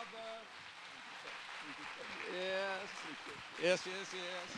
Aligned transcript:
Father. 0.00 0.16
Yes, 2.32 2.88
yes, 3.62 3.80
yes, 3.86 4.14
yes. 4.14 4.56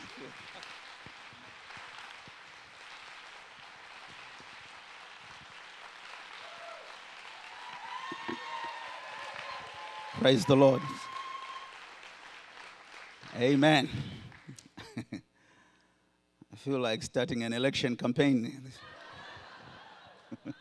Praise 10.19 10.45
the 10.45 10.55
Lord. 10.55 10.81
Amen. 13.35 13.89
I 15.11 16.55
feel 16.55 16.79
like 16.79 17.03
starting 17.03 17.43
an 17.43 17.51
election 17.51 17.97
campaign. 17.97 18.61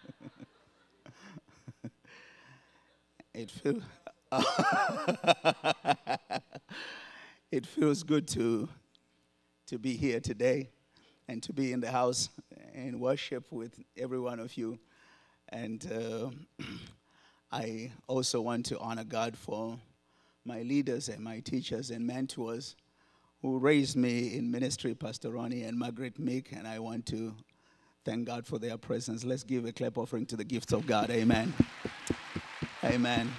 it 3.35 3.51
feels 3.51 3.85
it 7.51 7.67
feels 7.67 8.03
good 8.03 8.27
to 8.27 8.67
to 9.67 9.79
be 9.79 9.95
here 9.95 10.21
today 10.21 10.71
and 11.29 11.43
to 11.43 11.53
be 11.53 11.73
in 11.73 11.81
the 11.81 11.91
house 11.91 12.31
and 12.75 12.99
worship 12.99 13.45
with 13.51 13.79
every 13.97 14.19
one 14.19 14.41
of 14.41 14.57
you. 14.57 14.79
And 15.51 15.87
uh, 15.93 16.31
i 17.53 17.93
also 18.07 18.41
want 18.41 18.65
to 18.65 18.79
honor 18.79 19.05
god 19.05 19.37
for 19.37 19.79
my 20.47 20.63
leaders 20.63 21.11
and 21.11 21.23
my 21.23 21.41
teachers 21.41 21.91
and 21.91 22.07
mentors 22.07 22.77
who 23.43 23.59
raised 23.59 23.95
me 23.95 24.35
in 24.35 24.51
ministry 24.51 24.95
pastor 24.95 25.31
ronnie 25.31 25.65
and 25.65 25.79
margaret 25.79 26.19
meek 26.19 26.53
and 26.53 26.67
i 26.67 26.79
want 26.79 27.05
to 27.05 27.35
thank 28.07 28.27
god 28.27 28.47
for 28.47 28.59
their 28.59 28.79
presence. 28.79 29.23
Let's 29.23 29.45
give 29.45 29.67
a 29.67 29.73
clap 29.73 29.99
offering 29.99 30.25
to 30.27 30.37
the 30.37 30.45
gifts 30.45 30.73
of 30.73 30.87
god. 30.87 31.11
Amen. 31.11 31.53
Amen 32.83 33.31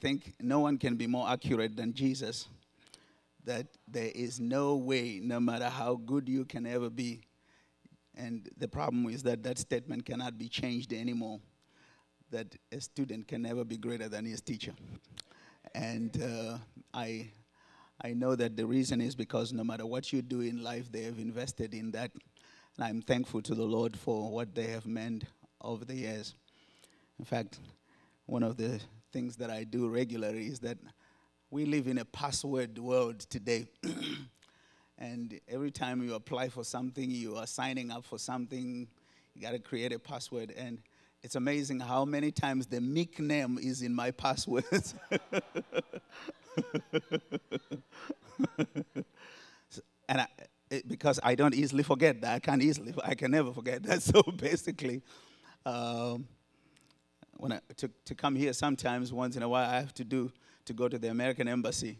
think 0.00 0.34
no 0.40 0.60
one 0.60 0.78
can 0.78 0.96
be 0.96 1.06
more 1.06 1.28
accurate 1.28 1.76
than 1.76 1.92
Jesus. 1.92 2.48
That 3.44 3.66
there 3.86 4.10
is 4.14 4.40
no 4.40 4.76
way, 4.76 5.20
no 5.22 5.40
matter 5.40 5.68
how 5.68 5.96
good 5.96 6.28
you 6.28 6.44
can 6.44 6.66
ever 6.66 6.90
be, 6.90 7.22
and 8.18 8.48
the 8.58 8.68
problem 8.68 9.06
is 9.08 9.22
that 9.22 9.44
that 9.44 9.58
statement 9.58 10.04
cannot 10.04 10.36
be 10.36 10.48
changed 10.48 10.92
anymore. 10.92 11.38
That 12.30 12.56
a 12.72 12.80
student 12.80 13.28
can 13.28 13.42
never 13.42 13.64
be 13.64 13.78
greater 13.78 14.08
than 14.08 14.26
his 14.26 14.40
teacher. 14.40 14.72
And 15.74 16.20
uh, 16.20 16.58
I, 16.92 17.30
I 18.02 18.14
know 18.14 18.34
that 18.34 18.56
the 18.56 18.66
reason 18.66 19.00
is 19.00 19.14
because 19.14 19.52
no 19.52 19.62
matter 19.62 19.86
what 19.86 20.12
you 20.12 20.20
do 20.20 20.40
in 20.40 20.64
life, 20.64 20.90
they 20.90 21.02
have 21.02 21.18
invested 21.18 21.74
in 21.74 21.92
that. 21.92 22.10
And 22.76 22.84
I'm 22.84 23.02
thankful 23.02 23.40
to 23.42 23.54
the 23.54 23.64
Lord 23.64 23.96
for 23.96 24.30
what 24.30 24.54
they 24.54 24.66
have 24.66 24.86
meant 24.86 25.24
over 25.60 25.84
the 25.84 25.94
years. 25.94 26.34
In 27.20 27.24
fact, 27.24 27.60
one 28.26 28.42
of 28.42 28.56
the 28.56 28.80
things 29.12 29.36
that 29.36 29.50
I 29.50 29.64
do 29.64 29.88
regularly 29.88 30.46
is 30.46 30.60
that 30.60 30.78
we 31.50 31.64
live 31.64 31.86
in 31.86 31.98
a 31.98 32.04
password 32.04 32.78
world 32.78 33.20
today. 33.20 33.66
and 34.98 35.40
every 35.48 35.70
time 35.70 36.02
you 36.02 36.14
apply 36.14 36.48
for 36.48 36.64
something, 36.64 37.10
you 37.10 37.36
are 37.36 37.46
signing 37.46 37.90
up 37.90 38.04
for 38.04 38.18
something, 38.18 38.86
you 39.34 39.42
got 39.42 39.52
to 39.52 39.58
create 39.58 39.92
a 39.92 39.98
password. 39.98 40.52
And 40.56 40.78
it's 41.22 41.36
amazing 41.36 41.80
how 41.80 42.04
many 42.04 42.30
times 42.30 42.66
the 42.66 42.80
Meek 42.80 43.18
name 43.18 43.58
is 43.60 43.82
in 43.82 43.94
my 43.94 44.10
passwords. 44.10 44.94
and 50.08 50.20
I, 50.20 50.26
it, 50.70 50.86
because 50.86 51.18
I 51.22 51.34
don't 51.34 51.54
easily 51.54 51.82
forget 51.82 52.20
that, 52.20 52.34
I 52.34 52.38
can't 52.40 52.62
easily, 52.62 52.94
I 53.02 53.14
can 53.14 53.30
never 53.30 53.52
forget 53.52 53.82
that. 53.84 54.02
So 54.08 54.22
basically, 54.22 55.02
um, 55.64 56.26
when 57.38 57.52
I, 57.52 57.60
to, 57.76 57.90
to 58.04 58.14
come 58.14 58.36
here 58.36 58.52
sometimes 58.52 59.12
once 59.12 59.36
in 59.36 59.42
a 59.42 59.48
while 59.48 59.68
I 59.68 59.80
have 59.80 59.94
to 59.94 60.04
do 60.04 60.30
to 60.66 60.72
go 60.72 60.88
to 60.88 60.98
the 60.98 61.08
American 61.10 61.48
embassy. 61.48 61.98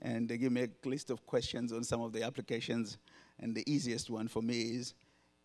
And 0.00 0.28
they 0.28 0.38
give 0.38 0.52
me 0.52 0.62
a 0.62 0.88
list 0.88 1.10
of 1.10 1.26
questions 1.26 1.72
on 1.72 1.84
some 1.84 2.00
of 2.00 2.12
the 2.12 2.22
applications. 2.22 2.98
And 3.40 3.54
the 3.54 3.70
easiest 3.70 4.08
one 4.08 4.28
for 4.28 4.42
me 4.42 4.60
is 4.60 4.94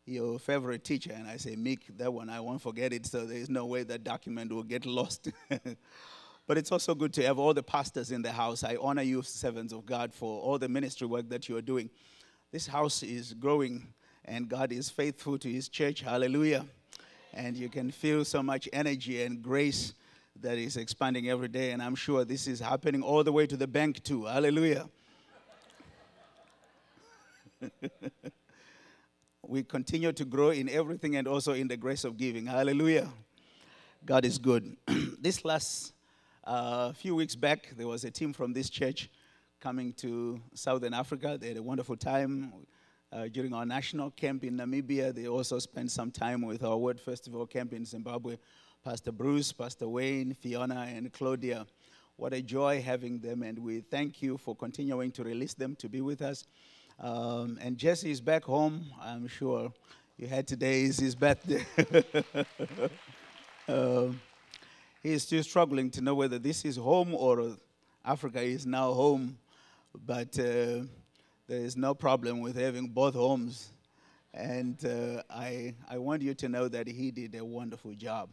your 0.05 0.39
favorite 0.39 0.83
teacher? 0.83 1.13
And 1.13 1.27
I 1.27 1.37
say 1.37 1.55
Meek 1.55 1.97
that 1.97 2.13
one 2.13 2.29
I 2.29 2.39
won't 2.39 2.61
forget 2.61 2.93
it. 2.93 3.05
So 3.05 3.25
there 3.25 3.37
is 3.37 3.49
no 3.49 3.65
way 3.65 3.83
that 3.83 4.03
document 4.03 4.51
will 4.51 4.63
get 4.63 4.85
lost. 4.85 5.31
But 6.47 6.57
it's 6.57 6.71
also 6.71 6.95
good 6.95 7.13
to 7.13 7.23
have 7.27 7.37
all 7.37 7.53
the 7.53 7.61
pastors 7.61 8.09
in 8.09 8.23
the 8.23 8.31
house. 8.31 8.63
I 8.63 8.75
honor 8.81 9.03
you 9.03 9.21
servants 9.21 9.71
of 9.71 9.85
God 9.85 10.11
for 10.11 10.41
all 10.41 10.57
the 10.57 10.67
ministry 10.67 11.05
work 11.05 11.29
that 11.29 11.47
you 11.47 11.55
are 11.57 11.61
doing. 11.61 11.91
This 12.51 12.65
house 12.65 13.03
is 13.03 13.35
growing 13.35 13.93
and 14.25 14.49
God 14.49 14.71
is 14.71 14.89
faithful 14.89 15.37
to 15.37 15.47
his 15.47 15.69
church. 15.69 16.01
Hallelujah 16.01 16.65
and 17.33 17.55
you 17.55 17.69
can 17.69 17.91
feel 17.91 18.25
so 18.25 18.41
much 18.41 18.67
energy 18.73 19.23
and 19.23 19.41
grace 19.41 19.93
that 20.41 20.57
is 20.57 20.77
expanding 20.77 21.29
every 21.29 21.47
day. 21.47 21.71
And 21.71 21.81
I'm 21.81 21.95
sure 21.95 22.25
this 22.25 22.47
is 22.47 22.59
happening 22.59 23.01
all 23.01 23.23
the 23.23 23.31
way 23.31 23.45
to 23.47 23.57
the 23.57 23.67
bank, 23.67 24.03
too. 24.03 24.25
Hallelujah. 24.25 24.89
we 29.47 29.63
continue 29.63 30.11
to 30.11 30.25
grow 30.25 30.49
in 30.49 30.69
everything 30.69 31.15
and 31.15 31.27
also 31.27 31.53
in 31.53 31.67
the 31.67 31.77
grace 31.77 32.03
of 32.03 32.17
giving. 32.17 32.45
Hallelujah. 32.45 33.09
God 34.05 34.25
is 34.25 34.37
good. 34.37 34.77
this 35.19 35.43
last 35.43 35.93
uh, 36.45 36.93
few 36.93 37.15
weeks 37.15 37.35
back, 37.35 37.73
there 37.75 37.87
was 37.87 38.03
a 38.05 38.11
team 38.11 38.33
from 38.33 38.53
this 38.53 38.69
church 38.69 39.09
coming 39.59 39.91
to 39.93 40.39
Southern 40.53 40.93
Africa. 40.93 41.37
They 41.39 41.49
had 41.49 41.57
a 41.57 41.63
wonderful 41.63 41.97
time 41.97 42.53
uh, 43.11 43.27
during 43.27 43.53
our 43.53 43.65
national 43.65 44.11
camp 44.11 44.43
in 44.43 44.57
Namibia. 44.57 45.13
They 45.13 45.27
also 45.27 45.59
spent 45.59 45.91
some 45.91 46.11
time 46.11 46.41
with 46.41 46.63
our 46.63 46.77
Word 46.77 46.99
Festival 46.99 47.45
camp 47.45 47.73
in 47.73 47.85
Zimbabwe. 47.85 48.37
Pastor 48.83 49.11
Bruce, 49.11 49.51
Pastor 49.51 49.87
Wayne, 49.87 50.33
Fiona, 50.33 50.87
and 50.89 51.11
Claudia. 51.11 51.65
What 52.15 52.33
a 52.33 52.41
joy 52.41 52.81
having 52.81 53.19
them, 53.19 53.43
and 53.43 53.59
we 53.59 53.81
thank 53.81 54.21
you 54.21 54.37
for 54.37 54.55
continuing 54.55 55.11
to 55.11 55.23
release 55.23 55.53
them 55.53 55.75
to 55.77 55.89
be 55.89 56.01
with 56.01 56.21
us. 56.21 56.45
Um, 56.99 57.57
and 57.61 57.77
Jesse 57.77 58.11
is 58.11 58.19
back 58.19 58.43
home. 58.43 58.85
I'm 59.01 59.27
sure 59.27 59.71
you 60.17 60.27
had 60.27 60.47
today's 60.47 60.99
his 60.99 61.15
birthday. 61.15 61.65
uh, 63.67 64.07
he 65.03 65.13
is 65.13 65.23
still 65.23 65.43
struggling 65.43 65.89
to 65.91 66.01
know 66.01 66.13
whether 66.13 66.37
this 66.37 66.65
is 66.65 66.75
home 66.75 67.13
or 67.15 67.55
Africa 68.03 68.41
is 68.41 68.65
now 68.65 68.91
home. 68.91 69.37
But 70.05 70.37
uh, 70.37 70.81
there 71.49 71.61
is 71.65 71.75
no 71.75 71.95
problem 71.95 72.41
with 72.41 72.55
having 72.55 72.87
both 72.87 73.15
homes. 73.15 73.71
And 74.35 74.85
uh, 74.85 75.23
I, 75.31 75.73
I 75.89 75.97
want 75.97 76.21
you 76.21 76.35
to 76.35 76.47
know 76.47 76.67
that 76.67 76.85
he 76.87 77.09
did 77.09 77.33
a 77.33 77.43
wonderful 77.43 77.95
job. 77.95 78.29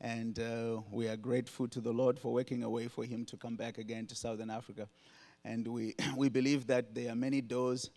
And 0.00 0.36
uh, 0.40 0.80
we 0.90 1.06
are 1.06 1.16
grateful 1.16 1.68
to 1.68 1.80
the 1.80 1.92
Lord 1.92 2.18
for 2.18 2.32
working 2.32 2.64
a 2.64 2.68
way 2.68 2.88
for 2.88 3.04
him 3.04 3.24
to 3.26 3.36
come 3.36 3.54
back 3.54 3.78
again 3.78 4.06
to 4.06 4.16
Southern 4.16 4.50
Africa. 4.50 4.88
And 5.44 5.68
we, 5.68 5.94
we 6.16 6.28
believe 6.28 6.66
that 6.66 6.96
there 6.96 7.12
are 7.12 7.14
many 7.14 7.40
doors 7.40 7.90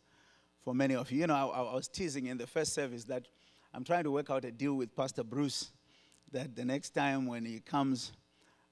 for 0.63 0.75
many 0.75 0.95
of 0.95 1.11
you. 1.11 1.21
You 1.21 1.27
know, 1.27 1.49
I, 1.51 1.61
I 1.61 1.73
was 1.73 1.87
teasing 1.87 2.27
in 2.27 2.37
the 2.37 2.45
first 2.45 2.75
service 2.75 3.03
that 3.05 3.25
I'm 3.73 3.83
trying 3.83 4.03
to 4.03 4.11
work 4.11 4.29
out 4.29 4.45
a 4.45 4.51
deal 4.51 4.75
with 4.75 4.95
Pastor 4.95 5.23
Bruce 5.23 5.71
that 6.31 6.55
the 6.55 6.65
next 6.65 6.91
time 6.91 7.25
when 7.25 7.45
he 7.45 7.61
comes, 7.61 8.11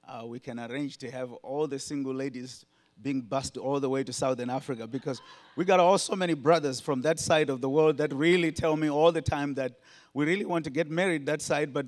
uh, 0.08 0.24
we 0.28 0.40
can 0.40 0.60
arrange 0.60 1.00
to 1.00 1.10
have 1.10 1.34
all 1.34 1.66
the 1.66 1.80
single 1.80 2.14
ladies 2.14 2.64
being 3.02 3.22
bused 3.22 3.58
all 3.58 3.80
the 3.80 3.90
way 3.90 4.04
to 4.04 4.12
Southern 4.12 4.50
Africa 4.50 4.88
because 4.88 5.22
we 5.56 5.66
got 5.66 5.80
all 5.80 5.98
so 5.98 6.16
many 6.16 6.34
brothers 6.34 6.80
from 6.80 7.02
that 7.02 7.20
side 7.20 7.50
of 7.50 7.62
the 7.62 7.70
world 7.70 7.98
that 7.98 8.14
really 8.14 8.52
tell 8.52 8.76
me 8.76 8.90
all 8.90 9.12
the 9.12 9.22
time 9.22 9.54
that 9.56 9.74
we 10.14 10.26
really 10.26 10.46
want 10.46 10.64
to 10.66 10.70
get 10.70 10.90
married 10.90 11.26
that 11.26 11.42
side, 11.42 11.74
but 11.74 11.86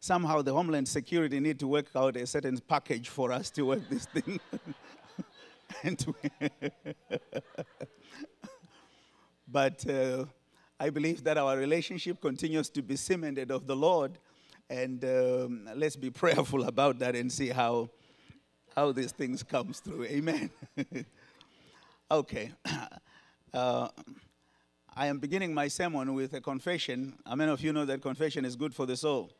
somehow 0.00 0.42
the 0.42 0.52
Homeland 0.52 0.88
Security 0.88 1.38
need 1.40 1.58
to 1.60 1.66
work 1.68 1.86
out 1.94 2.16
a 2.16 2.26
certain 2.26 2.58
package 2.58 3.08
for 3.08 3.32
us 3.32 3.50
to 3.50 3.62
work 3.62 3.88
this 3.88 4.06
thing. 4.06 4.40
but 9.48 9.88
uh, 9.88 10.24
I 10.80 10.90
believe 10.90 11.24
that 11.24 11.38
our 11.38 11.56
relationship 11.56 12.20
continues 12.20 12.68
to 12.70 12.82
be 12.82 12.96
cemented 12.96 13.50
of 13.50 13.66
the 13.66 13.76
Lord, 13.76 14.18
and 14.70 15.04
um, 15.04 15.68
let's 15.74 15.96
be 15.96 16.10
prayerful 16.10 16.64
about 16.64 16.98
that 17.00 17.16
and 17.16 17.30
see 17.30 17.48
how 17.48 17.90
how 18.78 18.92
these 18.92 19.10
things 19.10 19.42
comes 19.42 19.80
through. 19.80 20.04
Amen. 20.04 20.50
okay. 22.10 22.52
Uh, 23.54 23.88
I 24.94 25.06
am 25.06 25.18
beginning 25.20 25.54
my 25.54 25.68
sermon 25.68 26.12
with 26.12 26.34
a 26.34 26.40
confession. 26.42 27.14
How 27.26 27.34
many 27.34 27.50
of 27.50 27.62
you 27.62 27.72
know 27.72 27.86
that 27.86 28.02
confession 28.02 28.44
is 28.44 28.56
good 28.56 28.74
for 28.74 28.84
the 28.84 28.94
soul? 28.94 29.30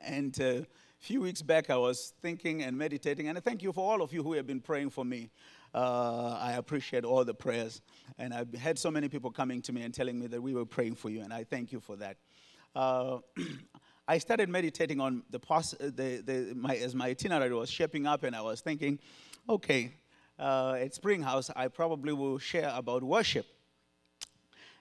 And 0.00 0.34
uh, 0.40 0.44
a 0.44 0.66
few 0.98 1.20
weeks 1.20 1.42
back, 1.42 1.68
I 1.68 1.76
was 1.76 2.14
thinking 2.22 2.62
and 2.62 2.74
meditating, 2.76 3.28
and 3.28 3.36
I 3.36 3.42
thank 3.42 3.62
you 3.62 3.70
for 3.70 3.92
all 3.92 4.00
of 4.00 4.14
you 4.14 4.22
who 4.22 4.32
have 4.32 4.46
been 4.46 4.62
praying 4.62 4.90
for 4.90 5.04
me. 5.04 5.28
Uh, 5.74 6.38
I 6.40 6.52
appreciate 6.52 7.04
all 7.04 7.22
the 7.22 7.34
prayers. 7.34 7.82
And 8.18 8.32
I've 8.32 8.54
had 8.54 8.78
so 8.78 8.90
many 8.90 9.10
people 9.10 9.30
coming 9.30 9.60
to 9.60 9.74
me 9.74 9.82
and 9.82 9.92
telling 9.92 10.18
me 10.18 10.26
that 10.28 10.40
we 10.40 10.54
were 10.54 10.64
praying 10.64 10.94
for 10.94 11.10
you, 11.10 11.20
and 11.20 11.34
I 11.34 11.44
thank 11.44 11.70
you 11.70 11.80
for 11.80 11.96
that. 11.96 12.16
Uh, 14.06 14.12
I 14.12 14.18
started 14.18 14.48
meditating 14.48 15.00
on 15.00 15.22
the, 15.30 15.38
pos- 15.38 15.74
the, 15.78 16.22
the 16.24 16.52
my, 16.54 16.76
as 16.76 16.94
my 16.94 17.08
itinerary 17.08 17.54
was 17.54 17.70
shaping 17.70 18.06
up, 18.06 18.22
and 18.22 18.34
I 18.34 18.42
was 18.42 18.60
thinking, 18.60 18.98
okay, 19.48 19.94
uh, 20.38 20.76
at 20.80 20.94
Springhouse, 20.94 21.50
I 21.54 21.68
probably 21.68 22.12
will 22.12 22.38
share 22.38 22.72
about 22.74 23.02
worship. 23.02 23.46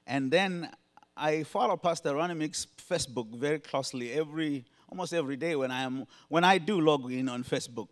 And 0.07 0.31
then 0.31 0.69
I 1.17 1.43
follow 1.43 1.77
Pastor 1.77 2.15
Ronnie 2.15 2.33
Meek's 2.33 2.67
Facebook 2.89 3.35
very 3.35 3.59
closely 3.59 4.13
every 4.13 4.65
almost 4.87 5.13
every 5.13 5.35
day 5.35 5.55
when 5.55 5.71
I 5.71 5.81
am 5.81 6.05
when 6.29 6.43
I 6.43 6.59
do 6.59 6.79
log 6.79 7.11
in 7.11 7.27
on 7.27 7.43
Facebook, 7.43 7.87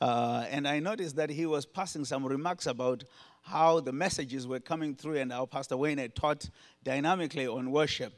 uh, 0.00 0.44
and 0.50 0.68
I 0.68 0.80
noticed 0.80 1.16
that 1.16 1.30
he 1.30 1.46
was 1.46 1.64
passing 1.64 2.04
some 2.04 2.26
remarks 2.26 2.66
about 2.66 3.04
how 3.42 3.80
the 3.80 3.92
messages 3.92 4.46
were 4.46 4.60
coming 4.60 4.94
through 4.94 5.16
and 5.16 5.32
how 5.32 5.46
Pastor 5.46 5.76
Wayne 5.76 5.98
had 5.98 6.14
taught 6.14 6.50
dynamically 6.82 7.46
on 7.46 7.70
worship. 7.70 8.12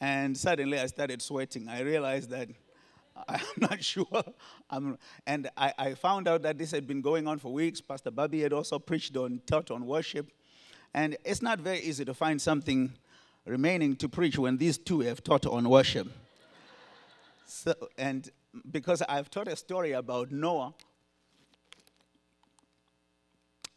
And 0.00 0.36
suddenly 0.36 0.78
I 0.78 0.86
started 0.86 1.22
sweating. 1.22 1.68
I 1.68 1.80
realized 1.80 2.30
that 2.30 2.48
I'm 3.28 3.40
not 3.58 3.82
sure. 3.82 4.06
I'm, 4.70 4.98
and 5.26 5.48
I, 5.56 5.72
I, 5.78 5.94
found 5.94 6.28
out 6.28 6.42
that 6.42 6.58
this 6.58 6.70
had 6.70 6.86
been 6.86 7.00
going 7.00 7.26
on 7.26 7.38
for 7.38 7.52
weeks. 7.52 7.80
Pastor 7.80 8.10
Bobby 8.10 8.40
had 8.40 8.52
also 8.52 8.78
preached 8.78 9.16
on, 9.16 9.40
taught 9.46 9.70
on 9.70 9.86
worship. 9.86 10.30
And 10.92 11.16
it's 11.24 11.42
not 11.42 11.60
very 11.60 11.80
easy 11.80 12.04
to 12.04 12.14
find 12.14 12.40
something 12.40 12.92
remaining 13.46 13.96
to 13.96 14.08
preach 14.08 14.38
when 14.38 14.56
these 14.56 14.76
two 14.76 15.00
have 15.00 15.22
taught 15.22 15.46
on 15.46 15.68
worship. 15.68 16.08
So, 17.48 17.72
and 17.96 18.28
because 18.72 19.02
I've 19.02 19.30
taught 19.30 19.46
a 19.46 19.54
story 19.54 19.92
about 19.92 20.32
Noah, 20.32 20.74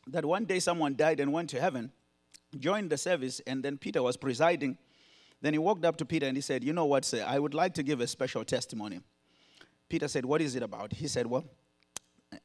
that 0.08 0.26
one 0.26 0.46
day 0.46 0.60
someone 0.60 0.96
died 0.96 1.20
and 1.20 1.32
went 1.32 1.52
to 1.52 1.62
heaven, 1.62 1.92
joined 2.58 2.90
the 2.90 2.98
service, 2.98 3.42
and 3.46 3.64
then 3.64 3.78
Peter 3.78 4.02
was 4.02 4.18
presiding. 4.18 4.78
Then 5.42 5.54
he 5.54 5.60
walked 5.60 5.86
up 5.86 5.98
to 5.98 6.06
Peter 6.06 6.28
and 6.28 6.36
he 6.36 6.42
said, 6.42 6.64
You 6.64 6.74
know 6.74 6.86
what, 6.86 7.06
sir? 7.06 7.24
I 7.26 7.40
would 7.40 7.54
like 7.54 7.74
to 7.76 7.84
give 7.84 8.02
a 8.02 8.08
special 8.08 8.44
testimony. 8.44 9.00
Peter 9.88 10.08
said, 10.08 10.26
What 10.26 10.42
is 10.42 10.56
it 10.56 10.64
about? 10.64 10.94
He 10.94 11.08
said, 11.08 11.28
Well, 11.28 11.46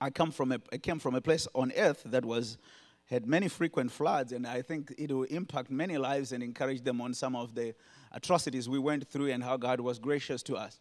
I 0.01 0.11
come 0.11 0.31
from 0.31 0.53
a, 0.53 0.61
I 0.73 0.79
came 0.79 0.99
from 0.99 1.15
a 1.15 1.21
place 1.21 1.47
on 1.55 1.73
earth 1.77 2.03
that 2.07 2.25
was 2.25 2.59
had 3.07 3.27
many 3.27 3.49
frequent 3.49 3.93
floods, 3.93 4.33
and 4.33 4.47
I 4.47 4.63
think 4.63 4.95
it 4.97 5.13
will 5.13 5.25
impact 5.25 5.71
many 5.71 5.99
lives 5.99 6.33
and 6.33 6.43
encourage 6.43 6.83
them 6.83 7.01
on 7.01 7.13
some 7.13 7.37
of 7.37 7.55
the 7.55 7.75
atrocities 8.13 8.67
we 8.69 8.79
went 8.79 9.07
through 9.07 9.31
and 9.31 9.43
how 9.43 9.59
God 9.59 9.81
was 9.81 9.99
gracious 9.99 10.43
to 10.45 10.57
us. 10.57 10.81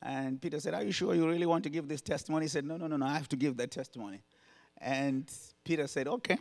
And 0.00 0.40
Peter 0.40 0.60
said, 0.60 0.74
Are 0.74 0.84
you 0.84 0.92
sure 0.92 1.14
you 1.14 1.28
really 1.28 1.46
want 1.46 1.64
to 1.64 1.70
give 1.70 1.88
this 1.88 2.00
testimony? 2.00 2.44
He 2.44 2.48
said, 2.48 2.64
No, 2.64 2.76
no, 2.76 2.86
no, 2.86 2.96
no, 2.96 3.06
I 3.06 3.14
have 3.14 3.28
to 3.30 3.36
give 3.36 3.56
that 3.56 3.70
testimony. 3.70 4.22
And 4.80 5.28
Peter 5.64 5.88
said, 5.88 6.06
Okay, 6.06 6.38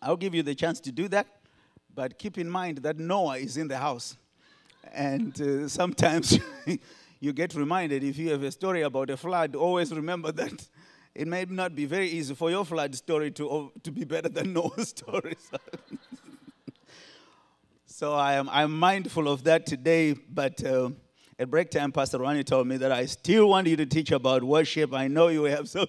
I'll 0.00 0.16
give 0.16 0.34
you 0.34 0.44
the 0.44 0.54
chance 0.54 0.78
to 0.80 0.92
do 0.92 1.08
that, 1.08 1.26
but 1.94 2.18
keep 2.18 2.38
in 2.38 2.48
mind 2.48 2.78
that 2.78 2.98
Noah 2.98 3.38
is 3.38 3.56
in 3.56 3.68
the 3.68 3.78
house. 3.78 4.16
And 4.92 5.40
uh, 5.40 5.68
sometimes 5.80 6.38
you 7.20 7.32
get 7.32 7.54
reminded 7.54 8.02
if 8.02 8.18
you 8.18 8.30
have 8.30 8.42
a 8.42 8.50
story 8.50 8.82
about 8.82 9.10
a 9.10 9.16
flood, 9.16 9.54
always 9.54 9.92
remember 9.92 10.32
that 10.32 10.68
it 11.14 11.28
may 11.28 11.44
not 11.48 11.74
be 11.74 11.84
very 11.84 12.08
easy 12.08 12.34
for 12.34 12.50
your 12.50 12.64
flood 12.64 12.94
story 12.94 13.30
to, 13.32 13.70
to 13.82 13.90
be 13.90 14.04
better 14.04 14.28
than 14.28 14.52
Noah's 14.52 14.88
story. 14.88 15.36
so 17.86 18.14
I 18.14 18.34
am 18.34 18.48
I'm 18.48 18.78
mindful 18.78 19.28
of 19.28 19.44
that 19.44 19.66
today, 19.66 20.14
but 20.14 20.64
uh, 20.64 20.90
at 21.38 21.50
break 21.50 21.70
time, 21.70 21.92
Pastor 21.92 22.18
Ronnie 22.18 22.44
told 22.44 22.66
me 22.66 22.76
that 22.78 22.92
I 22.92 23.06
still 23.06 23.48
want 23.48 23.66
you 23.66 23.76
to 23.76 23.86
teach 23.86 24.10
about 24.10 24.42
worship. 24.42 24.94
I 24.94 25.08
know 25.08 25.28
you 25.28 25.44
have 25.44 25.68
so. 25.68 25.86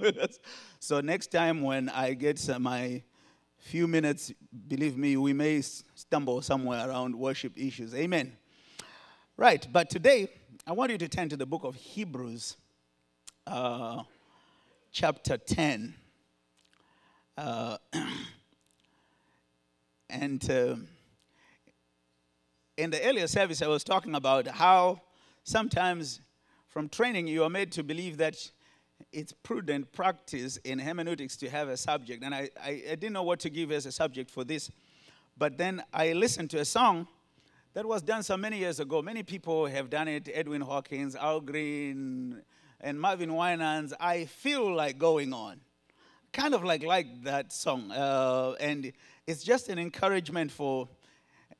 so 0.79 0.99
next 0.99 1.31
time 1.31 1.61
when 1.61 1.89
I 1.89 2.13
get 2.13 2.39
some, 2.39 2.63
my 2.63 3.03
few 3.63 3.87
minutes, 3.87 4.33
believe 4.67 4.97
me, 4.97 5.15
we 5.15 5.31
may 5.31 5.61
stumble 5.61 6.41
somewhere 6.41 6.87
around 6.87 7.15
worship 7.15 7.57
issues. 7.57 7.95
Amen. 7.95 8.33
Right, 9.37 9.65
but 9.71 9.89
today 9.89 10.27
I 10.67 10.73
want 10.73 10.91
you 10.91 10.97
to 10.97 11.07
turn 11.07 11.29
to 11.29 11.37
the 11.37 11.45
book 11.45 11.63
of 11.63 11.75
Hebrews, 11.75 12.57
uh, 13.47 14.03
chapter 14.91 15.37
10. 15.37 15.95
Uh, 17.37 17.77
and 20.09 20.51
uh, 20.51 20.75
in 22.77 22.89
the 22.89 23.01
earlier 23.07 23.27
service, 23.27 23.61
I 23.61 23.67
was 23.67 23.85
talking 23.85 24.13
about 24.13 24.45
how 24.45 24.99
sometimes 25.45 26.19
from 26.67 26.89
training 26.89 27.27
you 27.27 27.43
are 27.43 27.49
made 27.49 27.71
to 27.71 27.83
believe 27.83 28.17
that 28.17 28.51
it's 29.13 29.31
prudent 29.31 29.91
practice 29.93 30.57
in 30.57 30.79
hermeneutics 30.79 31.37
to 31.37 31.49
have 31.49 31.69
a 31.69 31.77
subject. 31.77 32.23
And 32.23 32.33
I, 32.33 32.49
I, 32.61 32.69
I 32.91 32.95
didn't 32.95 33.13
know 33.13 33.23
what 33.23 33.39
to 33.41 33.49
give 33.49 33.71
as 33.71 33.85
a 33.85 33.91
subject 33.91 34.29
for 34.29 34.43
this. 34.43 34.71
But 35.37 35.57
then 35.57 35.83
I 35.93 36.13
listened 36.13 36.49
to 36.51 36.59
a 36.59 36.65
song 36.65 37.07
that 37.73 37.85
was 37.85 38.01
done 38.01 38.23
so 38.23 38.37
many 38.37 38.57
years 38.57 38.79
ago. 38.79 39.01
Many 39.01 39.23
people 39.23 39.65
have 39.67 39.89
done 39.89 40.07
it 40.07 40.29
Edwin 40.33 40.61
Hawkins, 40.61 41.15
Al 41.15 41.41
Green, 41.41 42.41
and 42.81 42.99
Marvin 42.99 43.33
Winans. 43.33 43.93
I 43.99 44.25
feel 44.25 44.73
like 44.73 44.97
going 44.97 45.33
on. 45.33 45.59
Kind 46.31 46.53
of 46.53 46.63
like 46.63 46.83
like 46.83 47.23
that 47.23 47.53
song. 47.53 47.91
Uh, 47.91 48.55
and 48.59 48.91
it's 49.27 49.43
just 49.43 49.69
an 49.69 49.77
encouragement 49.79 50.51
for 50.51 50.89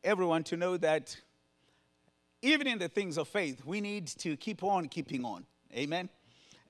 everyone 0.04 0.44
to 0.44 0.58
know 0.58 0.78
that 0.78 1.16
even 2.42 2.68
in 2.68 2.78
the 2.78 2.90
things 2.90 3.18
of 3.18 3.28
faith, 3.28 3.64
we 3.66 3.80
need 3.80 4.08
to 4.08 4.36
keep 4.36 4.64
on 4.64 4.88
keeping 4.88 5.24
on. 5.24 5.46
Amen. 5.74 6.10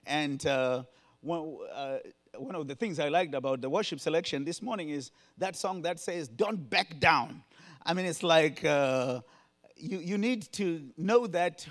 And 0.06 0.46
uh, 0.46 0.84
one, 1.22 1.58
uh, 1.74 1.98
one 2.38 2.56
of 2.56 2.68
the 2.68 2.76
things 2.76 3.00
I 3.00 3.10
liked 3.10 3.34
about 3.34 3.62
the 3.62 3.70
worship 3.70 4.00
selection 4.00 4.44
this 4.44 4.62
morning 4.62 4.90
is 4.90 5.12
that 5.38 5.56
song 5.56 5.82
that 5.84 6.00
says, 6.00 6.28
Don't 6.28 6.70
back 6.70 7.00
down. 7.00 7.44
I 7.86 7.94
mean, 7.94 8.06
it's 8.06 8.24
like 8.24 8.64
uh, 8.66 9.22
you, 9.76 10.00
you 10.00 10.18
need 10.18 10.52
to 10.54 10.82
know 10.98 11.28
that 11.28 11.68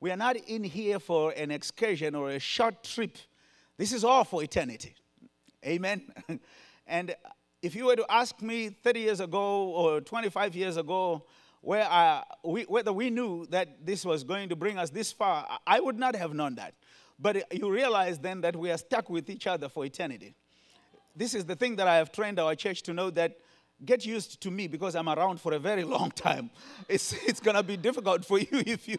we 0.00 0.10
are 0.10 0.16
not 0.16 0.36
in 0.36 0.64
here 0.64 0.98
for 0.98 1.32
an 1.32 1.50
excursion 1.50 2.14
or 2.14 2.30
a 2.30 2.38
short 2.38 2.82
trip. 2.82 3.16
This 3.78 3.92
is 3.92 4.04
all 4.04 4.24
for 4.24 4.42
eternity. 4.42 4.94
Amen. 5.64 6.02
and 6.86 7.14
if 7.62 7.76
you 7.76 7.86
were 7.86 7.96
to 7.96 8.04
ask 8.10 8.42
me 8.42 8.70
30 8.70 9.00
years 9.00 9.20
ago 9.20 9.68
or 9.70 10.00
25 10.00 10.56
years 10.56 10.76
ago, 10.76 11.24
where 11.60 11.84
I, 11.88 12.24
we, 12.44 12.62
whether 12.64 12.92
we 12.92 13.10
knew 13.10 13.46
that 13.46 13.86
this 13.86 14.04
was 14.04 14.24
going 14.24 14.48
to 14.48 14.56
bring 14.56 14.78
us 14.78 14.90
this 14.90 15.12
far, 15.12 15.46
I 15.64 15.78
would 15.78 15.96
not 15.96 16.16
have 16.16 16.34
known 16.34 16.56
that. 16.56 16.74
But 17.22 17.52
you 17.56 17.70
realize 17.70 18.18
then 18.18 18.40
that 18.40 18.56
we 18.56 18.72
are 18.72 18.76
stuck 18.76 19.08
with 19.08 19.30
each 19.30 19.46
other 19.46 19.68
for 19.68 19.84
eternity. 19.84 20.34
This 21.14 21.34
is 21.34 21.44
the 21.44 21.54
thing 21.54 21.76
that 21.76 21.86
I 21.86 21.96
have 21.96 22.10
trained 22.10 22.40
our 22.40 22.56
church 22.56 22.82
to 22.82 22.92
know 22.92 23.10
that 23.10 23.36
get 23.84 24.04
used 24.04 24.40
to 24.40 24.50
me 24.50 24.66
because 24.66 24.96
I'm 24.96 25.08
around 25.08 25.40
for 25.40 25.52
a 25.52 25.58
very 25.58 25.84
long 25.96 26.10
time. 26.10 26.50
It's, 26.88 27.12
it's 27.12 27.38
going 27.38 27.56
to 27.56 27.62
be 27.62 27.76
difficult 27.76 28.24
for 28.24 28.40
you 28.40 28.48
if 28.50 28.88
you 28.88 28.98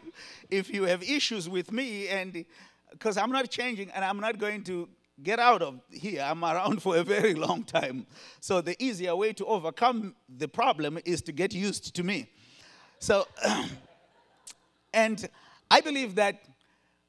if 0.50 0.72
you 0.72 0.84
have 0.84 1.02
issues 1.02 1.50
with 1.50 1.70
me 1.70 2.08
and 2.08 2.46
because 2.90 3.18
I'm 3.18 3.30
not 3.30 3.50
changing 3.50 3.90
and 3.90 4.02
I'm 4.02 4.20
not 4.20 4.38
going 4.38 4.64
to 4.64 4.88
get 5.22 5.38
out 5.38 5.60
of 5.60 5.80
here. 5.90 6.22
I'm 6.22 6.42
around 6.42 6.82
for 6.86 6.96
a 6.96 7.04
very 7.04 7.34
long 7.34 7.62
time. 7.62 8.06
So 8.40 8.62
the 8.62 8.82
easier 8.82 9.14
way 9.14 9.34
to 9.34 9.44
overcome 9.44 10.14
the 10.34 10.48
problem 10.48 10.98
is 11.04 11.20
to 11.22 11.32
get 11.32 11.52
used 11.52 11.94
to 11.94 12.02
me. 12.02 12.30
So 13.00 13.26
and 14.94 15.28
I 15.70 15.82
believe 15.82 16.14
that 16.14 16.40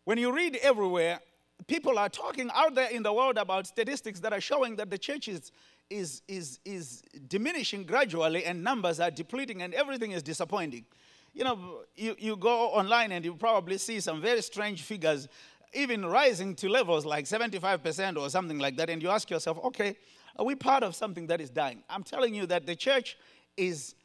when 0.05 0.17
you 0.17 0.33
read 0.33 0.55
everywhere, 0.61 1.19
people 1.67 1.99
are 1.99 2.09
talking 2.09 2.49
out 2.53 2.75
there 2.75 2.89
in 2.89 3.03
the 3.03 3.11
world 3.11 3.37
about 3.37 3.67
statistics 3.67 4.19
that 4.21 4.33
are 4.33 4.41
showing 4.41 4.75
that 4.77 4.89
the 4.89 4.97
church 4.97 5.27
is 5.27 5.51
is, 5.89 6.21
is, 6.27 6.59
is 6.65 7.03
diminishing 7.27 7.83
gradually 7.83 8.45
and 8.45 8.63
numbers 8.63 8.99
are 8.99 9.11
depleting 9.11 9.61
and 9.61 9.73
everything 9.73 10.11
is 10.11 10.23
disappointing. 10.23 10.85
You 11.33 11.43
know, 11.43 11.81
you, 11.95 12.15
you 12.17 12.37
go 12.37 12.69
online 12.69 13.11
and 13.11 13.23
you 13.23 13.35
probably 13.35 13.77
see 13.77 13.99
some 13.99 14.21
very 14.21 14.41
strange 14.41 14.83
figures, 14.83 15.27
even 15.73 16.05
rising 16.05 16.55
to 16.55 16.69
levels 16.69 17.05
like 17.05 17.25
75% 17.25 18.17
or 18.17 18.29
something 18.29 18.57
like 18.57 18.77
that. 18.77 18.89
And 18.89 19.01
you 19.03 19.09
ask 19.09 19.29
yourself, 19.29 19.59
okay, 19.65 19.95
are 20.37 20.45
we 20.45 20.55
part 20.55 20.83
of 20.83 20.95
something 20.95 21.27
that 21.27 21.41
is 21.41 21.49
dying? 21.49 21.83
I'm 21.89 22.03
telling 22.03 22.33
you 22.33 22.45
that 22.47 22.65
the 22.65 22.75
church 22.75 23.17
is 23.57 23.95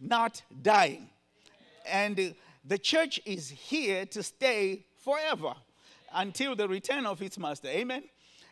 not 0.00 0.40
dying. 0.62 1.10
And 1.84 2.34
the 2.64 2.78
church 2.78 3.20
is 3.24 3.48
here 3.48 4.06
to 4.06 4.22
stay 4.22 4.84
forever 4.98 5.54
until 6.14 6.56
the 6.56 6.68
return 6.68 7.06
of 7.06 7.20
its 7.22 7.38
master. 7.38 7.68
Amen. 7.68 8.02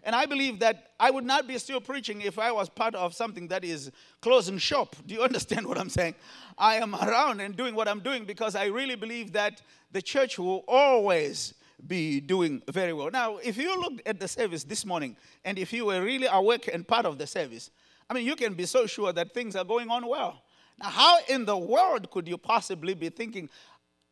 And 0.02 0.14
I 0.14 0.24
believe 0.24 0.60
that 0.60 0.92
I 1.00 1.10
would 1.10 1.24
not 1.24 1.48
be 1.48 1.58
still 1.58 1.80
preaching 1.80 2.20
if 2.20 2.38
I 2.38 2.52
was 2.52 2.68
part 2.68 2.94
of 2.94 3.12
something 3.12 3.48
that 3.48 3.64
is 3.64 3.90
closing 4.20 4.56
shop. 4.58 4.94
Do 5.04 5.14
you 5.14 5.22
understand 5.30 5.66
what 5.66 5.78
I'm 5.78 5.90
saying? 5.90 6.14
I 6.56 6.76
am 6.76 6.94
around 6.94 7.40
and 7.40 7.56
doing 7.56 7.74
what 7.74 7.88
I'm 7.88 8.00
doing 8.00 8.24
because 8.24 8.54
I 8.54 8.66
really 8.66 8.94
believe 8.94 9.32
that 9.32 9.62
the 9.90 10.00
church 10.00 10.38
will 10.38 10.64
always 10.68 11.54
be 11.86 12.20
doing 12.20 12.62
very 12.70 12.92
well. 12.92 13.10
Now, 13.10 13.38
if 13.38 13.56
you 13.56 13.78
look 13.80 14.00
at 14.06 14.20
the 14.20 14.28
service 14.28 14.64
this 14.64 14.86
morning 14.86 15.16
and 15.44 15.58
if 15.58 15.72
you 15.72 15.86
were 15.86 16.00
really 16.00 16.28
awake 16.30 16.70
and 16.72 16.86
part 16.86 17.04
of 17.04 17.18
the 17.18 17.26
service, 17.26 17.70
I 18.08 18.14
mean, 18.14 18.24
you 18.24 18.36
can 18.36 18.54
be 18.54 18.66
so 18.66 18.86
sure 18.86 19.12
that 19.12 19.34
things 19.34 19.56
are 19.56 19.64
going 19.64 19.90
on 19.90 20.06
well. 20.06 20.40
Now, 20.78 20.88
how 20.88 21.18
in 21.28 21.44
the 21.44 21.56
world 21.56 22.10
could 22.10 22.28
you 22.28 22.38
possibly 22.38 22.94
be 22.94 23.08
thinking 23.08 23.48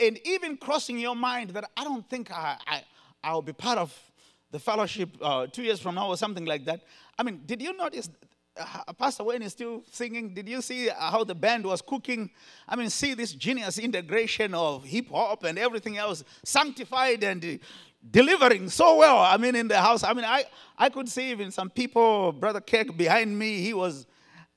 and 0.00 0.18
even 0.24 0.56
crossing 0.56 0.98
your 0.98 1.16
mind 1.16 1.50
that 1.50 1.70
I 1.76 1.84
don't 1.84 2.08
think 2.08 2.30
I, 2.30 2.56
I, 2.66 2.82
I'll 3.22 3.42
be 3.42 3.52
part 3.52 3.78
of 3.78 3.96
the 4.50 4.58
fellowship 4.58 5.10
uh, 5.20 5.46
two 5.46 5.62
years 5.62 5.80
from 5.80 5.96
now 5.96 6.08
or 6.08 6.16
something 6.16 6.44
like 6.44 6.64
that. 6.66 6.82
I 7.18 7.22
mean, 7.22 7.42
did 7.44 7.60
you 7.62 7.76
notice 7.76 8.08
uh, 8.56 8.92
Pastor 8.92 9.24
Wayne 9.24 9.42
is 9.42 9.52
still 9.52 9.82
singing? 9.90 10.34
Did 10.34 10.48
you 10.48 10.62
see 10.62 10.88
how 10.96 11.24
the 11.24 11.34
band 11.34 11.64
was 11.64 11.82
cooking? 11.82 12.30
I 12.68 12.76
mean, 12.76 12.90
see 12.90 13.14
this 13.14 13.32
genius 13.32 13.78
integration 13.78 14.54
of 14.54 14.84
hip 14.84 15.10
hop 15.10 15.44
and 15.44 15.58
everything 15.58 15.98
else, 15.98 16.24
sanctified 16.44 17.24
and 17.24 17.58
delivering 18.10 18.68
so 18.68 18.96
well. 18.96 19.18
I 19.18 19.36
mean, 19.36 19.54
in 19.54 19.68
the 19.68 19.80
house. 19.80 20.04
I 20.04 20.12
mean, 20.12 20.24
I, 20.24 20.44
I 20.78 20.88
could 20.88 21.08
see 21.08 21.30
even 21.30 21.50
some 21.50 21.70
people, 21.70 22.32
Brother 22.32 22.60
Keck 22.60 22.96
behind 22.96 23.36
me, 23.36 23.60
he 23.60 23.74
was 23.74 24.06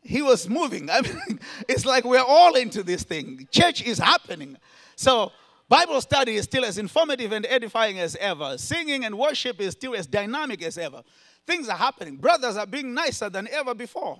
he 0.01 0.22
was 0.22 0.48
moving. 0.48 0.89
I 0.91 1.01
mean, 1.01 1.39
it's 1.67 1.86
like 1.86 2.06
we're 2.06 2.22
all 2.22 2.56
into 2.56 2.84
this 2.84 3.03
thing. 3.03 3.48
Church 3.51 3.84
is 3.84 3.98
happening. 3.98 4.58
So, 4.98 5.32
Bible 5.70 6.01
study 6.01 6.38
is 6.38 6.46
still 6.46 6.66
as 6.66 6.80
informative 6.80 7.32
and 7.32 7.46
edifying 7.46 8.00
as 8.00 8.16
ever. 8.16 8.58
Singing 8.58 9.06
and 9.06 9.16
worship 9.16 9.62
is 9.62 9.74
still 9.74 9.96
as 9.96 10.08
dynamic 10.08 10.63
as 10.63 10.75
ever. 10.77 11.04
Things 11.46 11.70
are 11.70 11.77
happening. 11.77 12.18
Brothers 12.18 12.58
are 12.58 12.66
being 12.66 12.96
nicer 12.96 13.30
than 13.30 13.48
ever 13.51 13.75
before. 13.75 14.18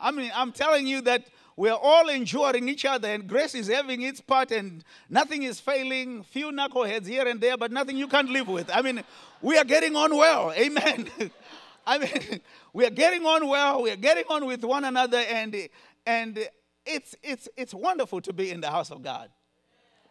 I 0.00 0.10
mean, 0.10 0.30
I'm 0.34 0.52
telling 0.52 0.86
you 0.86 1.02
that 1.02 1.26
we're 1.56 1.72
all 1.74 2.08
enjoying 2.08 2.70
each 2.70 2.86
other, 2.86 3.08
and 3.08 3.28
grace 3.28 3.54
is 3.54 3.68
having 3.68 4.00
its 4.00 4.22
part, 4.22 4.50
and 4.50 4.82
nothing 5.10 5.42
is 5.42 5.60
failing. 5.60 6.22
Few 6.22 6.52
knuckleheads 6.52 7.06
here 7.06 7.28
and 7.28 7.38
there, 7.38 7.58
but 7.58 7.70
nothing 7.70 7.98
you 7.98 8.08
can't 8.08 8.30
live 8.30 8.48
with. 8.48 8.70
I 8.72 8.80
mean, 8.80 9.04
we 9.42 9.58
are 9.58 9.64
getting 9.64 9.94
on 9.94 10.16
well. 10.16 10.52
Amen. 10.52 11.10
I 11.86 11.98
mean, 11.98 12.40
we 12.72 12.86
are 12.86 12.90
getting 12.90 13.26
on 13.26 13.46
well. 13.46 13.82
We 13.82 13.90
are 13.90 13.96
getting 13.96 14.24
on 14.30 14.46
with 14.46 14.64
one 14.64 14.84
another, 14.84 15.18
and 15.18 15.68
and 16.06 16.48
it's 16.86 17.14
it's 17.22 17.46
it's 17.58 17.74
wonderful 17.74 18.22
to 18.22 18.32
be 18.32 18.50
in 18.50 18.62
the 18.62 18.70
house 18.70 18.90
of 18.90 19.02
God. 19.02 19.28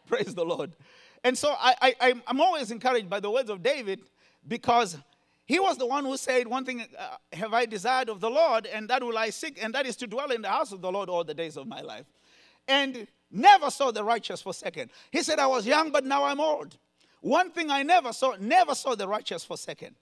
Praise 0.17 0.33
the 0.33 0.45
Lord. 0.45 0.75
And 1.23 1.37
so 1.37 1.53
I, 1.57 1.95
I 1.99 2.13
I'm 2.27 2.39
always 2.39 2.71
encouraged 2.71 3.09
by 3.09 3.19
the 3.19 3.29
words 3.29 3.49
of 3.49 3.61
David 3.61 4.01
because 4.47 4.97
he 5.45 5.59
was 5.59 5.77
the 5.77 5.85
one 5.85 6.03
who 6.03 6.17
said, 6.17 6.47
One 6.47 6.65
thing 6.65 6.85
uh, 6.97 7.15
have 7.33 7.53
I 7.53 7.65
desired 7.65 8.09
of 8.09 8.19
the 8.19 8.29
Lord, 8.29 8.65
and 8.65 8.89
that 8.89 9.01
will 9.01 9.17
I 9.17 9.29
seek, 9.29 9.63
and 9.63 9.73
that 9.73 9.85
is 9.85 9.95
to 9.97 10.07
dwell 10.07 10.31
in 10.31 10.41
the 10.41 10.49
house 10.49 10.71
of 10.71 10.81
the 10.81 10.91
Lord 10.91 11.09
all 11.09 11.23
the 11.23 11.33
days 11.33 11.57
of 11.57 11.67
my 11.67 11.81
life. 11.81 12.05
And 12.67 13.07
never 13.31 13.69
saw 13.69 13.91
the 13.91 14.03
righteous 14.03 14.41
forsaken. 14.41 14.89
He 15.11 15.23
said, 15.23 15.39
I 15.39 15.47
was 15.47 15.65
young, 15.65 15.91
but 15.91 16.05
now 16.05 16.25
I'm 16.25 16.41
old. 16.41 16.77
One 17.21 17.51
thing 17.51 17.71
I 17.71 17.83
never 17.83 18.13
saw, 18.13 18.35
never 18.39 18.75
saw 18.75 18.95
the 18.95 19.07
righteous 19.07 19.43
forsaken. 19.43 19.95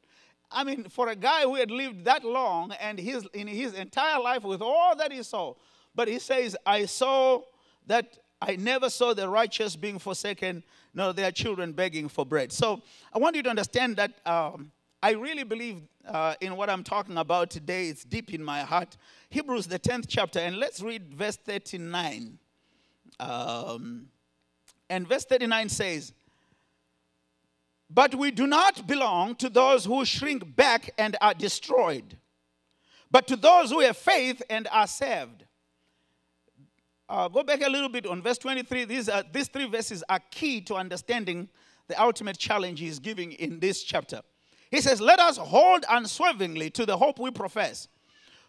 I 0.52 0.64
mean, 0.64 0.86
for 0.90 1.10
a 1.10 1.16
guy 1.16 1.42
who 1.42 1.56
had 1.56 1.72
lived 1.72 2.06
that 2.06 2.24
long 2.24 2.72
and 2.74 3.00
his, 3.00 3.28
in 3.34 3.48
his 3.48 3.74
entire 3.74 4.20
life 4.20 4.44
with 4.44 4.62
all 4.62 4.96
that 4.96 5.12
he 5.12 5.24
saw, 5.24 5.54
but 5.94 6.08
he 6.08 6.20
says, 6.20 6.56
I 6.66 6.86
saw 6.86 7.42
that 7.88 8.18
I 8.42 8.56
never 8.58 8.90
saw 8.90 9.14
the 9.14 9.30
righteous 9.30 9.76
being 9.76 10.00
forsaken, 10.00 10.64
nor 10.94 11.14
their 11.14 11.32
children 11.32 11.72
begging 11.72 12.10
for 12.10 12.26
bread. 12.26 12.52
So 12.52 12.82
I 13.14 13.20
want 13.20 13.36
you 13.36 13.44
to 13.44 13.50
understand 13.50 13.96
that 13.98 14.14
um, 14.26 14.72
I 15.02 15.12
really 15.12 15.44
believe 15.44 15.82
uh, 16.08 16.36
in 16.42 16.56
what 16.56 16.70
I'm 16.70 16.84
talking 16.84 17.18
about 17.18 17.50
today. 17.50 17.90
It's 17.90 18.04
deep 18.04 18.34
in 18.34 18.44
my 18.44 18.62
heart. 18.62 18.98
Hebrews, 19.30 19.68
the 19.68 19.80
10th 19.80 20.06
chapter, 20.08 20.40
and 20.40 20.58
let's 20.58 20.82
read 20.82 21.14
verse 21.14 21.38
39. 21.38 22.38
Um, 23.20 24.08
and 24.90 25.08
verse 25.08 25.26
39 25.26 25.70
says, 25.70 26.14
But 27.90 28.16
we 28.16 28.32
do 28.32 28.48
not 28.48 28.88
belong 28.88 29.36
to 29.36 29.50
those 29.50 29.86
who 29.86 30.06
shrink 30.06 30.56
back 30.56 30.92
and 30.98 31.16
are 31.22 31.34
destroyed, 31.34 32.18
but 33.10 33.28
to 33.28 33.36
those 33.36 33.72
who 33.72 33.80
have 33.82 33.98
faith 33.98 34.42
and 34.50 34.68
are 34.72 34.88
saved. 34.88 35.45
Uh, 37.08 37.28
go 37.28 37.44
back 37.44 37.62
a 37.62 37.70
little 37.70 37.90
bit 37.90 38.08
on 38.08 38.22
verse 38.22 38.38
23. 38.40 38.86
These, 38.86 39.10
are, 39.10 39.24
these 39.32 39.48
three 39.48 39.68
verses 39.68 40.04
are 40.10 40.20
key 40.32 40.62
to 40.62 40.76
understanding 40.76 41.48
the 41.88 42.02
ultimate 42.02 42.38
challenge 42.38 42.80
he's 42.80 42.98
giving 42.98 43.34
in 43.34 43.60
this 43.60 43.84
chapter. 43.84 44.22
He 44.72 44.82
says, 44.82 45.00
Let 45.00 45.20
us 45.20 45.38
hold 45.38 45.86
unswervingly 45.88 46.72
to 46.72 46.86
the 46.86 46.98
hope 46.98 47.20
we 47.20 47.30
profess. 47.30 47.88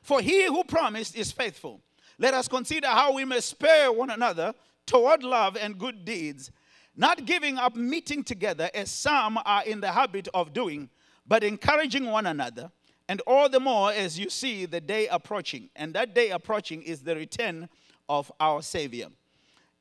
For 0.01 0.21
he 0.21 0.47
who 0.47 0.65
promised 0.65 1.17
is 1.17 1.33
faithful. 1.33 1.83
Let 2.19 2.33
us 2.33 2.49
consider 2.49 2.87
how 2.87 3.13
we 3.13 3.25
may 3.25 3.41
spare 3.41 3.93
one 3.93 4.09
another 4.09 4.55
toward 4.87 5.23
love 5.23 5.57
and 5.57 5.79
good 5.79 6.05
deeds, 6.05 6.51
not 6.97 7.27
giving 7.27 7.59
up 7.59 7.77
meeting 7.77 8.25
together 8.25 8.71
as 8.73 8.91
some 8.91 9.39
are 9.45 9.65
in 9.65 9.81
the 9.81 9.93
habit 9.93 10.29
of 10.33 10.55
doing, 10.55 10.89
but 11.27 11.45
encouraging 11.45 12.07
one 12.07 12.25
another, 12.25 12.71
and 13.09 13.21
all 13.27 13.51
the 13.51 13.61
more 13.61 13.93
as 13.93 14.19
you 14.19 14.31
see 14.31 14.65
the 14.65 14.81
day 14.81 15.09
approaching. 15.09 15.69
And 15.77 15.93
that 15.95 16.15
day 16.15 16.31
approaching 16.31 16.83
is 16.83 17.03
the 17.03 17.17
return 17.17 17.69
of 18.09 18.31
our 18.39 18.63
Savior. 18.63 19.09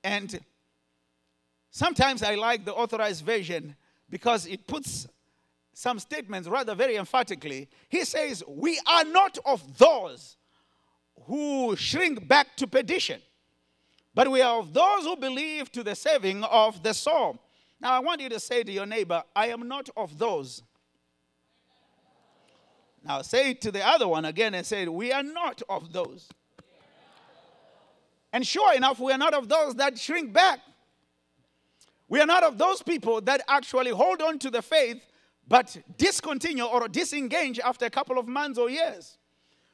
And 0.04 0.40
sometimes 1.72 2.24
I 2.24 2.36
like 2.36 2.66
the 2.66 2.74
authorized 2.74 3.26
version 3.26 3.76
because 4.10 4.46
it 4.48 4.68
puts 4.68 5.08
some 5.74 6.00
statements 6.00 6.48
rather 6.48 6.74
very 6.74 6.96
emphatically. 6.96 7.68
He 7.90 8.06
says, 8.06 8.44
We 8.48 8.80
are 8.88 9.04
not 9.04 9.38
of 9.46 9.78
those 9.78 10.38
who 11.26 11.76
shrink 11.76 12.28
back 12.28 12.56
to 12.58 12.68
perdition, 12.68 13.22
but 14.14 14.32
we 14.32 14.42
are 14.42 14.60
of 14.60 14.74
those 14.74 15.04
who 15.04 15.16
believe 15.18 15.72
to 15.74 15.84
the 15.84 15.96
saving 15.96 16.44
of 16.46 16.82
the 16.82 16.94
soul. 16.94 17.40
Now, 17.82 17.94
I 17.94 18.00
want 18.00 18.22
you 18.22 18.30
to 18.30 18.40
say 18.40 18.64
to 18.64 18.72
your 18.72 18.86
neighbor, 18.86 19.24
I 19.36 19.48
am 19.48 19.68
not 19.68 19.90
of 19.98 20.18
those. 20.18 20.64
Now, 23.04 23.22
say 23.22 23.52
it 23.52 23.62
to 23.62 23.72
the 23.72 23.86
other 23.86 24.08
one 24.08 24.26
again 24.26 24.54
and 24.54 24.66
say, 24.66 24.88
We 24.88 25.12
are 25.12 25.24
not 25.24 25.62
of 25.70 25.94
those. 25.94 26.30
And 28.36 28.46
sure 28.46 28.74
enough, 28.74 29.00
we 29.00 29.14
are 29.14 29.18
not 29.18 29.34
of 29.34 29.48
those 29.48 29.76
that 29.76 29.98
shrink 29.98 30.34
back. 30.34 30.60
We 32.10 32.20
are 32.20 32.26
not 32.26 32.44
of 32.44 32.58
those 32.58 32.84
people 32.84 33.22
that 33.22 33.42
actually 33.48 33.92
hold 33.92 34.22
on 34.22 34.40
to 34.40 34.52
the 34.52 34.62
faith 34.62 35.02
but 35.48 35.78
discontinue 35.98 36.66
or 36.66 36.90
disengage 36.90 37.60
after 37.60 37.86
a 37.86 37.90
couple 37.90 38.20
of 38.20 38.28
months 38.28 38.60
or 38.60 38.70
years. 38.70 39.18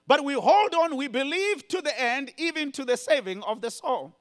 But 0.05 0.23
we 0.23 0.35
hold 0.35 0.75
on, 0.75 0.95
we 0.95 1.07
believe 1.07 1.67
to 1.69 1.81
the 1.81 1.99
end, 1.99 2.33
even 2.37 2.71
to 2.73 2.85
the 2.85 2.97
saving 2.97 3.41
of 3.41 3.61
the 3.61 3.71
soul. 3.71 4.15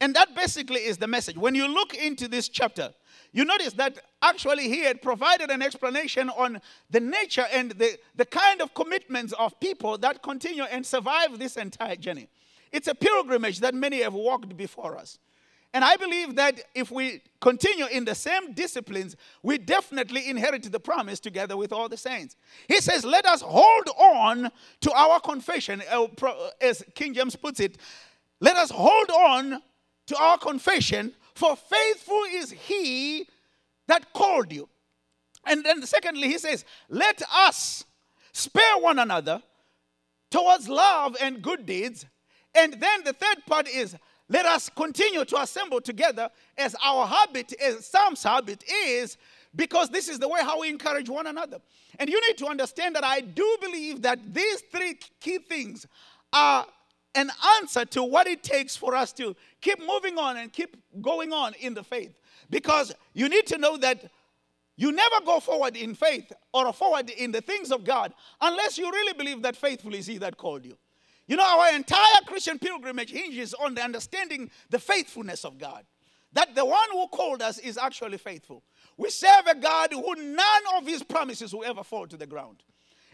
And 0.00 0.14
that 0.14 0.34
basically 0.34 0.80
is 0.80 0.96
the 0.96 1.06
message. 1.06 1.36
When 1.36 1.54
you 1.54 1.68
look 1.68 1.92
into 1.92 2.26
this 2.26 2.48
chapter, 2.48 2.88
you 3.32 3.44
notice 3.44 3.74
that 3.74 3.98
actually 4.22 4.70
he 4.70 4.80
had 4.80 5.02
provided 5.02 5.50
an 5.50 5.60
explanation 5.60 6.30
on 6.30 6.62
the 6.88 7.00
nature 7.00 7.44
and 7.52 7.72
the, 7.72 7.98
the 8.16 8.24
kind 8.24 8.62
of 8.62 8.72
commitments 8.72 9.34
of 9.34 9.60
people 9.60 9.98
that 9.98 10.22
continue 10.22 10.62
and 10.62 10.86
survive 10.86 11.38
this 11.38 11.58
entire 11.58 11.96
journey. 11.96 12.30
It's 12.74 12.88
a 12.88 12.94
pilgrimage 12.94 13.60
that 13.60 13.72
many 13.72 14.02
have 14.02 14.14
walked 14.14 14.56
before 14.56 14.98
us. 14.98 15.20
And 15.72 15.84
I 15.84 15.94
believe 15.94 16.34
that 16.34 16.60
if 16.74 16.90
we 16.90 17.22
continue 17.40 17.86
in 17.86 18.04
the 18.04 18.16
same 18.16 18.52
disciplines, 18.52 19.14
we 19.44 19.58
definitely 19.58 20.28
inherit 20.28 20.70
the 20.70 20.80
promise 20.80 21.20
together 21.20 21.56
with 21.56 21.72
all 21.72 21.88
the 21.88 21.96
saints. 21.96 22.34
He 22.66 22.80
says, 22.80 23.04
Let 23.04 23.26
us 23.26 23.42
hold 23.42 23.88
on 23.96 24.50
to 24.80 24.92
our 24.92 25.20
confession, 25.20 25.84
as 26.60 26.82
King 26.96 27.14
James 27.14 27.36
puts 27.36 27.60
it. 27.60 27.78
Let 28.40 28.56
us 28.56 28.72
hold 28.72 29.08
on 29.08 29.62
to 30.08 30.16
our 30.16 30.36
confession, 30.36 31.12
for 31.36 31.54
faithful 31.54 32.22
is 32.32 32.50
he 32.50 33.28
that 33.86 34.12
called 34.12 34.52
you. 34.52 34.68
And 35.46 35.64
then, 35.64 35.86
secondly, 35.86 36.26
he 36.26 36.38
says, 36.38 36.64
Let 36.88 37.22
us 37.32 37.84
spare 38.32 38.78
one 38.78 38.98
another 38.98 39.40
towards 40.32 40.68
love 40.68 41.16
and 41.20 41.40
good 41.40 41.66
deeds. 41.66 42.06
And 42.54 42.74
then 42.74 43.04
the 43.04 43.12
third 43.12 43.44
part 43.46 43.68
is, 43.68 43.96
let 44.28 44.46
us 44.46 44.70
continue 44.70 45.24
to 45.24 45.40
assemble 45.40 45.80
together 45.80 46.30
as 46.56 46.74
our 46.82 47.06
habit, 47.06 47.52
as 47.60 47.86
Sam's 47.86 48.22
habit 48.22 48.64
is, 48.86 49.18
because 49.54 49.90
this 49.90 50.08
is 50.08 50.18
the 50.18 50.28
way 50.28 50.40
how 50.40 50.60
we 50.60 50.68
encourage 50.68 51.08
one 51.08 51.26
another. 51.26 51.58
And 51.98 52.08
you 52.08 52.20
need 52.26 52.38
to 52.38 52.46
understand 52.46 52.96
that 52.96 53.04
I 53.04 53.20
do 53.20 53.56
believe 53.60 54.02
that 54.02 54.34
these 54.34 54.62
three 54.72 54.98
key 55.20 55.38
things 55.38 55.86
are 56.32 56.66
an 57.14 57.30
answer 57.60 57.84
to 57.84 58.02
what 58.02 58.26
it 58.26 58.42
takes 58.42 58.76
for 58.76 58.94
us 58.96 59.12
to 59.12 59.36
keep 59.60 59.78
moving 59.86 60.18
on 60.18 60.36
and 60.36 60.52
keep 60.52 60.76
going 61.00 61.32
on 61.32 61.54
in 61.60 61.74
the 61.74 61.84
faith. 61.84 62.14
Because 62.50 62.94
you 63.12 63.28
need 63.28 63.46
to 63.48 63.58
know 63.58 63.76
that 63.76 64.10
you 64.76 64.90
never 64.90 65.20
go 65.24 65.38
forward 65.38 65.76
in 65.76 65.94
faith 65.94 66.32
or 66.52 66.72
forward 66.72 67.10
in 67.10 67.30
the 67.30 67.40
things 67.40 67.70
of 67.70 67.84
God 67.84 68.12
unless 68.40 68.76
you 68.76 68.90
really 68.90 69.12
believe 69.12 69.42
that 69.42 69.54
faithful 69.54 69.94
is 69.94 70.06
He 70.06 70.18
that 70.18 70.36
called 70.36 70.64
you. 70.64 70.76
You 71.26 71.36
know, 71.36 71.44
our 71.44 71.74
entire 71.74 72.20
Christian 72.26 72.58
pilgrimage 72.58 73.10
hinges 73.10 73.54
on 73.54 73.74
the 73.74 73.82
understanding 73.82 74.50
the 74.70 74.78
faithfulness 74.78 75.44
of 75.44 75.58
God. 75.58 75.84
That 76.32 76.54
the 76.54 76.64
one 76.64 76.88
who 76.92 77.06
called 77.08 77.42
us 77.42 77.58
is 77.58 77.78
actually 77.78 78.18
faithful. 78.18 78.62
We 78.96 79.10
serve 79.10 79.46
a 79.46 79.54
God 79.54 79.92
who 79.92 80.14
none 80.16 80.62
of 80.76 80.86
his 80.86 81.02
promises 81.02 81.54
will 81.54 81.64
ever 81.64 81.84
fall 81.84 82.06
to 82.08 82.16
the 82.16 82.26
ground. 82.26 82.62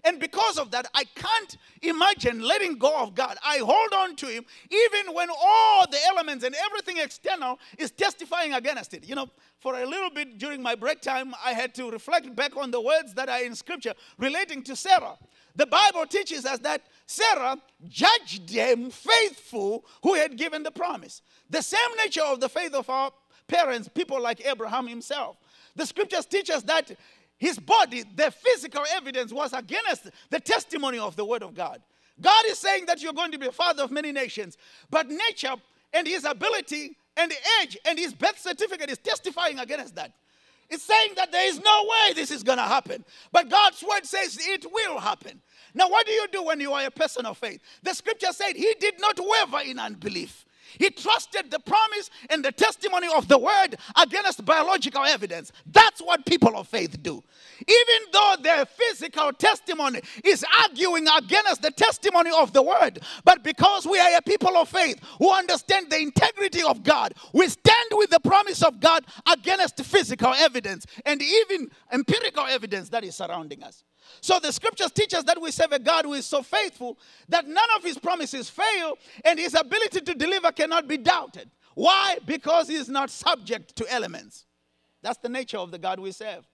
And 0.04 0.18
because 0.18 0.58
of 0.58 0.70
that, 0.70 0.86
I 0.94 1.04
can't 1.04 1.56
imagine 1.82 2.40
letting 2.40 2.78
go 2.78 3.02
of 3.02 3.14
God. 3.14 3.36
I 3.44 3.58
hold 3.58 3.92
on 3.92 4.16
to 4.16 4.26
Him 4.26 4.44
even 4.70 5.14
when 5.14 5.28
all 5.30 5.86
the 5.90 5.98
elements 6.08 6.44
and 6.44 6.54
everything 6.66 6.98
external 6.98 7.58
is 7.78 7.90
testifying 7.90 8.54
against 8.54 8.94
it. 8.94 9.06
You 9.06 9.14
know, 9.14 9.28
for 9.58 9.80
a 9.80 9.86
little 9.86 10.10
bit 10.10 10.38
during 10.38 10.62
my 10.62 10.74
break 10.74 11.00
time, 11.02 11.34
I 11.44 11.52
had 11.52 11.74
to 11.74 11.90
reflect 11.90 12.34
back 12.34 12.56
on 12.56 12.70
the 12.70 12.80
words 12.80 13.14
that 13.14 13.28
are 13.28 13.42
in 13.42 13.54
Scripture 13.54 13.94
relating 14.18 14.62
to 14.64 14.76
Sarah. 14.76 15.18
The 15.56 15.66
Bible 15.66 16.06
teaches 16.06 16.44
us 16.46 16.58
that 16.60 16.82
Sarah 17.06 17.56
judged 17.88 18.54
them 18.54 18.90
faithful 18.90 19.84
who 20.02 20.14
had 20.14 20.36
given 20.36 20.62
the 20.62 20.70
promise. 20.70 21.22
The 21.48 21.62
same 21.62 21.78
nature 22.04 22.22
of 22.22 22.40
the 22.40 22.48
faith 22.48 22.74
of 22.74 22.88
our 22.88 23.10
parents, 23.48 23.88
people 23.88 24.20
like 24.20 24.46
Abraham 24.46 24.86
himself. 24.86 25.36
The 25.74 25.86
scriptures 25.86 26.26
teach 26.26 26.50
us 26.50 26.62
that 26.64 26.90
his 27.38 27.58
body, 27.58 28.04
the 28.14 28.30
physical 28.30 28.84
evidence, 28.94 29.32
was 29.32 29.52
against 29.52 30.08
the 30.28 30.40
testimony 30.40 30.98
of 30.98 31.16
the 31.16 31.24
word 31.24 31.42
of 31.42 31.54
God. 31.54 31.80
God 32.20 32.44
is 32.48 32.58
saying 32.58 32.86
that 32.86 33.02
you're 33.02 33.12
going 33.12 33.32
to 33.32 33.38
be 33.38 33.46
a 33.46 33.52
father 33.52 33.82
of 33.82 33.90
many 33.90 34.12
nations, 34.12 34.58
but 34.90 35.08
nature 35.08 35.54
and 35.92 36.06
his 36.06 36.24
ability 36.24 36.96
and 37.16 37.32
age 37.62 37.76
and 37.86 37.98
his 37.98 38.14
birth 38.14 38.38
certificate 38.38 38.90
is 38.90 38.98
testifying 38.98 39.58
against 39.58 39.94
that. 39.96 40.12
It's 40.70 40.84
saying 40.84 41.12
that 41.16 41.32
there 41.32 41.48
is 41.48 41.60
no 41.60 41.82
way 41.82 42.14
this 42.14 42.30
is 42.30 42.42
going 42.42 42.58
to 42.58 42.64
happen. 42.64 43.04
But 43.32 43.48
God's 43.48 43.82
word 43.82 44.06
says 44.06 44.38
it 44.40 44.66
will 44.72 44.98
happen. 44.98 45.40
Now, 45.74 45.88
what 45.88 46.06
do 46.06 46.12
you 46.12 46.26
do 46.28 46.44
when 46.44 46.60
you 46.60 46.72
are 46.72 46.86
a 46.86 46.90
person 46.90 47.26
of 47.26 47.38
faith? 47.38 47.60
The 47.82 47.94
scripture 47.94 48.32
said 48.32 48.56
he 48.56 48.74
did 48.78 49.00
not 49.00 49.18
waver 49.18 49.64
in 49.64 49.78
unbelief. 49.78 50.44
He 50.78 50.90
trusted 50.90 51.50
the 51.50 51.58
promise 51.58 52.10
and 52.28 52.44
the 52.44 52.52
testimony 52.52 53.08
of 53.14 53.26
the 53.26 53.38
word 53.38 53.76
against 54.00 54.44
biological 54.44 55.04
evidence. 55.04 55.50
That's 55.66 56.00
what 56.00 56.24
people 56.26 56.56
of 56.56 56.68
faith 56.68 57.02
do. 57.02 57.24
Even 57.70 58.12
though 58.12 58.34
their 58.42 58.66
physical 58.66 59.32
testimony 59.32 60.00
is 60.24 60.44
arguing 60.62 61.06
against 61.16 61.62
the 61.62 61.70
testimony 61.70 62.30
of 62.36 62.52
the 62.52 62.62
word, 62.62 62.98
but 63.24 63.44
because 63.44 63.86
we 63.86 63.98
are 64.00 64.16
a 64.18 64.22
people 64.22 64.56
of 64.56 64.68
faith 64.68 64.98
who 65.18 65.32
understand 65.32 65.88
the 65.88 66.00
integrity 66.00 66.62
of 66.62 66.82
God, 66.82 67.14
we 67.32 67.46
stand 67.48 67.90
with 67.92 68.10
the 68.10 68.18
promise 68.20 68.62
of 68.62 68.80
God 68.80 69.04
against 69.30 69.84
physical 69.84 70.34
evidence 70.34 70.84
and 71.06 71.22
even 71.22 71.70
empirical 71.92 72.44
evidence 72.46 72.88
that 72.88 73.04
is 73.04 73.14
surrounding 73.14 73.62
us. 73.62 73.84
So 74.20 74.40
the 74.40 74.52
scriptures 74.52 74.90
teach 74.90 75.14
us 75.14 75.24
that 75.24 75.40
we 75.40 75.52
serve 75.52 75.72
a 75.72 75.78
God 75.78 76.04
who 76.04 76.14
is 76.14 76.26
so 76.26 76.42
faithful 76.42 76.98
that 77.28 77.46
none 77.46 77.68
of 77.76 77.84
his 77.84 77.98
promises 77.98 78.50
fail 78.50 78.98
and 79.24 79.38
his 79.38 79.54
ability 79.54 80.00
to 80.00 80.14
deliver 80.14 80.50
cannot 80.50 80.88
be 80.88 80.96
doubted. 80.96 81.50
Why? 81.74 82.18
Because 82.26 82.66
he 82.68 82.74
is 82.74 82.88
not 82.88 83.10
subject 83.10 83.76
to 83.76 83.92
elements. 83.92 84.46
That's 85.02 85.18
the 85.18 85.28
nature 85.28 85.58
of 85.58 85.70
the 85.70 85.78
God 85.78 86.00
we 86.00 86.10
serve. 86.12 86.49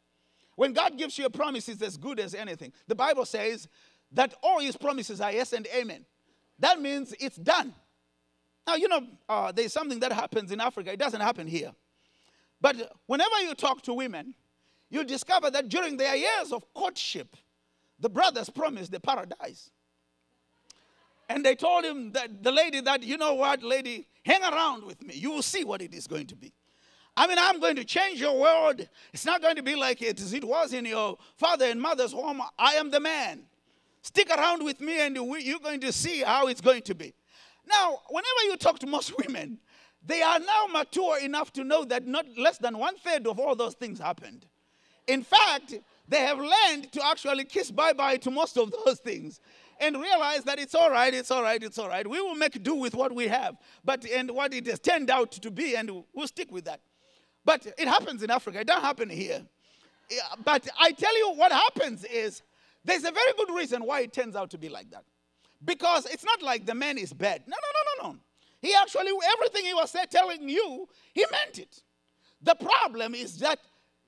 When 0.56 0.72
God 0.72 0.98
gives 0.98 1.16
you 1.18 1.26
a 1.26 1.30
promise, 1.30 1.68
it's 1.68 1.82
as 1.82 1.96
good 1.96 2.18
as 2.18 2.34
anything. 2.34 2.72
The 2.88 2.94
Bible 2.94 3.24
says 3.24 3.68
that 4.12 4.34
all 4.42 4.60
his 4.60 4.76
promises 4.76 5.20
are 5.20 5.30
yes 5.30 5.52
and 5.52 5.66
amen. 5.74 6.04
That 6.58 6.80
means 6.80 7.14
it's 7.20 7.36
done. 7.36 7.74
Now, 8.66 8.74
you 8.74 8.88
know, 8.88 9.06
uh, 9.28 9.52
there's 9.52 9.72
something 9.72 10.00
that 10.00 10.12
happens 10.12 10.50
in 10.50 10.60
Africa, 10.60 10.92
it 10.92 10.98
doesn't 10.98 11.20
happen 11.20 11.46
here. 11.46 11.72
But 12.60 12.96
whenever 13.06 13.38
you 13.42 13.54
talk 13.54 13.82
to 13.82 13.94
women, 13.94 14.34
you 14.88 15.04
discover 15.04 15.50
that 15.50 15.68
during 15.68 15.96
their 15.96 16.16
years 16.16 16.52
of 16.52 16.64
courtship, 16.72 17.36
the 18.00 18.08
brothers 18.08 18.48
promised 18.48 18.92
the 18.92 19.00
paradise. 19.00 19.70
And 21.28 21.44
they 21.44 21.54
told 21.54 21.84
him 21.84 22.12
that 22.12 22.42
the 22.42 22.52
lady 22.52 22.80
that, 22.80 23.02
you 23.02 23.18
know 23.18 23.34
what, 23.34 23.62
lady, 23.62 24.06
hang 24.24 24.42
around 24.42 24.84
with 24.84 25.02
me. 25.02 25.14
You 25.14 25.32
will 25.32 25.42
see 25.42 25.64
what 25.64 25.82
it 25.82 25.92
is 25.92 26.06
going 26.06 26.26
to 26.28 26.36
be. 26.36 26.52
I 27.16 27.26
mean, 27.26 27.38
I'm 27.40 27.60
going 27.60 27.76
to 27.76 27.84
change 27.84 28.20
your 28.20 28.38
world. 28.38 28.86
It's 29.12 29.24
not 29.24 29.40
going 29.40 29.56
to 29.56 29.62
be 29.62 29.74
like 29.74 30.02
it, 30.02 30.20
as 30.20 30.32
it 30.34 30.44
was 30.44 30.72
in 30.74 30.84
your 30.84 31.16
father 31.36 31.64
and 31.64 31.80
mother's 31.80 32.12
home. 32.12 32.42
I 32.58 32.74
am 32.74 32.90
the 32.90 33.00
man. 33.00 33.42
Stick 34.02 34.30
around 34.30 34.62
with 34.64 34.80
me, 34.80 35.00
and 35.00 35.16
you're 35.16 35.58
going 35.58 35.80
to 35.80 35.92
see 35.92 36.20
how 36.20 36.46
it's 36.48 36.60
going 36.60 36.82
to 36.82 36.94
be. 36.94 37.14
Now, 37.66 38.00
whenever 38.08 38.42
you 38.44 38.56
talk 38.56 38.78
to 38.80 38.86
most 38.86 39.16
women, 39.26 39.58
they 40.04 40.22
are 40.22 40.38
now 40.38 40.66
mature 40.70 41.18
enough 41.18 41.52
to 41.54 41.64
know 41.64 41.84
that 41.86 42.06
not 42.06 42.26
less 42.38 42.58
than 42.58 42.78
one 42.78 42.96
third 42.98 43.26
of 43.26 43.38
all 43.38 43.56
those 43.56 43.74
things 43.74 43.98
happened. 43.98 44.46
In 45.08 45.22
fact, 45.22 45.74
they 46.08 46.20
have 46.20 46.38
learned 46.38 46.92
to 46.92 47.04
actually 47.04 47.44
kiss 47.44 47.70
bye 47.70 47.92
bye 47.92 48.16
to 48.18 48.30
most 48.30 48.56
of 48.56 48.72
those 48.84 49.00
things 49.00 49.40
and 49.80 50.00
realize 50.00 50.44
that 50.44 50.58
it's 50.58 50.74
all 50.74 50.90
right, 50.90 51.12
it's 51.12 51.30
all 51.30 51.42
right, 51.42 51.62
it's 51.62 51.78
all 51.78 51.88
right. 51.88 52.08
We 52.08 52.20
will 52.20 52.34
make 52.34 52.62
do 52.62 52.74
with 52.74 52.94
what 52.94 53.12
we 53.14 53.26
have, 53.28 53.56
but 53.84 54.06
and 54.08 54.30
what 54.30 54.54
it 54.54 54.66
has 54.66 54.78
turned 54.78 55.10
out 55.10 55.32
to 55.32 55.50
be, 55.50 55.76
and 55.76 55.90
we'll 56.14 56.28
stick 56.28 56.50
with 56.52 56.64
that. 56.66 56.80
But 57.46 57.66
it 57.78 57.88
happens 57.88 58.22
in 58.22 58.30
Africa, 58.30 58.60
it 58.60 58.66
doesn't 58.66 58.82
happen 58.82 59.08
here. 59.08 59.40
But 60.44 60.68
I 60.78 60.90
tell 60.92 61.16
you, 61.16 61.32
what 61.34 61.52
happens 61.52 62.04
is 62.04 62.42
there's 62.84 63.04
a 63.04 63.12
very 63.12 63.32
good 63.38 63.54
reason 63.54 63.84
why 63.84 64.00
it 64.00 64.12
turns 64.12 64.36
out 64.36 64.50
to 64.50 64.58
be 64.58 64.68
like 64.68 64.90
that. 64.90 65.04
Because 65.64 66.06
it's 66.06 66.24
not 66.24 66.42
like 66.42 66.66
the 66.66 66.74
man 66.74 66.98
is 66.98 67.12
bad. 67.12 67.42
No, 67.46 67.56
no, 67.56 68.02
no, 68.04 68.08
no, 68.08 68.12
no. 68.12 68.18
He 68.60 68.74
actually, 68.74 69.12
everything 69.32 69.64
he 69.64 69.74
was 69.74 69.94
telling 70.10 70.48
you, 70.48 70.88
he 71.14 71.24
meant 71.30 71.58
it. 71.58 71.82
The 72.42 72.56
problem 72.56 73.14
is 73.14 73.38
that 73.38 73.60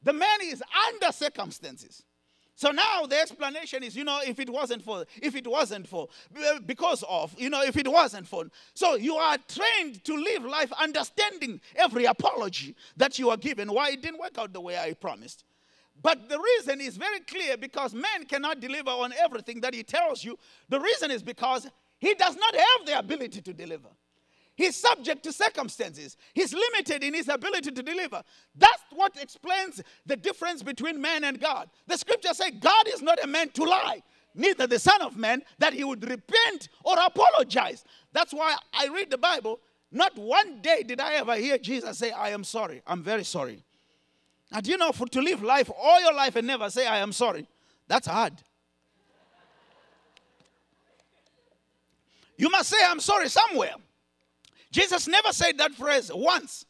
the 0.02 0.12
man 0.12 0.38
is 0.42 0.62
under 0.88 1.12
circumstances. 1.12 2.04
So 2.58 2.72
now 2.72 3.06
the 3.06 3.16
explanation 3.16 3.84
is, 3.84 3.94
you 3.94 4.02
know, 4.02 4.18
if 4.26 4.40
it 4.40 4.50
wasn't 4.50 4.82
for, 4.82 5.04
if 5.22 5.36
it 5.36 5.46
wasn't 5.46 5.86
for, 5.86 6.08
because 6.66 7.04
of, 7.08 7.32
you 7.38 7.50
know, 7.50 7.62
if 7.62 7.76
it 7.76 7.86
wasn't 7.86 8.26
for. 8.26 8.46
So 8.74 8.96
you 8.96 9.14
are 9.14 9.36
trained 9.46 10.02
to 10.02 10.16
live 10.16 10.42
life 10.42 10.72
understanding 10.72 11.60
every 11.76 12.06
apology 12.06 12.74
that 12.96 13.16
you 13.16 13.30
are 13.30 13.36
given, 13.36 13.72
why 13.72 13.90
it 13.90 14.02
didn't 14.02 14.18
work 14.18 14.38
out 14.38 14.52
the 14.52 14.60
way 14.60 14.76
I 14.76 14.94
promised. 14.94 15.44
But 16.02 16.28
the 16.28 16.36
reason 16.36 16.80
is 16.80 16.96
very 16.96 17.20
clear 17.20 17.56
because 17.56 17.94
man 17.94 18.24
cannot 18.28 18.58
deliver 18.58 18.90
on 18.90 19.12
everything 19.12 19.60
that 19.60 19.72
he 19.72 19.84
tells 19.84 20.24
you. 20.24 20.36
The 20.68 20.80
reason 20.80 21.12
is 21.12 21.22
because 21.22 21.68
he 22.00 22.12
does 22.14 22.34
not 22.34 22.56
have 22.56 22.86
the 22.86 22.98
ability 22.98 23.40
to 23.40 23.54
deliver. 23.54 23.90
He's 24.58 24.74
subject 24.74 25.22
to 25.22 25.32
circumstances. 25.32 26.16
He's 26.34 26.52
limited 26.52 27.04
in 27.04 27.14
his 27.14 27.28
ability 27.28 27.70
to 27.70 27.80
deliver. 27.80 28.24
That's 28.56 28.82
what 28.90 29.16
explains 29.16 29.80
the 30.04 30.16
difference 30.16 30.64
between 30.64 31.00
man 31.00 31.22
and 31.22 31.40
God. 31.40 31.70
The 31.86 31.96
scripture 31.96 32.34
says 32.34 32.50
God 32.58 32.88
is 32.88 33.00
not 33.00 33.22
a 33.22 33.28
man 33.28 33.50
to 33.50 33.62
lie, 33.62 34.02
neither 34.34 34.66
the 34.66 34.80
Son 34.80 35.00
of 35.00 35.16
Man 35.16 35.42
that 35.60 35.74
he 35.74 35.84
would 35.84 36.02
repent 36.02 36.70
or 36.82 36.96
apologize. 36.98 37.84
That's 38.12 38.34
why 38.34 38.56
I 38.74 38.88
read 38.88 39.10
the 39.12 39.18
Bible. 39.18 39.60
Not 39.92 40.18
one 40.18 40.60
day 40.60 40.82
did 40.82 40.98
I 40.98 41.14
ever 41.14 41.36
hear 41.36 41.56
Jesus 41.56 41.96
say, 41.96 42.10
I 42.10 42.30
am 42.30 42.42
sorry. 42.42 42.82
I'm 42.84 43.04
very 43.04 43.22
sorry. 43.22 43.62
Now, 44.50 44.58
do 44.58 44.72
you 44.72 44.76
know, 44.76 44.90
for 44.90 45.06
to 45.06 45.22
live 45.22 45.40
life 45.40 45.70
all 45.80 46.00
your 46.02 46.14
life 46.14 46.34
and 46.34 46.48
never 46.48 46.68
say, 46.68 46.84
I 46.84 46.98
am 46.98 47.12
sorry, 47.12 47.46
that's 47.86 48.08
hard. 48.08 48.32
You 52.36 52.50
must 52.50 52.70
say, 52.70 52.78
I'm 52.84 52.98
sorry 52.98 53.28
somewhere. 53.28 53.74
Jesus 54.70 55.08
never 55.08 55.32
said 55.32 55.58
that 55.58 55.74
phrase 55.74 56.10
once. 56.14 56.64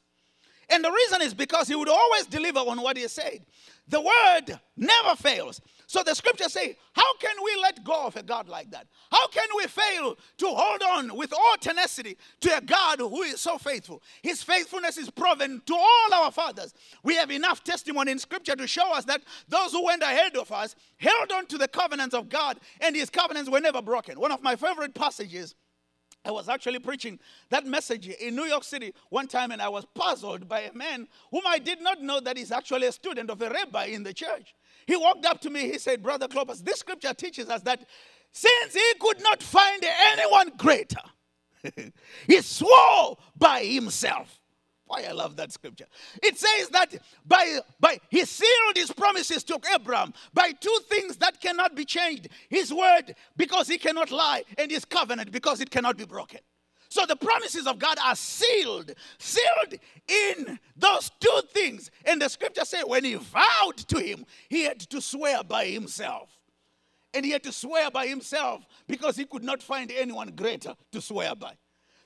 And 0.70 0.84
the 0.84 0.90
reason 0.90 1.22
is 1.22 1.34
because 1.34 1.66
he 1.66 1.74
would 1.74 1.88
always 1.88 2.26
deliver 2.26 2.60
on 2.60 2.80
what 2.82 2.96
he 2.96 3.08
said. 3.08 3.46
The 3.88 4.00
word 4.00 4.60
never 4.76 5.16
fails. 5.16 5.60
So 5.86 6.02
the 6.02 6.14
scriptures 6.14 6.52
say, 6.52 6.76
How 6.92 7.16
can 7.16 7.34
we 7.42 7.56
let 7.62 7.82
go 7.82 8.06
of 8.06 8.14
a 8.16 8.22
God 8.22 8.46
like 8.46 8.70
that? 8.72 8.86
How 9.10 9.26
can 9.28 9.48
we 9.56 9.64
fail 9.66 10.18
to 10.36 10.46
hold 10.46 10.82
on 10.82 11.16
with 11.16 11.32
all 11.32 11.56
tenacity 11.58 12.18
to 12.40 12.58
a 12.58 12.60
God 12.60 12.98
who 12.98 13.22
is 13.22 13.40
so 13.40 13.56
faithful? 13.56 14.02
His 14.22 14.42
faithfulness 14.42 14.98
is 14.98 15.08
proven 15.08 15.62
to 15.64 15.74
all 15.74 16.14
our 16.14 16.30
fathers. 16.30 16.74
We 17.02 17.14
have 17.16 17.30
enough 17.30 17.64
testimony 17.64 18.12
in 18.12 18.18
scripture 18.18 18.54
to 18.56 18.66
show 18.66 18.92
us 18.92 19.06
that 19.06 19.22
those 19.48 19.72
who 19.72 19.86
went 19.86 20.02
ahead 20.02 20.36
of 20.36 20.52
us 20.52 20.76
held 20.98 21.32
on 21.32 21.46
to 21.46 21.56
the 21.56 21.68
covenants 21.68 22.14
of 22.14 22.28
God, 22.28 22.60
and 22.82 22.94
his 22.94 23.08
covenants 23.08 23.48
were 23.48 23.60
never 23.60 23.80
broken. 23.80 24.20
One 24.20 24.32
of 24.32 24.42
my 24.42 24.56
favorite 24.56 24.94
passages 24.94 25.54
I 26.24 26.30
was 26.30 26.48
actually 26.48 26.78
preaching 26.78 27.18
that 27.50 27.66
message 27.66 28.08
in 28.08 28.34
New 28.34 28.44
York 28.44 28.64
City 28.64 28.92
one 29.08 29.28
time, 29.28 29.50
and 29.50 29.62
I 29.62 29.68
was 29.68 29.86
puzzled 29.94 30.48
by 30.48 30.60
a 30.60 30.72
man 30.72 31.08
whom 31.30 31.42
I 31.46 31.58
did 31.58 31.80
not 31.80 32.02
know 32.02 32.20
that 32.20 32.36
he's 32.36 32.52
actually 32.52 32.86
a 32.86 32.92
student 32.92 33.30
of 33.30 33.40
a 33.40 33.48
rabbi 33.48 33.86
in 33.86 34.02
the 34.02 34.12
church. 34.12 34.54
He 34.86 34.96
walked 34.96 35.26
up 35.26 35.40
to 35.42 35.50
me, 35.50 35.70
he 35.70 35.78
said, 35.78 36.02
Brother 36.02 36.28
Clopas, 36.28 36.64
this 36.64 36.80
scripture 36.80 37.14
teaches 37.14 37.48
us 37.48 37.62
that 37.62 37.86
since 38.32 38.74
he 38.74 38.92
could 39.00 39.22
not 39.22 39.42
find 39.42 39.84
anyone 40.12 40.50
greater, 40.56 41.00
he 42.26 42.40
swore 42.42 43.16
by 43.36 43.64
himself. 43.64 44.37
Why 44.88 45.04
I 45.08 45.12
love 45.12 45.36
that 45.36 45.52
scripture. 45.52 45.84
It 46.22 46.38
says 46.38 46.70
that 46.70 46.94
by, 47.26 47.60
by 47.78 48.00
he 48.08 48.24
sealed 48.24 48.76
his 48.76 48.90
promises 48.90 49.44
to 49.44 49.60
Abraham 49.74 50.14
by 50.32 50.52
two 50.52 50.76
things 50.88 51.18
that 51.18 51.40
cannot 51.40 51.76
be 51.76 51.84
changed. 51.84 52.28
His 52.48 52.72
word, 52.72 53.14
because 53.36 53.68
he 53.68 53.78
cannot 53.78 54.10
lie, 54.10 54.44
and 54.56 54.70
his 54.70 54.84
covenant, 54.84 55.30
because 55.30 55.60
it 55.60 55.70
cannot 55.70 55.98
be 55.98 56.06
broken. 56.06 56.40
So 56.88 57.04
the 57.04 57.16
promises 57.16 57.66
of 57.66 57.78
God 57.78 57.98
are 58.02 58.16
sealed, 58.16 58.92
sealed 59.18 59.74
in 60.08 60.58
those 60.74 61.10
two 61.20 61.40
things. 61.52 61.90
And 62.06 62.22
the 62.22 62.30
scripture 62.30 62.64
says 62.64 62.84
when 62.86 63.04
he 63.04 63.14
vowed 63.14 63.76
to 63.88 63.98
him, 63.98 64.24
he 64.48 64.64
had 64.64 64.80
to 64.80 65.00
swear 65.02 65.44
by 65.44 65.66
himself. 65.66 66.30
And 67.12 67.24
he 67.24 67.30
had 67.30 67.42
to 67.42 67.52
swear 67.52 67.90
by 67.90 68.06
himself 68.06 68.64
because 68.86 69.16
he 69.16 69.26
could 69.26 69.44
not 69.44 69.62
find 69.62 69.90
anyone 69.90 70.32
greater 70.34 70.74
to 70.92 71.00
swear 71.00 71.34
by. 71.34 71.54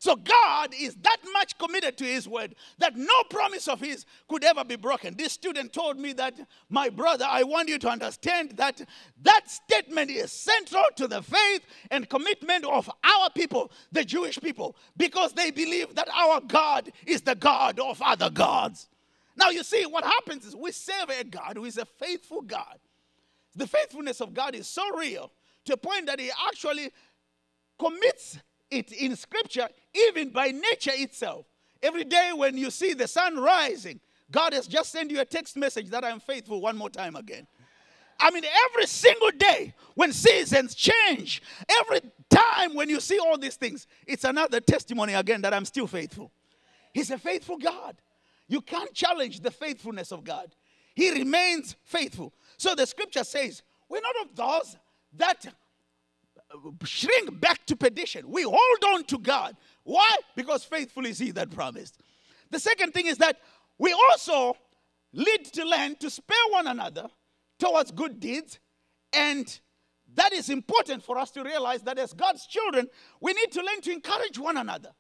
So 0.02 0.16
God 0.16 0.74
is 0.76 0.96
that 0.96 1.18
much 1.32 1.56
committed 1.58 1.96
to 1.98 2.04
His 2.04 2.26
word 2.26 2.56
that 2.78 2.96
no 2.96 3.22
promise 3.30 3.68
of 3.68 3.78
His 3.78 4.04
could 4.26 4.42
ever 4.42 4.64
be 4.64 4.74
broken. 4.74 5.14
This 5.16 5.32
student 5.32 5.72
told 5.72 5.96
me 5.96 6.12
that, 6.14 6.34
my 6.68 6.88
brother, 6.88 7.24
I 7.28 7.44
want 7.44 7.68
you 7.68 7.78
to 7.78 7.88
understand 7.88 8.54
that 8.56 8.82
that 9.22 9.48
statement 9.48 10.10
is 10.10 10.32
central 10.32 10.82
to 10.96 11.06
the 11.06 11.22
faith 11.22 11.64
and 11.92 12.08
commitment 12.08 12.64
of 12.64 12.90
our 13.04 13.30
people, 13.30 13.70
the 13.92 14.04
Jewish 14.04 14.40
people, 14.40 14.74
because 14.96 15.34
they 15.34 15.52
believe 15.52 15.94
that 15.94 16.08
our 16.12 16.40
God 16.40 16.90
is 17.06 17.20
the 17.20 17.36
God 17.36 17.78
of 17.78 18.02
other 18.02 18.28
gods. 18.28 18.88
Now, 19.36 19.50
you 19.50 19.62
see, 19.62 19.86
what 19.86 20.02
happens 20.02 20.44
is 20.44 20.56
we 20.56 20.72
serve 20.72 21.10
a 21.10 21.22
God 21.22 21.52
who 21.54 21.64
is 21.64 21.78
a 21.78 21.84
faithful 21.84 22.42
God. 22.42 22.80
The 23.54 23.68
faithfulness 23.68 24.20
of 24.20 24.34
God 24.34 24.56
is 24.56 24.66
so 24.66 24.82
real 24.96 25.30
to 25.66 25.74
a 25.74 25.76
point 25.76 26.06
that 26.06 26.18
He 26.18 26.32
actually 26.48 26.90
commits 27.78 28.40
it 28.72 28.92
in 28.92 29.14
scripture, 29.16 29.68
even 29.94 30.30
by 30.30 30.48
nature 30.48 30.92
itself. 30.94 31.46
Every 31.82 32.04
day 32.04 32.30
when 32.35 32.56
you 32.56 32.70
see 32.70 32.94
the 32.94 33.08
sun 33.08 33.37
rising, 33.37 34.00
God 34.30 34.52
has 34.52 34.66
just 34.66 34.90
sent 34.92 35.11
you 35.11 35.20
a 35.20 35.24
text 35.24 35.56
message 35.56 35.90
that 35.90 36.04
I'm 36.04 36.20
faithful 36.20 36.61
one 36.61 36.76
more 36.76 36.90
time 36.90 37.16
again. 37.16 37.46
I 38.20 38.30
mean, 38.30 38.44
every 38.70 38.87
single 38.87 39.30
day 39.32 39.74
when 39.94 40.12
seasons 40.12 40.74
change, 40.74 41.42
every 41.68 42.00
time 42.30 42.74
when 42.74 42.88
you 42.88 43.00
see 43.00 43.18
all 43.18 43.37
these 43.37 43.56
things, 43.56 43.87
it's 44.06 44.24
another 44.24 44.61
testimony 44.61 45.14
again 45.14 45.42
that 45.42 45.52
I'm 45.52 45.64
still 45.64 45.87
faithful. 45.87 46.30
He's 46.94 47.11
a 47.11 47.18
faithful 47.18 47.58
God. 47.58 47.96
You 48.48 48.61
can't 48.61 48.92
challenge 48.94 49.40
the 49.40 49.50
faithfulness 49.50 50.12
of 50.12 50.24
God. 50.24 50.54
he 50.94 51.11
remains 51.11 51.74
faithful. 51.85 52.32
So 52.58 52.74
the 52.74 52.87
scripture 52.87 53.24
says, 53.24 53.62
We're 53.88 54.02
not 54.02 54.14
of 54.22 54.37
those 54.37 54.76
that 55.14 55.46
shrink 56.84 57.40
back 57.40 57.64
to 57.66 57.76
perdition. 57.76 58.28
We 58.28 58.42
hold 58.42 58.84
on 58.94 59.04
to 59.04 59.18
God. 59.18 59.56
Why? 59.84 60.16
Because 60.36 60.64
faithful 60.64 61.06
is 61.06 61.18
he 61.18 61.30
that 61.32 61.50
promised. 61.50 61.98
The 62.50 62.60
second 62.60 62.92
thing 62.92 63.06
is 63.06 63.18
that 63.18 63.38
we 63.78 63.92
also 63.92 64.56
lead 65.12 65.44
to 65.46 65.64
learn 65.64 65.96
to 65.96 66.10
spare 66.10 66.36
one 66.50 66.66
another 66.66 67.08
towards 67.58 67.90
good 67.90 68.20
deeds. 68.20 68.58
And 69.12 69.60
that 70.14 70.32
is 70.32 70.50
important 70.50 71.02
for 71.02 71.18
us 71.18 71.30
to 71.32 71.42
realize 71.42 71.82
that 71.82 71.98
as 71.98 72.12
God's 72.12 72.46
children, 72.46 72.88
we 73.20 73.32
need 73.32 73.52
to 73.52 73.62
learn 73.62 73.80
to 73.82 73.92
encourage 73.92 74.38
one 74.38 74.56
another 74.56 74.90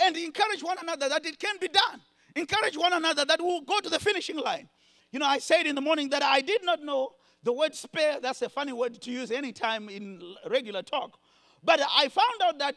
and 0.00 0.16
encourage 0.16 0.62
one 0.62 0.78
another 0.82 1.08
that 1.08 1.24
it 1.24 1.38
can 1.38 1.56
be 1.60 1.68
done. 1.68 2.00
Encourage 2.34 2.76
one 2.76 2.92
another 2.92 3.24
that 3.24 3.40
we'll 3.40 3.62
go 3.62 3.80
to 3.80 3.88
the 3.88 3.98
finishing 3.98 4.38
line. 4.38 4.68
You 5.10 5.20
know, 5.20 5.26
I 5.26 5.38
said 5.38 5.66
in 5.66 5.74
the 5.74 5.80
morning 5.80 6.10
that 6.10 6.22
I 6.22 6.40
did 6.40 6.64
not 6.64 6.82
know 6.82 7.12
the 7.46 7.52
word 7.52 7.76
spare, 7.76 8.18
that's 8.20 8.42
a 8.42 8.48
funny 8.48 8.72
word 8.72 9.00
to 9.00 9.10
use 9.12 9.30
anytime 9.30 9.88
in 9.88 10.20
regular 10.50 10.82
talk. 10.82 11.16
But 11.62 11.80
I 11.80 12.08
found 12.08 12.42
out 12.42 12.58
that 12.58 12.74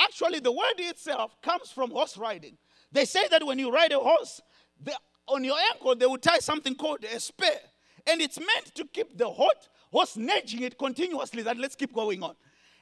actually 0.00 0.38
the 0.38 0.52
word 0.52 0.78
itself 0.78 1.36
comes 1.42 1.72
from 1.72 1.90
horse 1.90 2.16
riding. 2.16 2.56
They 2.92 3.04
say 3.04 3.26
that 3.32 3.44
when 3.44 3.58
you 3.58 3.72
ride 3.72 3.90
a 3.90 3.98
horse, 3.98 4.40
the, 4.80 4.94
on 5.26 5.42
your 5.42 5.56
ankle 5.72 5.96
they 5.96 6.06
will 6.06 6.18
tie 6.18 6.38
something 6.38 6.76
called 6.76 7.04
a 7.04 7.18
spare. 7.18 7.62
And 8.06 8.20
it's 8.20 8.38
meant 8.38 8.72
to 8.76 8.84
keep 8.84 9.18
the 9.18 9.28
hot 9.28 9.68
horse 9.90 10.16
nudging 10.16 10.62
it 10.62 10.78
continuously 10.78 11.42
that 11.42 11.58
let's 11.58 11.74
keep 11.74 11.92
going 11.92 12.22
on. 12.22 12.36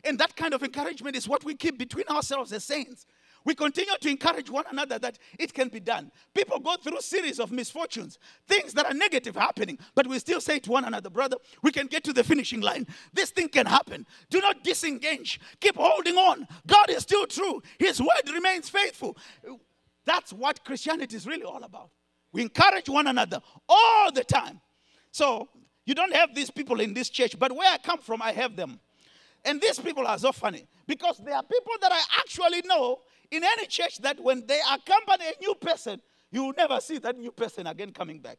And 0.05 0.19
that 0.19 0.37
kind 0.37 0.53
of 0.53 0.63
encouragement 0.63 1.17
is 1.17 1.27
what 1.27 1.43
we 1.43 1.55
keep 1.55 1.79
between 1.79 2.07
ourselves 2.09 2.53
as 2.53 2.65
saints. 2.65 3.07
We 3.45 3.55
continue 3.55 3.95
to 4.01 4.09
encourage 4.09 4.51
one 4.51 4.65
another 4.71 4.99
that 4.99 5.19
it 5.39 5.55
can 5.55 5.69
be 5.69 5.81
done. 5.81 6.11
People 6.35 6.59
go 6.59 6.77
through 6.77 7.01
series 7.01 7.41
of 7.41 7.51
misfortunes, 7.51 8.19
things 8.47 8.73
that 8.75 8.87
are 8.87 8.95
negative 8.95 9.35
happening, 9.35 9.79
but 9.95 10.07
we 10.07 10.19
still 10.19 10.41
say 10.41 10.59
to 10.61 10.71
one 10.71 10.85
another, 10.85 11.11
brother, 11.11 11.37
we 11.63 11.73
can 11.73 11.87
get 11.87 12.05
to 12.05 12.13
the 12.13 12.23
finishing 12.23 12.61
line. 12.61 12.87
This 13.13 13.31
thing 13.31 13.49
can 13.49 13.67
happen. 13.67 14.07
Do 14.29 14.41
not 14.41 14.63
disengage. 14.63 15.41
Keep 15.61 15.77
holding 15.77 16.17
on. 16.17 16.47
God 16.67 16.91
is 16.91 17.03
still 17.03 17.27
true. 17.27 17.63
His 17.79 18.01
word 18.01 18.33
remains 18.33 18.69
faithful. 18.69 19.17
That's 20.05 20.33
what 20.33 20.65
Christianity 20.65 21.17
is 21.17 21.27
really 21.27 21.45
all 21.45 21.63
about. 21.63 21.91
We 22.33 22.43
encourage 22.43 22.89
one 22.89 23.07
another 23.07 23.41
all 23.69 24.13
the 24.13 24.25
time. 24.25 24.61
So, 25.11 25.49
you 25.87 25.95
don't 25.95 26.15
have 26.15 26.35
these 26.35 26.51
people 26.51 26.81
in 26.81 26.95
this 26.95 27.11
church, 27.11 27.37
but 27.39 27.51
where 27.51 27.69
I 27.69 27.79
come 27.79 27.99
from, 27.99 28.23
I 28.23 28.33
have 28.33 28.55
them. 28.55 28.79
And 29.45 29.61
these 29.61 29.79
people 29.79 30.07
are 30.07 30.19
so 30.19 30.33
funny 30.33 30.67
because 30.87 31.19
they 31.19 31.33
are 31.33 31.43
people 31.43 31.73
that 31.81 31.91
I 31.91 32.01
actually 32.21 32.63
know 32.65 33.01
in 33.31 33.45
any 33.45 33.67
church 33.67 33.99
that 33.99 34.21
when 34.21 34.47
they 34.47 34.61
accompany 34.73 35.25
a 35.27 35.41
new 35.41 35.55
person, 35.55 36.01
you 36.31 36.45
will 36.45 36.55
never 36.57 36.81
see 36.81 36.99
that 36.99 37.19
new 37.19 37.31
person 37.31 37.67
again 37.67 37.93
coming 37.93 38.19
back. 38.19 38.39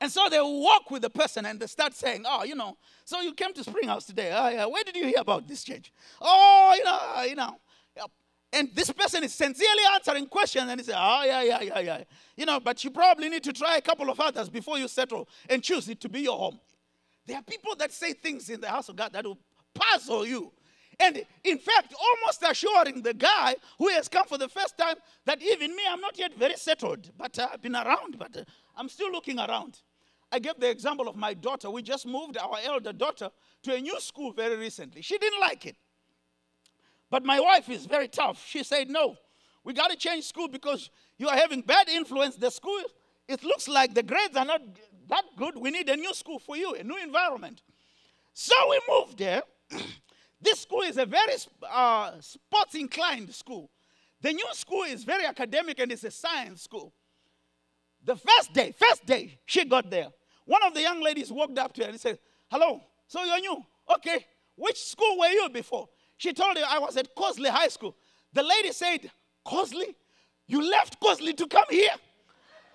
And 0.00 0.10
so 0.10 0.28
they 0.30 0.40
walk 0.40 0.90
with 0.90 1.02
the 1.02 1.10
person 1.10 1.44
and 1.44 1.60
they 1.60 1.66
start 1.66 1.94
saying, 1.94 2.24
Oh, 2.26 2.42
you 2.44 2.54
know, 2.54 2.78
so 3.04 3.20
you 3.20 3.34
came 3.34 3.52
to 3.52 3.62
Spring 3.62 3.86
House 3.86 4.06
today. 4.06 4.32
Oh, 4.34 4.48
yeah. 4.48 4.64
Where 4.64 4.82
did 4.82 4.96
you 4.96 5.04
hear 5.04 5.18
about 5.18 5.46
this 5.46 5.62
church? 5.62 5.92
Oh, 6.20 6.74
you 6.76 6.84
know, 6.84 6.98
uh, 7.16 7.22
you 7.22 7.34
know. 7.34 7.56
And 8.52 8.68
this 8.74 8.90
person 8.90 9.22
is 9.22 9.32
sincerely 9.32 9.82
answering 9.94 10.26
questions 10.26 10.68
and 10.68 10.80
he 10.80 10.84
says, 10.84 10.96
Oh, 10.98 11.22
yeah, 11.24 11.42
yeah, 11.42 11.62
yeah, 11.62 11.78
yeah. 11.80 12.04
You 12.36 12.46
know, 12.46 12.58
but 12.58 12.82
you 12.82 12.90
probably 12.90 13.28
need 13.28 13.44
to 13.44 13.52
try 13.52 13.76
a 13.76 13.80
couple 13.80 14.10
of 14.10 14.18
others 14.18 14.48
before 14.48 14.78
you 14.78 14.88
settle 14.88 15.28
and 15.48 15.62
choose 15.62 15.88
it 15.88 16.00
to 16.00 16.08
be 16.08 16.20
your 16.20 16.36
home. 16.36 16.58
There 17.26 17.36
are 17.36 17.42
people 17.42 17.76
that 17.76 17.92
say 17.92 18.12
things 18.12 18.48
in 18.50 18.60
the 18.60 18.68
house 18.68 18.88
of 18.88 18.96
God 18.96 19.12
that 19.12 19.24
will 19.24 19.38
puzzle 19.74 20.26
you. 20.26 20.50
And 21.00 21.24
in 21.44 21.58
fact, 21.58 21.94
almost 21.98 22.44
assuring 22.46 23.00
the 23.00 23.14
guy 23.14 23.56
who 23.78 23.88
has 23.88 24.06
come 24.06 24.26
for 24.26 24.36
the 24.36 24.48
first 24.48 24.76
time 24.76 24.96
that 25.24 25.42
even 25.42 25.74
me, 25.74 25.82
I'm 25.88 26.00
not 26.00 26.18
yet 26.18 26.34
very 26.36 26.56
settled, 26.56 27.10
but 27.16 27.38
uh, 27.38 27.48
I've 27.52 27.62
been 27.62 27.74
around, 27.74 28.18
but 28.18 28.36
uh, 28.36 28.44
I'm 28.76 28.90
still 28.90 29.10
looking 29.10 29.38
around. 29.38 29.78
I 30.30 30.38
gave 30.38 30.60
the 30.60 30.68
example 30.70 31.08
of 31.08 31.16
my 31.16 31.32
daughter. 31.32 31.70
We 31.70 31.82
just 31.82 32.06
moved 32.06 32.36
our 32.36 32.58
elder 32.62 32.92
daughter 32.92 33.30
to 33.62 33.74
a 33.74 33.80
new 33.80 33.98
school 33.98 34.32
very 34.32 34.56
recently. 34.56 35.00
She 35.00 35.16
didn't 35.16 35.40
like 35.40 35.64
it. 35.64 35.76
But 37.08 37.24
my 37.24 37.40
wife 37.40 37.68
is 37.70 37.86
very 37.86 38.06
tough. 38.06 38.44
She 38.46 38.62
said, 38.62 38.90
No, 38.90 39.16
we 39.64 39.72
got 39.72 39.90
to 39.90 39.96
change 39.96 40.24
school 40.24 40.48
because 40.48 40.90
you 41.16 41.28
are 41.28 41.36
having 41.36 41.62
bad 41.62 41.88
influence. 41.88 42.36
The 42.36 42.50
school, 42.50 42.80
it 43.26 43.42
looks 43.42 43.66
like 43.68 43.94
the 43.94 44.02
grades 44.02 44.36
are 44.36 44.44
not 44.44 44.60
that 45.08 45.24
good. 45.36 45.56
We 45.56 45.70
need 45.70 45.88
a 45.88 45.96
new 45.96 46.12
school 46.14 46.38
for 46.38 46.56
you, 46.56 46.74
a 46.74 46.84
new 46.84 47.02
environment. 47.02 47.62
So 48.34 48.54
we 48.68 48.80
moved 48.88 49.18
there. 49.18 49.42
This 50.40 50.60
school 50.60 50.82
is 50.82 50.96
a 50.96 51.06
very 51.06 51.34
uh, 51.70 52.12
sports 52.20 52.74
inclined 52.74 53.34
school. 53.34 53.70
The 54.22 54.32
new 54.32 54.46
school 54.52 54.84
is 54.84 55.04
very 55.04 55.24
academic 55.24 55.78
and 55.78 55.92
it's 55.92 56.04
a 56.04 56.10
science 56.10 56.62
school. 56.62 56.92
The 58.04 58.16
first 58.16 58.52
day, 58.52 58.74
first 58.78 59.04
day 59.04 59.38
she 59.46 59.64
got 59.64 59.90
there, 59.90 60.08
one 60.46 60.62
of 60.64 60.74
the 60.74 60.80
young 60.80 61.02
ladies 61.02 61.30
walked 61.30 61.58
up 61.58 61.72
to 61.74 61.84
her 61.84 61.90
and 61.90 62.00
said, 62.00 62.18
Hello, 62.50 62.82
so 63.06 63.22
you're 63.24 63.40
new? 63.40 63.64
Okay, 63.94 64.24
which 64.56 64.78
school 64.78 65.18
were 65.18 65.28
you 65.28 65.48
before? 65.50 65.88
She 66.16 66.32
told 66.32 66.56
her 66.56 66.64
I 66.66 66.78
was 66.78 66.96
at 66.96 67.14
Cosley 67.14 67.50
High 67.50 67.68
School. 67.68 67.96
The 68.32 68.42
lady 68.42 68.72
said, 68.72 69.10
Cosley? 69.46 69.94
You 70.46 70.68
left 70.68 71.00
Cosley 71.00 71.34
to 71.34 71.46
come 71.46 71.64
here? 71.70 71.94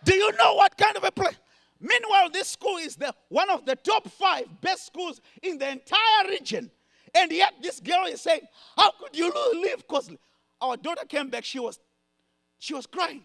Do 0.04 0.14
you 0.14 0.32
know 0.34 0.56
what 0.56 0.78
kind 0.78 0.96
of 0.96 1.04
a 1.04 1.12
place? 1.12 1.36
Meanwhile, 1.80 2.30
this 2.32 2.50
school 2.50 2.78
is 2.78 2.96
the, 2.96 3.14
one 3.30 3.50
of 3.50 3.66
the 3.66 3.76
top 3.76 4.08
five 4.08 4.46
best 4.62 4.86
schools 4.86 5.20
in 5.44 5.58
the 5.58 5.70
entire 5.70 6.30
region. 6.30 6.72
And 7.16 7.32
yet 7.32 7.54
this 7.62 7.80
girl 7.80 8.06
is 8.06 8.22
saying, 8.22 8.42
How 8.76 8.92
could 8.92 9.16
you 9.18 9.32
leave 9.54 9.88
Cosley? 9.88 10.18
Our 10.62 10.78
daughter 10.78 11.06
came 11.06 11.30
back, 11.30 11.46
she 11.46 11.60
was 11.60 11.80
she 12.60 12.74
was 12.74 12.86
crying. 12.86 13.24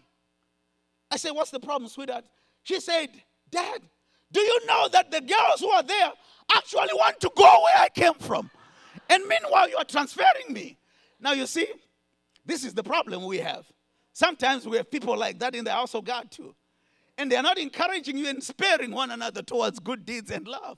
I 1.09 1.17
said, 1.17 1.31
What's 1.31 1.51
the 1.51 1.59
problem, 1.59 1.89
sweetheart? 1.89 2.25
She 2.63 2.79
said, 2.79 3.09
Dad, 3.49 3.81
do 4.31 4.39
you 4.39 4.65
know 4.65 4.87
that 4.89 5.11
the 5.11 5.19
girls 5.19 5.59
who 5.59 5.69
are 5.69 5.83
there 5.83 6.11
actually 6.55 6.93
want 6.93 7.19
to 7.19 7.31
go 7.35 7.43
where 7.43 7.83
I 7.83 7.89
came 7.89 8.13
from? 8.13 8.49
And 9.09 9.23
meanwhile, 9.27 9.69
you 9.69 9.77
are 9.77 9.83
transferring 9.83 10.53
me. 10.53 10.77
Now, 11.19 11.33
you 11.33 11.45
see, 11.45 11.67
this 12.45 12.63
is 12.63 12.73
the 12.73 12.83
problem 12.83 13.25
we 13.25 13.39
have. 13.39 13.65
Sometimes 14.13 14.65
we 14.67 14.77
have 14.77 14.89
people 14.89 15.17
like 15.17 15.39
that 15.39 15.53
in 15.55 15.65
the 15.65 15.71
house 15.71 15.93
of 15.95 16.05
God 16.05 16.31
too. 16.31 16.55
And 17.17 17.31
they're 17.31 17.43
not 17.43 17.57
encouraging 17.57 18.17
you 18.17 18.27
and 18.27 18.41
sparing 18.41 18.91
one 18.91 19.11
another 19.11 19.41
towards 19.41 19.79
good 19.79 20.05
deeds 20.05 20.31
and 20.31 20.47
love. 20.47 20.77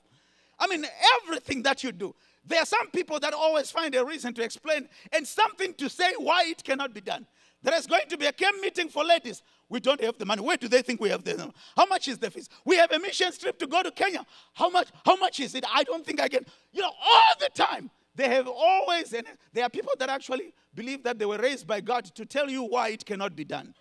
I 0.58 0.66
mean, 0.66 0.84
everything 1.22 1.62
that 1.62 1.82
you 1.82 1.92
do. 1.92 2.14
There 2.46 2.60
are 2.60 2.66
some 2.66 2.88
people 2.90 3.18
that 3.20 3.32
always 3.32 3.70
find 3.70 3.94
a 3.94 4.04
reason 4.04 4.34
to 4.34 4.42
explain 4.42 4.88
and 5.12 5.26
something 5.26 5.74
to 5.74 5.88
say 5.88 6.12
why 6.18 6.44
it 6.46 6.62
cannot 6.62 6.92
be 6.92 7.00
done. 7.00 7.26
There 7.62 7.74
is 7.74 7.86
going 7.86 8.08
to 8.08 8.18
be 8.18 8.26
a 8.26 8.32
camp 8.32 8.60
meeting 8.60 8.90
for 8.90 9.02
ladies. 9.02 9.42
We 9.70 9.80
don't 9.80 10.00
have 10.02 10.18
the 10.18 10.26
money. 10.26 10.42
Where 10.42 10.58
do 10.58 10.68
they 10.68 10.82
think 10.82 11.00
we 11.00 11.08
have 11.08 11.24
the 11.24 11.36
money? 11.38 11.52
How 11.74 11.86
much 11.86 12.08
is 12.08 12.18
the 12.18 12.30
fees? 12.30 12.50
We 12.66 12.76
have 12.76 12.92
a 12.92 12.98
mission 12.98 13.32
trip 13.32 13.58
to 13.58 13.66
go 13.66 13.82
to 13.82 13.90
Kenya. 13.90 14.26
How 14.52 14.68
much? 14.68 14.88
How 15.06 15.16
much 15.16 15.40
is 15.40 15.54
it? 15.54 15.64
I 15.72 15.82
don't 15.84 16.04
think 16.04 16.20
I 16.20 16.28
can. 16.28 16.44
You 16.72 16.82
know, 16.82 16.92
all 17.02 17.34
the 17.40 17.48
time 17.54 17.90
they 18.14 18.28
have 18.28 18.46
always. 18.46 19.14
And 19.14 19.26
there 19.54 19.64
are 19.64 19.70
people 19.70 19.92
that 19.98 20.10
actually 20.10 20.52
believe 20.74 21.02
that 21.04 21.18
they 21.18 21.24
were 21.24 21.38
raised 21.38 21.66
by 21.66 21.80
God 21.80 22.04
to 22.04 22.26
tell 22.26 22.50
you 22.50 22.64
why 22.64 22.90
it 22.90 23.06
cannot 23.06 23.34
be 23.34 23.44
done. 23.44 23.74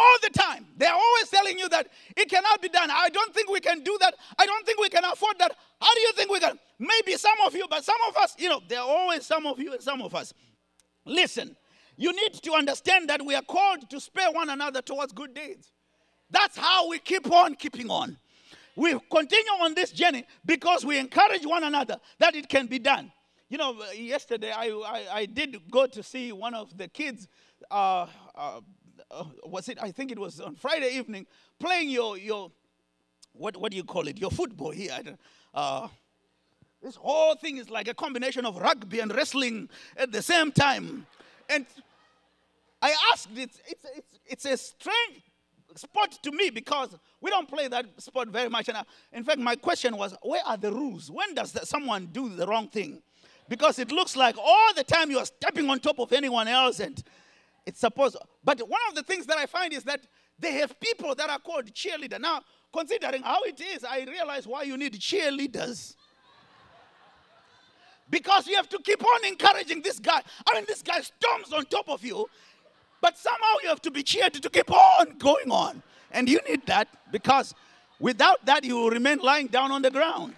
all 0.00 0.16
the 0.22 0.30
time. 0.30 0.66
They're 0.76 0.92
always 0.92 1.28
telling 1.50 1.58
you 1.58 1.68
that 1.70 1.88
it 2.16 2.28
cannot 2.28 2.62
be 2.62 2.68
done. 2.68 2.90
I 2.90 3.08
don't 3.08 3.34
think 3.34 3.50
we 3.50 3.60
can 3.60 3.80
do 3.80 3.96
that. 4.00 4.14
I 4.38 4.46
don't 4.46 4.64
think 4.66 4.80
we 4.80 4.88
can 4.88 5.04
afford 5.04 5.38
that. 5.38 5.52
How 5.80 5.94
do 5.94 6.00
you 6.00 6.12
think 6.12 6.30
we 6.30 6.40
can? 6.40 6.58
Maybe 6.78 7.16
some 7.16 7.36
of 7.46 7.54
you, 7.54 7.66
but 7.68 7.84
some 7.84 7.96
of 8.08 8.16
us, 8.16 8.34
you 8.38 8.48
know, 8.48 8.60
there 8.68 8.80
are 8.80 8.88
always 8.88 9.26
some 9.26 9.46
of 9.46 9.58
you 9.58 9.72
and 9.72 9.82
some 9.82 10.02
of 10.02 10.14
us. 10.14 10.32
Listen, 11.04 11.56
you 11.96 12.12
need 12.12 12.34
to 12.34 12.52
understand 12.52 13.08
that 13.10 13.24
we 13.24 13.34
are 13.34 13.42
called 13.42 13.88
to 13.90 14.00
spare 14.00 14.30
one 14.30 14.50
another 14.50 14.82
towards 14.82 15.12
good 15.12 15.34
deeds. 15.34 15.72
That's 16.30 16.56
how 16.56 16.88
we 16.88 16.98
keep 16.98 17.30
on 17.30 17.54
keeping 17.54 17.90
on. 17.90 18.16
We 18.76 18.96
continue 19.10 19.52
on 19.60 19.74
this 19.74 19.90
journey 19.90 20.24
because 20.46 20.86
we 20.86 20.98
encourage 20.98 21.44
one 21.44 21.64
another 21.64 21.98
that 22.18 22.34
it 22.34 22.48
can 22.48 22.66
be 22.66 22.78
done. 22.78 23.12
You 23.48 23.58
know, 23.58 23.82
yesterday 23.94 24.52
I, 24.52 24.68
I, 24.68 25.06
I 25.12 25.26
did 25.26 25.60
go 25.70 25.86
to 25.88 26.02
see 26.04 26.30
one 26.30 26.54
of 26.54 26.76
the 26.78 26.86
kids 26.86 27.26
uh, 27.68 28.06
uh, 28.34 28.60
uh, 29.10 29.24
was 29.44 29.68
it? 29.68 29.78
I 29.80 29.90
think 29.90 30.12
it 30.12 30.18
was 30.18 30.40
on 30.40 30.54
Friday 30.54 30.90
evening, 30.96 31.26
playing 31.58 31.90
your 31.90 32.18
your 32.18 32.50
what 33.32 33.56
what 33.56 33.70
do 33.70 33.76
you 33.76 33.84
call 33.84 34.08
it? 34.08 34.18
Your 34.18 34.30
football 34.30 34.70
here. 34.70 34.98
Uh, 35.54 35.88
this 36.82 36.96
whole 36.96 37.34
thing 37.34 37.58
is 37.58 37.68
like 37.68 37.88
a 37.88 37.94
combination 37.94 38.46
of 38.46 38.56
rugby 38.56 39.00
and 39.00 39.14
wrestling 39.14 39.68
at 39.96 40.12
the 40.12 40.22
same 40.22 40.50
time. 40.50 41.06
And 41.48 41.66
I 42.80 42.94
asked, 43.12 43.28
it's, 43.36 43.60
it's, 43.66 43.84
it's, 43.96 44.18
it's 44.26 44.44
a 44.46 44.56
strange 44.56 45.22
sport 45.74 46.18
to 46.22 46.32
me 46.32 46.48
because 46.48 46.96
we 47.20 47.30
don't 47.30 47.48
play 47.48 47.68
that 47.68 47.84
sport 47.98 48.28
very 48.28 48.48
much. 48.48 48.68
And 48.68 48.78
I, 48.78 48.84
in 49.12 49.24
fact, 49.24 49.38
my 49.38 49.56
question 49.56 49.96
was, 49.96 50.16
where 50.22 50.42
are 50.46 50.56
the 50.56 50.72
rules? 50.72 51.10
When 51.10 51.34
does 51.34 51.52
the, 51.52 51.66
someone 51.66 52.06
do 52.06 52.30
the 52.30 52.46
wrong 52.46 52.68
thing? 52.68 53.02
Because 53.48 53.78
it 53.78 53.92
looks 53.92 54.16
like 54.16 54.38
all 54.38 54.74
the 54.74 54.84
time 54.84 55.10
you 55.10 55.18
are 55.18 55.26
stepping 55.26 55.68
on 55.68 55.80
top 55.80 55.98
of 55.98 56.12
anyone 56.12 56.48
else 56.48 56.80
and 56.80 57.02
it's 57.70 57.78
supposed, 57.78 58.16
but 58.42 58.58
one 58.68 58.80
of 58.88 58.96
the 58.96 59.04
things 59.04 59.26
that 59.26 59.38
I 59.38 59.46
find 59.46 59.72
is 59.72 59.84
that 59.84 60.00
they 60.40 60.54
have 60.54 60.78
people 60.80 61.14
that 61.14 61.30
are 61.30 61.38
called 61.38 61.66
cheerleader. 61.66 62.20
Now, 62.20 62.40
considering 62.72 63.22
how 63.22 63.42
it 63.42 63.60
is, 63.60 63.84
I 63.84 64.02
realize 64.02 64.44
why 64.44 64.64
you 64.64 64.76
need 64.76 64.94
cheerleaders. 64.94 65.94
Because 68.10 68.48
you 68.48 68.56
have 68.56 68.68
to 68.70 68.78
keep 68.80 69.04
on 69.04 69.24
encouraging 69.24 69.82
this 69.82 70.00
guy. 70.00 70.20
I 70.48 70.54
mean, 70.54 70.64
this 70.66 70.82
guy 70.82 71.00
storms 71.00 71.52
on 71.52 71.64
top 71.66 71.88
of 71.88 72.04
you, 72.04 72.28
but 73.00 73.16
somehow 73.16 73.54
you 73.62 73.68
have 73.68 73.82
to 73.82 73.90
be 73.92 74.02
cheered 74.02 74.34
to 74.34 74.50
keep 74.50 74.68
on 74.68 75.16
going 75.18 75.52
on. 75.52 75.80
And 76.10 76.28
you 76.28 76.40
need 76.48 76.66
that 76.66 76.88
because 77.12 77.54
without 78.00 78.44
that, 78.46 78.64
you 78.64 78.74
will 78.74 78.90
remain 78.90 79.18
lying 79.18 79.46
down 79.46 79.70
on 79.70 79.82
the 79.82 79.92
ground. 79.92 80.34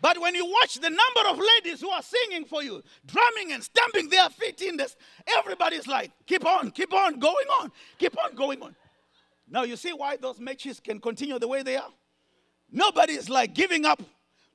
But 0.00 0.20
when 0.20 0.34
you 0.34 0.46
watch 0.46 0.76
the 0.76 0.90
number 0.90 1.30
of 1.30 1.38
ladies 1.38 1.80
who 1.80 1.90
are 1.90 2.02
singing 2.02 2.44
for 2.44 2.62
you, 2.62 2.82
drumming 3.06 3.52
and 3.52 3.62
stamping 3.62 4.08
their 4.08 4.28
feet 4.30 4.62
in 4.62 4.76
this, 4.76 4.96
everybody's 5.38 5.86
like, 5.86 6.12
keep 6.26 6.46
on, 6.46 6.70
keep 6.70 6.92
on 6.94 7.18
going 7.18 7.46
on, 7.60 7.72
keep 7.98 8.16
on 8.22 8.34
going 8.34 8.62
on. 8.62 8.76
Now 9.50 9.64
you 9.64 9.76
see 9.76 9.92
why 9.92 10.16
those 10.16 10.38
matches 10.38 10.80
can 10.80 11.00
continue 11.00 11.38
the 11.38 11.48
way 11.48 11.62
they 11.62 11.76
are? 11.76 11.90
Nobody 12.70 13.14
is 13.14 13.28
like 13.28 13.54
giving 13.54 13.86
up 13.86 14.02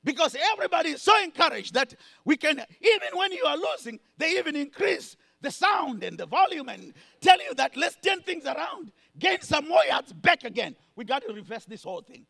because 0.04 0.36
everybody 0.52 0.90
is 0.90 1.02
so 1.02 1.12
encouraged 1.22 1.74
that 1.74 1.94
we 2.24 2.36
can, 2.36 2.62
even 2.80 3.18
when 3.18 3.32
you 3.32 3.44
are 3.44 3.56
losing, 3.56 3.98
they 4.18 4.38
even 4.38 4.54
increase 4.54 5.16
the 5.40 5.50
sound 5.50 6.04
and 6.04 6.16
the 6.16 6.26
volume 6.26 6.68
and 6.68 6.94
tell 7.20 7.38
you 7.42 7.54
that 7.54 7.76
let's 7.76 7.96
turn 7.96 8.20
things 8.20 8.44
around, 8.46 8.92
gain 9.18 9.40
some 9.40 9.68
more 9.68 9.84
yards 9.86 10.12
back 10.12 10.44
again. 10.44 10.76
We 10.96 11.04
got 11.04 11.26
to 11.26 11.34
reverse 11.34 11.64
this 11.64 11.82
whole 11.82 12.02
thing. 12.02 12.26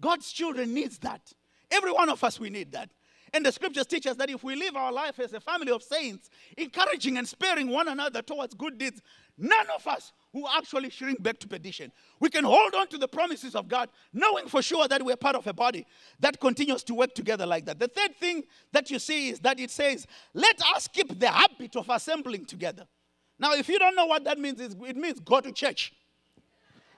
God's 0.00 0.30
children 0.30 0.72
needs 0.72 0.98
that. 0.98 1.32
Every 1.70 1.92
one 1.92 2.08
of 2.08 2.22
us, 2.22 2.38
we 2.38 2.50
need 2.50 2.72
that. 2.72 2.90
And 3.34 3.44
the 3.44 3.50
scriptures 3.50 3.86
teach 3.86 4.06
us 4.06 4.16
that 4.16 4.30
if 4.30 4.44
we 4.44 4.54
live 4.54 4.76
our 4.76 4.92
life 4.92 5.18
as 5.18 5.32
a 5.32 5.40
family 5.40 5.72
of 5.72 5.82
saints, 5.82 6.30
encouraging 6.56 7.18
and 7.18 7.28
sparing 7.28 7.68
one 7.68 7.88
another 7.88 8.22
towards 8.22 8.54
good 8.54 8.78
deeds, 8.78 9.02
none 9.36 9.66
of 9.74 9.86
us 9.86 10.12
will 10.32 10.48
actually 10.48 10.90
shrink 10.90 11.22
back 11.22 11.38
to 11.40 11.48
perdition. 11.48 11.90
We 12.20 12.30
can 12.30 12.44
hold 12.44 12.74
on 12.74 12.86
to 12.88 12.98
the 12.98 13.08
promises 13.08 13.54
of 13.54 13.68
God, 13.68 13.90
knowing 14.12 14.46
for 14.46 14.62
sure 14.62 14.86
that 14.86 15.04
we're 15.04 15.16
part 15.16 15.34
of 15.34 15.46
a 15.46 15.52
body 15.52 15.86
that 16.20 16.40
continues 16.40 16.84
to 16.84 16.94
work 16.94 17.14
together 17.14 17.46
like 17.46 17.66
that. 17.66 17.80
The 17.80 17.88
third 17.88 18.16
thing 18.16 18.44
that 18.72 18.90
you 18.90 18.98
see 18.98 19.30
is 19.30 19.40
that 19.40 19.58
it 19.58 19.70
says, 19.70 20.06
let 20.32 20.60
us 20.74 20.88
keep 20.88 21.18
the 21.18 21.28
habit 21.28 21.74
of 21.76 21.90
assembling 21.90 22.46
together. 22.46 22.86
Now, 23.38 23.52
if 23.54 23.68
you 23.68 23.78
don't 23.78 23.96
know 23.96 24.06
what 24.06 24.24
that 24.24 24.38
means, 24.38 24.60
it 24.60 24.96
means 24.96 25.20
go 25.20 25.40
to 25.40 25.52
church. 25.52 25.92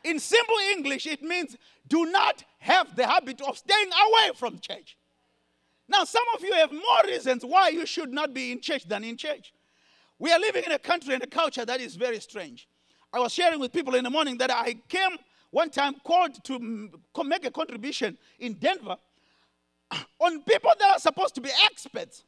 In 0.04 0.18
simple 0.18 0.56
English, 0.72 1.06
it 1.06 1.22
means 1.22 1.56
do 1.86 2.06
not 2.06 2.44
have 2.58 2.94
the 2.96 3.06
habit 3.06 3.40
of 3.40 3.58
staying 3.58 3.90
away 4.06 4.30
from 4.36 4.58
church. 4.58 4.96
Now, 5.88 6.04
some 6.04 6.24
of 6.34 6.42
you 6.42 6.52
have 6.52 6.70
more 6.70 7.02
reasons 7.06 7.44
why 7.44 7.68
you 7.68 7.86
should 7.86 8.12
not 8.12 8.34
be 8.34 8.52
in 8.52 8.60
church 8.60 8.84
than 8.84 9.04
in 9.04 9.16
church. 9.16 9.52
We 10.18 10.30
are 10.32 10.38
living 10.38 10.64
in 10.64 10.72
a 10.72 10.78
country 10.78 11.14
and 11.14 11.22
a 11.22 11.26
culture 11.26 11.64
that 11.64 11.80
is 11.80 11.96
very 11.96 12.20
strange. 12.20 12.68
I 13.12 13.20
was 13.20 13.32
sharing 13.32 13.58
with 13.58 13.72
people 13.72 13.94
in 13.94 14.04
the 14.04 14.10
morning 14.10 14.36
that 14.38 14.50
I 14.50 14.74
came 14.88 15.16
one 15.50 15.70
time 15.70 15.94
called 16.04 16.44
to 16.44 16.90
make 17.24 17.46
a 17.46 17.50
contribution 17.50 18.18
in 18.38 18.54
Denver 18.54 18.96
on 20.20 20.42
people 20.42 20.72
that 20.78 20.90
are 20.96 20.98
supposed 20.98 21.34
to 21.36 21.40
be 21.40 21.50
experts. 21.64 22.24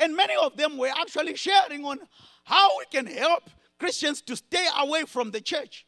And 0.00 0.16
many 0.16 0.34
of 0.40 0.56
them 0.56 0.78
were 0.78 0.90
actually 0.98 1.36
sharing 1.36 1.84
on 1.84 1.98
how 2.44 2.78
we 2.78 2.86
can 2.90 3.06
help 3.06 3.50
Christians 3.78 4.22
to 4.22 4.36
stay 4.36 4.66
away 4.78 5.02
from 5.02 5.30
the 5.30 5.40
church 5.40 5.84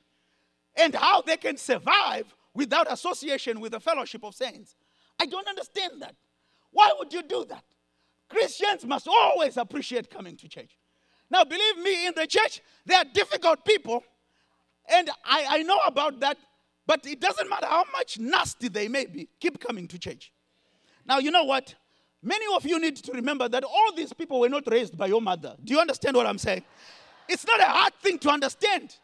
and 0.77 0.95
how 0.95 1.23
they 1.23 1.37
can 1.37 1.57
survive 1.57 2.35
without 2.55 2.91
association 2.91 3.61
with 3.61 3.73
the 3.73 3.81
fellowship 3.81 4.25
of 4.25 4.35
saints. 4.35 4.77
I 5.21 5.27
don't 5.27 5.47
understand 5.47 6.03
that. 6.03 6.15
Why 6.71 6.93
would 6.99 7.13
you 7.13 7.23
do 7.23 7.45
that? 7.49 7.65
Christians 8.29 8.85
must 8.85 9.07
always 9.07 9.57
appreciate 9.57 10.11
coming 10.11 10.37
to 10.37 10.49
church. 10.49 10.77
Now, 11.31 11.45
believe 11.45 11.79
me, 11.79 12.07
in 12.07 12.15
the 12.17 12.27
church, 12.27 12.61
there 12.85 12.99
are 12.99 13.05
difficult 13.05 13.65
people, 13.65 14.03
and 14.89 15.11
I, 15.25 15.47
I 15.49 15.63
know 15.63 15.79
about 15.87 16.21
that, 16.21 16.37
but 16.87 17.07
it 17.07 17.21
doesn't 17.21 17.49
matter 17.49 17.67
how 17.67 17.85
much 17.93 18.19
nasty 18.19 18.69
they 18.69 18.89
may 18.89 19.07
be, 19.07 19.29
keep 19.41 19.59
coming 19.61 19.89
to 19.89 19.99
church. 19.99 20.33
Now, 21.07 21.19
you 21.19 21.31
know 21.31 21.45
what? 21.45 21.75
Many 22.23 22.45
of 22.55 22.65
you 22.65 22.81
need 22.81 22.97
to 22.97 23.13
remember 23.13 23.49
that 23.49 23.65
all 23.65 23.95
these 23.97 24.13
people 24.13 24.41
were 24.41 24.49
not 24.49 24.65
raised 24.71 24.97
by 24.97 25.07
your 25.07 25.21
mother. 25.21 25.57
Do 25.63 25.75
you 25.75 25.81
understand 25.81 26.17
what 26.17 26.27
I'm 26.27 26.39
saying? 26.39 26.63
It's 27.29 27.47
not 27.47 27.61
a 27.61 27.67
hard 27.67 27.95
thing 27.95 28.19
to 28.21 28.31
understand 28.31 28.97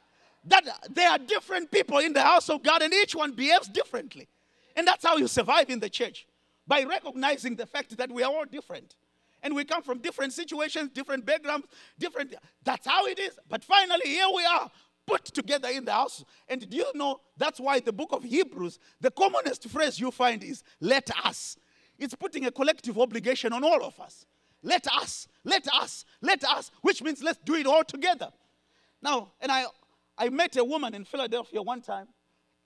that 0.44 0.64
there 0.90 1.10
are 1.10 1.18
different 1.18 1.70
people 1.70 1.98
in 1.98 2.12
the 2.12 2.22
house 2.22 2.48
of 2.48 2.62
God 2.62 2.82
and 2.82 2.92
each 2.92 3.14
one 3.14 3.32
behaves 3.32 3.68
differently. 3.68 4.28
And 4.76 4.86
that's 4.86 5.04
how 5.04 5.16
you 5.16 5.28
survive 5.28 5.68
in 5.70 5.80
the 5.80 5.90
church 5.90 6.26
by 6.66 6.84
recognizing 6.84 7.56
the 7.56 7.66
fact 7.66 7.96
that 7.96 8.10
we 8.10 8.22
are 8.22 8.32
all 8.32 8.44
different. 8.44 8.94
And 9.42 9.54
we 9.54 9.64
come 9.64 9.82
from 9.82 9.98
different 9.98 10.32
situations, 10.32 10.90
different 10.90 11.24
backgrounds, 11.24 11.66
different. 11.98 12.34
That's 12.62 12.86
how 12.86 13.06
it 13.06 13.18
is. 13.18 13.38
But 13.48 13.64
finally, 13.64 14.06
here 14.06 14.28
we 14.34 14.44
are, 14.44 14.70
put 15.06 15.24
together 15.24 15.68
in 15.68 15.84
the 15.84 15.92
house. 15.92 16.24
And 16.48 16.68
do 16.68 16.76
you 16.76 16.86
know 16.94 17.20
that's 17.36 17.58
why 17.58 17.80
the 17.80 17.92
book 17.92 18.10
of 18.12 18.22
Hebrews, 18.22 18.78
the 19.00 19.10
commonest 19.10 19.68
phrase 19.68 19.98
you 19.98 20.10
find 20.10 20.44
is 20.44 20.62
let 20.80 21.10
us. 21.24 21.56
It's 21.98 22.14
putting 22.14 22.46
a 22.46 22.50
collective 22.50 22.98
obligation 22.98 23.52
on 23.52 23.64
all 23.64 23.84
of 23.84 23.98
us. 23.98 24.26
Let 24.62 24.86
us, 24.86 25.26
let 25.44 25.66
us, 25.74 26.04
let 26.20 26.44
us, 26.44 26.70
which 26.82 27.02
means 27.02 27.22
let's 27.22 27.40
do 27.44 27.54
it 27.54 27.66
all 27.66 27.84
together. 27.84 28.30
Now, 29.02 29.32
and 29.40 29.50
I 29.50 29.64
I 30.20 30.28
met 30.28 30.56
a 30.56 30.64
woman 30.64 30.94
in 30.94 31.04
Philadelphia 31.04 31.62
one 31.62 31.80
time, 31.80 32.06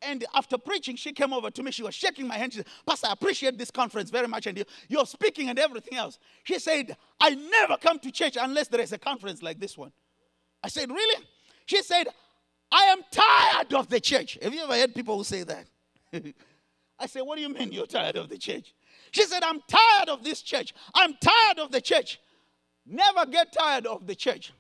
and 0.03 0.25
after 0.35 0.59
preaching, 0.59 0.97
she 0.97 1.12
came 1.12 1.33
over 1.33 1.51
to 1.53 1.62
me. 1.62 1.71
She 1.71 1.85
was 1.85 1.95
shaking 1.95 2.27
my 2.27 2.37
hand. 2.37 2.53
She 2.53 2.59
said, 2.59 2.67
Pastor, 2.87 3.07
I 3.07 3.12
appreciate 3.12 3.57
this 3.57 3.71
conference 3.71 4.11
very 4.11 4.27
much, 4.27 4.47
and 4.47 4.64
you're 4.88 5.07
speaking 5.07 5.49
and 5.49 5.59
everything 5.59 5.97
else. 5.97 6.19
She 6.43 6.59
said, 6.59 6.97
I 7.21 7.31
never 7.31 7.77
come 7.77 8.01
to 8.01 8.11
church 8.11 8.37
unless 8.38 8.69
there 8.69 8.81
is 8.81 8.93
a 8.93 8.99
conference 8.99 9.40
like 9.40 9.61
this 9.61 9.79
one. 9.79 9.93
I 10.62 10.69
said, 10.69 10.90
Really? 10.90 11.25
She 11.67 11.81
said, 11.83 12.09
I 12.73 12.85
am 12.87 12.99
tired 13.11 13.73
of 13.73 13.88
the 13.88 14.01
church. 14.01 14.37
Have 14.43 14.53
you 14.53 14.64
ever 14.64 14.75
heard 14.75 14.95
people 14.95 15.17
who 15.17 15.25
say 15.25 15.45
that? 15.45 15.67
I 16.99 17.07
said, 17.07 17.23
What 17.23 17.37
do 17.37 17.43
you 17.43 17.49
mean 17.49 17.71
you're 17.71 17.87
tired 17.87 18.17
of 18.17 18.29
the 18.29 18.37
church? 18.37 18.75
She 19.12 19.23
said, 19.23 19.45
I'm 19.45 19.61
tired 19.69 20.09
of 20.09 20.25
this 20.25 20.43
church. 20.43 20.75
I'm 20.93 21.14
tired 21.21 21.61
of 21.61 21.71
the 21.71 21.81
church. 21.81 22.19
Never 22.85 23.27
get 23.27 23.53
tired 23.53 23.87
of 23.87 24.07
the 24.07 24.17
church. 24.17 24.53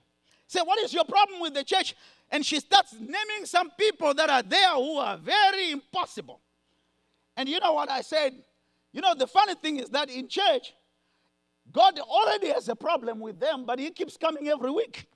Say, 0.46 0.60
what 0.60 0.78
is 0.78 0.92
your 0.92 1.04
problem 1.04 1.40
with 1.40 1.54
the 1.54 1.64
church? 1.64 1.94
And 2.34 2.44
she 2.44 2.58
starts 2.58 2.92
naming 2.98 3.44
some 3.44 3.70
people 3.78 4.12
that 4.12 4.28
are 4.28 4.42
there 4.42 4.72
who 4.72 4.96
are 4.96 5.16
very 5.16 5.70
impossible. 5.70 6.40
And 7.36 7.48
you 7.48 7.60
know 7.60 7.74
what 7.74 7.88
I 7.88 8.00
said? 8.00 8.34
You 8.92 9.02
know, 9.02 9.14
the 9.14 9.28
funny 9.28 9.54
thing 9.54 9.76
is 9.76 9.88
that 9.90 10.10
in 10.10 10.26
church, 10.26 10.74
God 11.70 11.96
already 12.00 12.48
has 12.48 12.68
a 12.68 12.74
problem 12.74 13.20
with 13.20 13.38
them, 13.38 13.64
but 13.64 13.78
He 13.78 13.88
keeps 13.92 14.16
coming 14.16 14.48
every 14.48 14.72
week. 14.72 15.06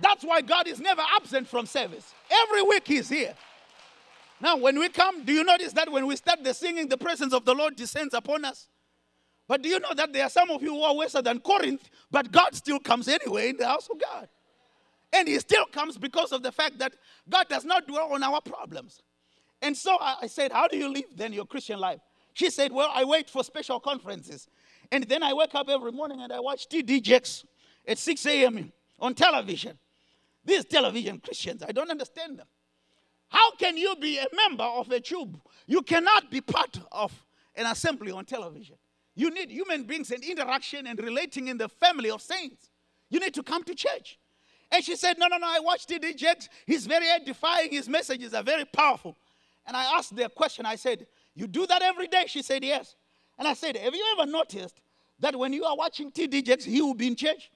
That's 0.00 0.22
why 0.22 0.40
God 0.40 0.68
is 0.68 0.78
never 0.78 1.02
absent 1.16 1.48
from 1.48 1.66
service. 1.66 2.14
Every 2.30 2.62
week 2.62 2.86
He's 2.86 3.08
here. 3.08 3.34
Now, 4.40 4.56
when 4.56 4.78
we 4.78 4.88
come, 4.88 5.24
do 5.24 5.32
you 5.32 5.42
notice 5.42 5.72
that 5.72 5.90
when 5.90 6.06
we 6.06 6.14
start 6.14 6.44
the 6.44 6.54
singing, 6.54 6.86
the 6.86 6.96
presence 6.96 7.32
of 7.32 7.44
the 7.44 7.54
Lord 7.54 7.74
descends 7.74 8.14
upon 8.14 8.44
us? 8.44 8.68
But 9.48 9.62
do 9.62 9.68
you 9.68 9.80
know 9.80 9.94
that 9.96 10.12
there 10.12 10.22
are 10.22 10.30
some 10.30 10.48
of 10.50 10.62
you 10.62 10.74
who 10.74 10.82
are 10.82 10.94
worse 10.94 11.14
than 11.14 11.40
Corinth, 11.40 11.90
but 12.08 12.30
God 12.30 12.54
still 12.54 12.78
comes 12.78 13.08
anyway 13.08 13.48
in 13.48 13.56
the 13.56 13.66
house 13.66 13.88
of 13.90 14.00
God? 14.00 14.28
And 15.12 15.28
He 15.28 15.38
still 15.38 15.66
comes 15.66 15.98
because 15.98 16.32
of 16.32 16.42
the 16.42 16.52
fact 16.52 16.78
that 16.78 16.94
God 17.28 17.48
does 17.48 17.64
not 17.64 17.86
dwell 17.86 18.12
on 18.12 18.22
our 18.22 18.40
problems. 18.40 19.00
And 19.62 19.76
so 19.76 19.96
I 20.00 20.26
said, 20.26 20.52
How 20.52 20.68
do 20.68 20.76
you 20.76 20.92
live 20.92 21.04
then 21.16 21.32
your 21.32 21.46
Christian 21.46 21.78
life? 21.78 22.00
She 22.34 22.50
said, 22.50 22.72
Well, 22.72 22.90
I 22.94 23.04
wait 23.04 23.28
for 23.28 23.42
special 23.42 23.80
conferences. 23.80 24.48
And 24.90 25.04
then 25.04 25.22
I 25.22 25.32
wake 25.32 25.54
up 25.54 25.68
every 25.68 25.92
morning 25.92 26.20
and 26.20 26.32
I 26.32 26.40
watch 26.40 26.68
TD 26.68 27.02
Jakes 27.02 27.44
at 27.86 27.98
6 27.98 28.26
a.m. 28.26 28.72
on 28.98 29.14
television. 29.14 29.78
These 30.44 30.64
television 30.66 31.18
Christians, 31.18 31.62
I 31.66 31.72
don't 31.72 31.90
understand 31.90 32.38
them. 32.38 32.46
How 33.28 33.50
can 33.56 33.76
you 33.76 33.94
be 33.96 34.18
a 34.18 34.26
member 34.34 34.64
of 34.64 34.90
a 34.90 35.00
tube? 35.00 35.38
You 35.66 35.82
cannot 35.82 36.30
be 36.30 36.40
part 36.40 36.80
of 36.90 37.12
an 37.54 37.66
assembly 37.66 38.12
on 38.12 38.24
television. 38.24 38.76
You 39.14 39.30
need 39.30 39.50
human 39.50 39.82
beings 39.82 40.10
and 40.10 40.24
interaction 40.24 40.86
and 40.86 40.98
relating 40.98 41.48
in 41.48 41.58
the 41.58 41.68
family 41.68 42.10
of 42.10 42.22
saints. 42.22 42.70
You 43.10 43.20
need 43.20 43.34
to 43.34 43.42
come 43.42 43.64
to 43.64 43.74
church. 43.74 44.18
And 44.70 44.84
she 44.84 44.96
said, 44.96 45.18
No, 45.18 45.26
no, 45.26 45.38
no, 45.38 45.46
I 45.46 45.60
watched 45.60 45.90
it, 45.90 46.16
Jakes. 46.16 46.48
He's 46.66 46.86
very 46.86 47.08
edifying. 47.08 47.70
His 47.70 47.88
messages 47.88 48.34
are 48.34 48.42
very 48.42 48.64
powerful. 48.64 49.16
And 49.66 49.76
I 49.76 49.96
asked 49.96 50.14
the 50.14 50.28
question, 50.28 50.66
I 50.66 50.76
said, 50.76 51.06
You 51.34 51.46
do 51.46 51.66
that 51.66 51.82
every 51.82 52.06
day? 52.06 52.24
She 52.26 52.42
said, 52.42 52.64
Yes. 52.64 52.96
And 53.38 53.46
I 53.46 53.54
said, 53.54 53.76
Have 53.76 53.94
you 53.94 54.04
ever 54.18 54.30
noticed 54.30 54.80
that 55.20 55.36
when 55.36 55.52
you 55.52 55.64
are 55.64 55.76
watching 55.76 56.10
TD 56.10 56.44
Jakes, 56.44 56.64
he 56.64 56.82
will 56.82 56.94
be 56.94 57.06
in 57.06 57.16
church? 57.16 57.50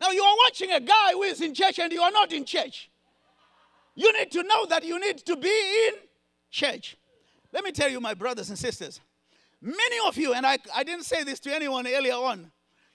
Now 0.00 0.10
you 0.10 0.22
are 0.22 0.36
watching 0.46 0.72
a 0.72 0.80
guy 0.80 1.12
who 1.12 1.22
is 1.24 1.40
in 1.40 1.52
church 1.52 1.78
and 1.78 1.92
you 1.92 2.00
are 2.00 2.10
not 2.10 2.32
in 2.32 2.44
church. 2.44 2.90
You 3.94 4.12
need 4.18 4.30
to 4.32 4.42
know 4.42 4.64
that 4.66 4.82
you 4.82 4.98
need 4.98 5.18
to 5.18 5.36
be 5.36 5.88
in 5.88 5.94
church. 6.50 6.96
Let 7.52 7.64
me 7.64 7.72
tell 7.72 7.90
you, 7.90 8.00
my 8.00 8.14
brothers 8.14 8.48
and 8.48 8.58
sisters, 8.58 9.00
many 9.60 9.96
of 10.06 10.16
you, 10.16 10.32
and 10.32 10.46
I, 10.46 10.58
I 10.74 10.84
didn't 10.84 11.04
say 11.04 11.22
this 11.22 11.38
to 11.40 11.54
anyone 11.54 11.86
earlier 11.86 12.14
on, 12.14 12.50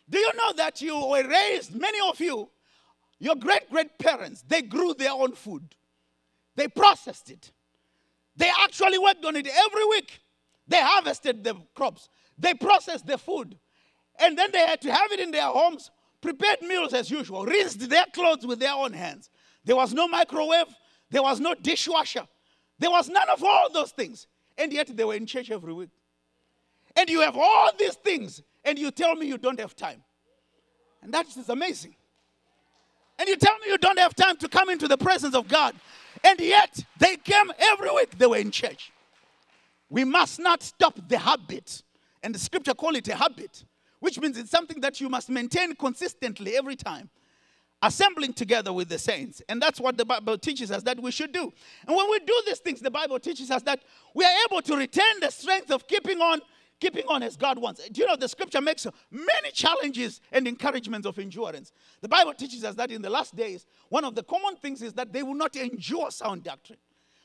do 0.09 0.17
you 0.17 0.31
know 0.35 0.53
that 0.57 0.81
you 0.81 0.95
were 0.95 1.27
raised, 1.27 1.75
many 1.75 1.97
of 2.07 2.19
you, 2.19 2.49
your 3.19 3.35
great 3.35 3.69
great 3.69 3.97
parents, 3.97 4.43
they 4.47 4.61
grew 4.61 4.93
their 4.93 5.11
own 5.11 5.33
food, 5.33 5.75
they 6.55 6.67
processed 6.67 7.29
it, 7.29 7.51
they 8.35 8.51
actually 8.63 8.97
worked 8.97 9.23
on 9.25 9.35
it 9.35 9.47
every 9.47 9.85
week. 9.85 10.21
They 10.67 10.81
harvested 10.81 11.43
the 11.43 11.55
crops, 11.75 12.09
they 12.37 12.55
processed 12.55 13.05
the 13.05 13.17
food, 13.17 13.57
and 14.19 14.37
then 14.37 14.49
they 14.51 14.65
had 14.65 14.81
to 14.81 14.91
have 14.91 15.11
it 15.11 15.19
in 15.19 15.31
their 15.31 15.45
homes, 15.45 15.91
prepared 16.21 16.61
meals 16.63 16.93
as 16.93 17.11
usual, 17.11 17.45
rinsed 17.45 17.87
their 17.87 18.05
clothes 18.13 18.47
with 18.47 18.59
their 18.59 18.73
own 18.73 18.93
hands. 18.93 19.29
There 19.63 19.75
was 19.75 19.93
no 19.93 20.07
microwave, 20.07 20.67
there 21.11 21.21
was 21.21 21.39
no 21.39 21.53
dishwasher. 21.53 22.27
There 22.79 22.91
was 22.91 23.09
none 23.09 23.29
of 23.29 23.43
all 23.43 23.71
those 23.71 23.91
things. 23.91 24.27
And 24.57 24.71
yet 24.71 24.95
they 24.95 25.03
were 25.03 25.15
in 25.15 25.25
church 25.25 25.51
every 25.51 25.73
week. 25.73 25.89
And 26.95 27.09
you 27.09 27.21
have 27.21 27.35
all 27.35 27.71
these 27.77 27.95
things, 27.95 28.41
and 28.63 28.79
you 28.79 28.91
tell 28.91 29.15
me 29.15 29.27
you 29.27 29.37
don't 29.37 29.59
have 29.59 29.75
time. 29.75 30.03
And 31.01 31.13
that 31.13 31.27
is 31.27 31.49
amazing. 31.49 31.95
And 33.19 33.29
you 33.29 33.35
tell 33.35 33.57
me 33.59 33.67
you 33.67 33.77
don't 33.77 33.99
have 33.99 34.15
time 34.15 34.37
to 34.37 34.49
come 34.49 34.69
into 34.69 34.87
the 34.87 34.97
presence 34.97 35.35
of 35.35 35.47
God. 35.47 35.75
And 36.23 36.39
yet 36.39 36.83
they 36.97 37.17
came 37.17 37.51
every 37.57 37.89
week, 37.91 38.17
they 38.17 38.25
were 38.25 38.37
in 38.37 38.51
church. 38.51 38.91
We 39.89 40.03
must 40.03 40.39
not 40.39 40.63
stop 40.63 40.99
the 41.07 41.17
habit. 41.17 41.83
And 42.23 42.33
the 42.33 42.39
scripture 42.39 42.73
call 42.73 42.95
it 42.95 43.07
a 43.07 43.15
habit, 43.15 43.63
which 43.99 44.19
means 44.19 44.37
it's 44.37 44.49
something 44.49 44.81
that 44.81 44.99
you 44.99 45.09
must 45.09 45.29
maintain 45.29 45.75
consistently 45.75 46.57
every 46.57 46.75
time 46.75 47.09
assembling 47.81 48.33
together 48.33 48.73
with 48.73 48.89
the 48.89 48.97
saints. 48.97 49.41
And 49.47 49.61
that's 49.61 49.79
what 49.79 49.97
the 49.97 50.05
Bible 50.05 50.37
teaches 50.37 50.71
us 50.71 50.83
that 50.83 50.99
we 50.99 51.11
should 51.11 51.31
do. 51.31 51.51
And 51.87 51.95
when 51.95 52.09
we 52.09 52.19
do 52.19 52.43
these 52.45 52.59
things, 52.59 52.79
the 52.79 52.89
Bible 52.91 53.19
teaches 53.19 53.51
us 53.51 53.61
that 53.63 53.81
we 54.13 54.25
are 54.25 54.31
able 54.49 54.61
to 54.63 54.75
retain 54.75 55.19
the 55.21 55.29
strength 55.29 55.71
of 55.71 55.87
keeping 55.87 56.19
on, 56.19 56.41
keeping 56.79 57.03
on 57.07 57.23
as 57.23 57.37
God 57.37 57.57
wants. 57.57 57.87
Do 57.89 58.01
you 58.01 58.07
know 58.07 58.15
the 58.15 58.27
scripture 58.27 58.61
makes 58.61 58.85
many 59.11 59.51
challenges 59.51 60.21
and 60.31 60.47
encouragements 60.47 61.07
of 61.07 61.17
endurance? 61.19 61.71
The 62.01 62.09
Bible 62.09 62.33
teaches 62.33 62.63
us 62.63 62.75
that 62.75 62.91
in 62.91 63.01
the 63.01 63.09
last 63.09 63.35
days, 63.35 63.65
one 63.89 64.03
of 64.03 64.15
the 64.15 64.23
common 64.23 64.55
things 64.57 64.81
is 64.81 64.93
that 64.93 65.13
they 65.13 65.23
will 65.23 65.35
not 65.35 65.55
endure 65.55 66.11
sound 66.11 66.43
doctrine. 66.43 66.79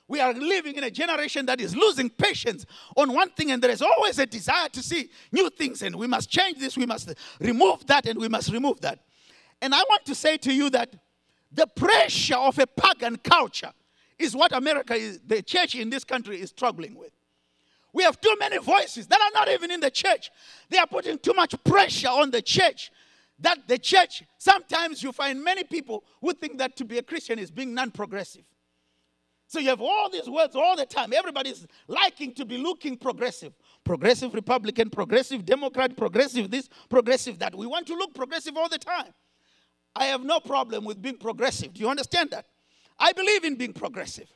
We 0.08 0.20
are 0.20 0.32
living 0.32 0.74
in 0.74 0.82
a 0.82 0.90
generation 0.90 1.46
that 1.46 1.60
is 1.60 1.76
losing 1.76 2.10
patience 2.10 2.66
on 2.96 3.12
one 3.12 3.30
thing, 3.30 3.52
and 3.52 3.62
there 3.62 3.70
is 3.70 3.80
always 3.80 4.18
a 4.18 4.26
desire 4.26 4.68
to 4.70 4.82
see 4.82 5.08
new 5.30 5.48
things, 5.50 5.82
and 5.82 5.94
we 5.94 6.08
must 6.08 6.28
change 6.28 6.58
this, 6.58 6.76
we 6.76 6.84
must 6.84 7.14
remove 7.38 7.86
that, 7.86 8.06
and 8.06 8.18
we 8.18 8.28
must 8.28 8.50
remove 8.50 8.80
that. 8.80 8.98
And 9.62 9.72
I 9.72 9.78
want 9.88 10.04
to 10.06 10.14
say 10.16 10.36
to 10.38 10.52
you 10.52 10.68
that 10.70 10.96
the 11.52 11.68
pressure 11.68 12.36
of 12.36 12.58
a 12.58 12.66
pagan 12.66 13.18
culture 13.18 13.72
is 14.18 14.34
what 14.34 14.52
America 14.52 14.94
is, 14.94 15.20
the 15.24 15.42
church 15.42 15.76
in 15.76 15.90
this 15.90 16.02
country 16.02 16.40
is 16.40 16.50
struggling 16.50 16.96
with. 16.96 17.12
We 17.92 18.02
have 18.04 18.20
too 18.20 18.34
many 18.38 18.58
voices 18.58 19.06
that 19.08 19.20
are 19.20 19.30
not 19.34 19.48
even 19.48 19.70
in 19.70 19.80
the 19.80 19.90
church. 19.90 20.30
They 20.68 20.78
are 20.78 20.86
putting 20.86 21.18
too 21.18 21.32
much 21.34 21.54
pressure 21.64 22.08
on 22.08 22.30
the 22.30 22.42
church. 22.42 22.90
That 23.40 23.66
the 23.66 23.78
church, 23.78 24.22
sometimes 24.38 25.02
you 25.02 25.12
find 25.12 25.42
many 25.42 25.64
people 25.64 26.04
who 26.20 26.32
think 26.34 26.58
that 26.58 26.76
to 26.76 26.84
be 26.84 26.98
a 26.98 27.02
Christian 27.02 27.38
is 27.38 27.50
being 27.50 27.72
non 27.74 27.90
progressive. 27.90 28.44
So 29.46 29.58
you 29.58 29.68
have 29.70 29.80
all 29.80 30.08
these 30.08 30.28
words 30.28 30.54
all 30.54 30.76
the 30.76 30.86
time. 30.86 31.12
Everybody's 31.12 31.66
liking 31.88 32.32
to 32.34 32.44
be 32.44 32.56
looking 32.56 32.96
progressive. 32.96 33.52
Progressive 33.82 34.32
Republican, 34.32 34.90
progressive 34.90 35.44
Democrat, 35.44 35.96
progressive 35.96 36.50
this, 36.50 36.68
progressive 36.88 37.38
that. 37.40 37.56
We 37.56 37.66
want 37.66 37.88
to 37.88 37.94
look 37.94 38.14
progressive 38.14 38.56
all 38.56 38.68
the 38.68 38.78
time. 38.78 39.12
I 39.96 40.04
have 40.04 40.22
no 40.22 40.38
problem 40.38 40.84
with 40.84 41.02
being 41.02 41.16
progressive. 41.16 41.72
Do 41.72 41.80
you 41.80 41.88
understand 41.88 42.30
that? 42.30 42.46
I 42.96 43.12
believe 43.12 43.42
in 43.42 43.56
being 43.56 43.72
progressive. 43.72 44.32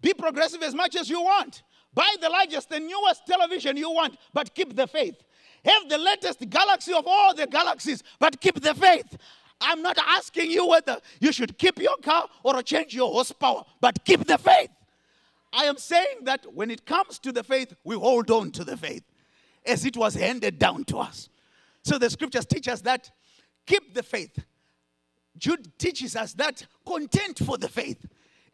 Be 0.00 0.12
progressive 0.14 0.62
as 0.62 0.74
much 0.74 0.96
as 0.96 1.08
you 1.08 1.22
want. 1.22 1.62
Buy 1.96 2.14
the 2.20 2.28
largest 2.28 2.70
and 2.72 2.86
newest 2.86 3.26
television 3.26 3.76
you 3.78 3.90
want, 3.90 4.18
but 4.34 4.54
keep 4.54 4.76
the 4.76 4.86
faith. 4.86 5.16
Have 5.64 5.88
the 5.88 5.96
latest 5.96 6.48
galaxy 6.50 6.92
of 6.92 7.04
all 7.06 7.34
the 7.34 7.46
galaxies, 7.46 8.02
but 8.20 8.38
keep 8.38 8.60
the 8.60 8.74
faith. 8.74 9.16
I'm 9.62 9.80
not 9.80 9.96
asking 10.06 10.50
you 10.50 10.68
whether 10.68 10.98
you 11.20 11.32
should 11.32 11.56
keep 11.56 11.80
your 11.80 11.96
car 11.96 12.28
or 12.42 12.62
change 12.62 12.92
your 12.92 13.10
horsepower, 13.10 13.64
but 13.80 14.04
keep 14.04 14.26
the 14.26 14.36
faith. 14.36 14.68
I 15.54 15.64
am 15.64 15.78
saying 15.78 16.24
that 16.24 16.44
when 16.52 16.70
it 16.70 16.84
comes 16.84 17.18
to 17.20 17.32
the 17.32 17.42
faith, 17.42 17.72
we 17.82 17.96
hold 17.96 18.30
on 18.30 18.50
to 18.52 18.64
the 18.64 18.76
faith 18.76 19.02
as 19.64 19.86
it 19.86 19.96
was 19.96 20.14
handed 20.14 20.58
down 20.58 20.84
to 20.84 20.98
us. 20.98 21.30
So 21.82 21.96
the 21.96 22.10
scriptures 22.10 22.44
teach 22.44 22.68
us 22.68 22.82
that 22.82 23.10
keep 23.66 23.94
the 23.94 24.02
faith. 24.02 24.44
Jude 25.38 25.78
teaches 25.78 26.14
us 26.14 26.34
that 26.34 26.66
content 26.86 27.38
for 27.38 27.56
the 27.56 27.68
faith, 27.68 28.04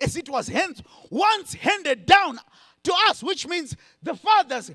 as 0.01 0.17
it 0.17 0.29
was 0.29 0.47
hands, 0.47 0.81
once 1.11 1.55
handed 1.55 2.07
down 2.07 2.39
to 2.85 2.95
us, 3.09 3.23
which 3.23 3.47
means 3.47 3.77
the 4.03 4.15
fathers 4.15 4.71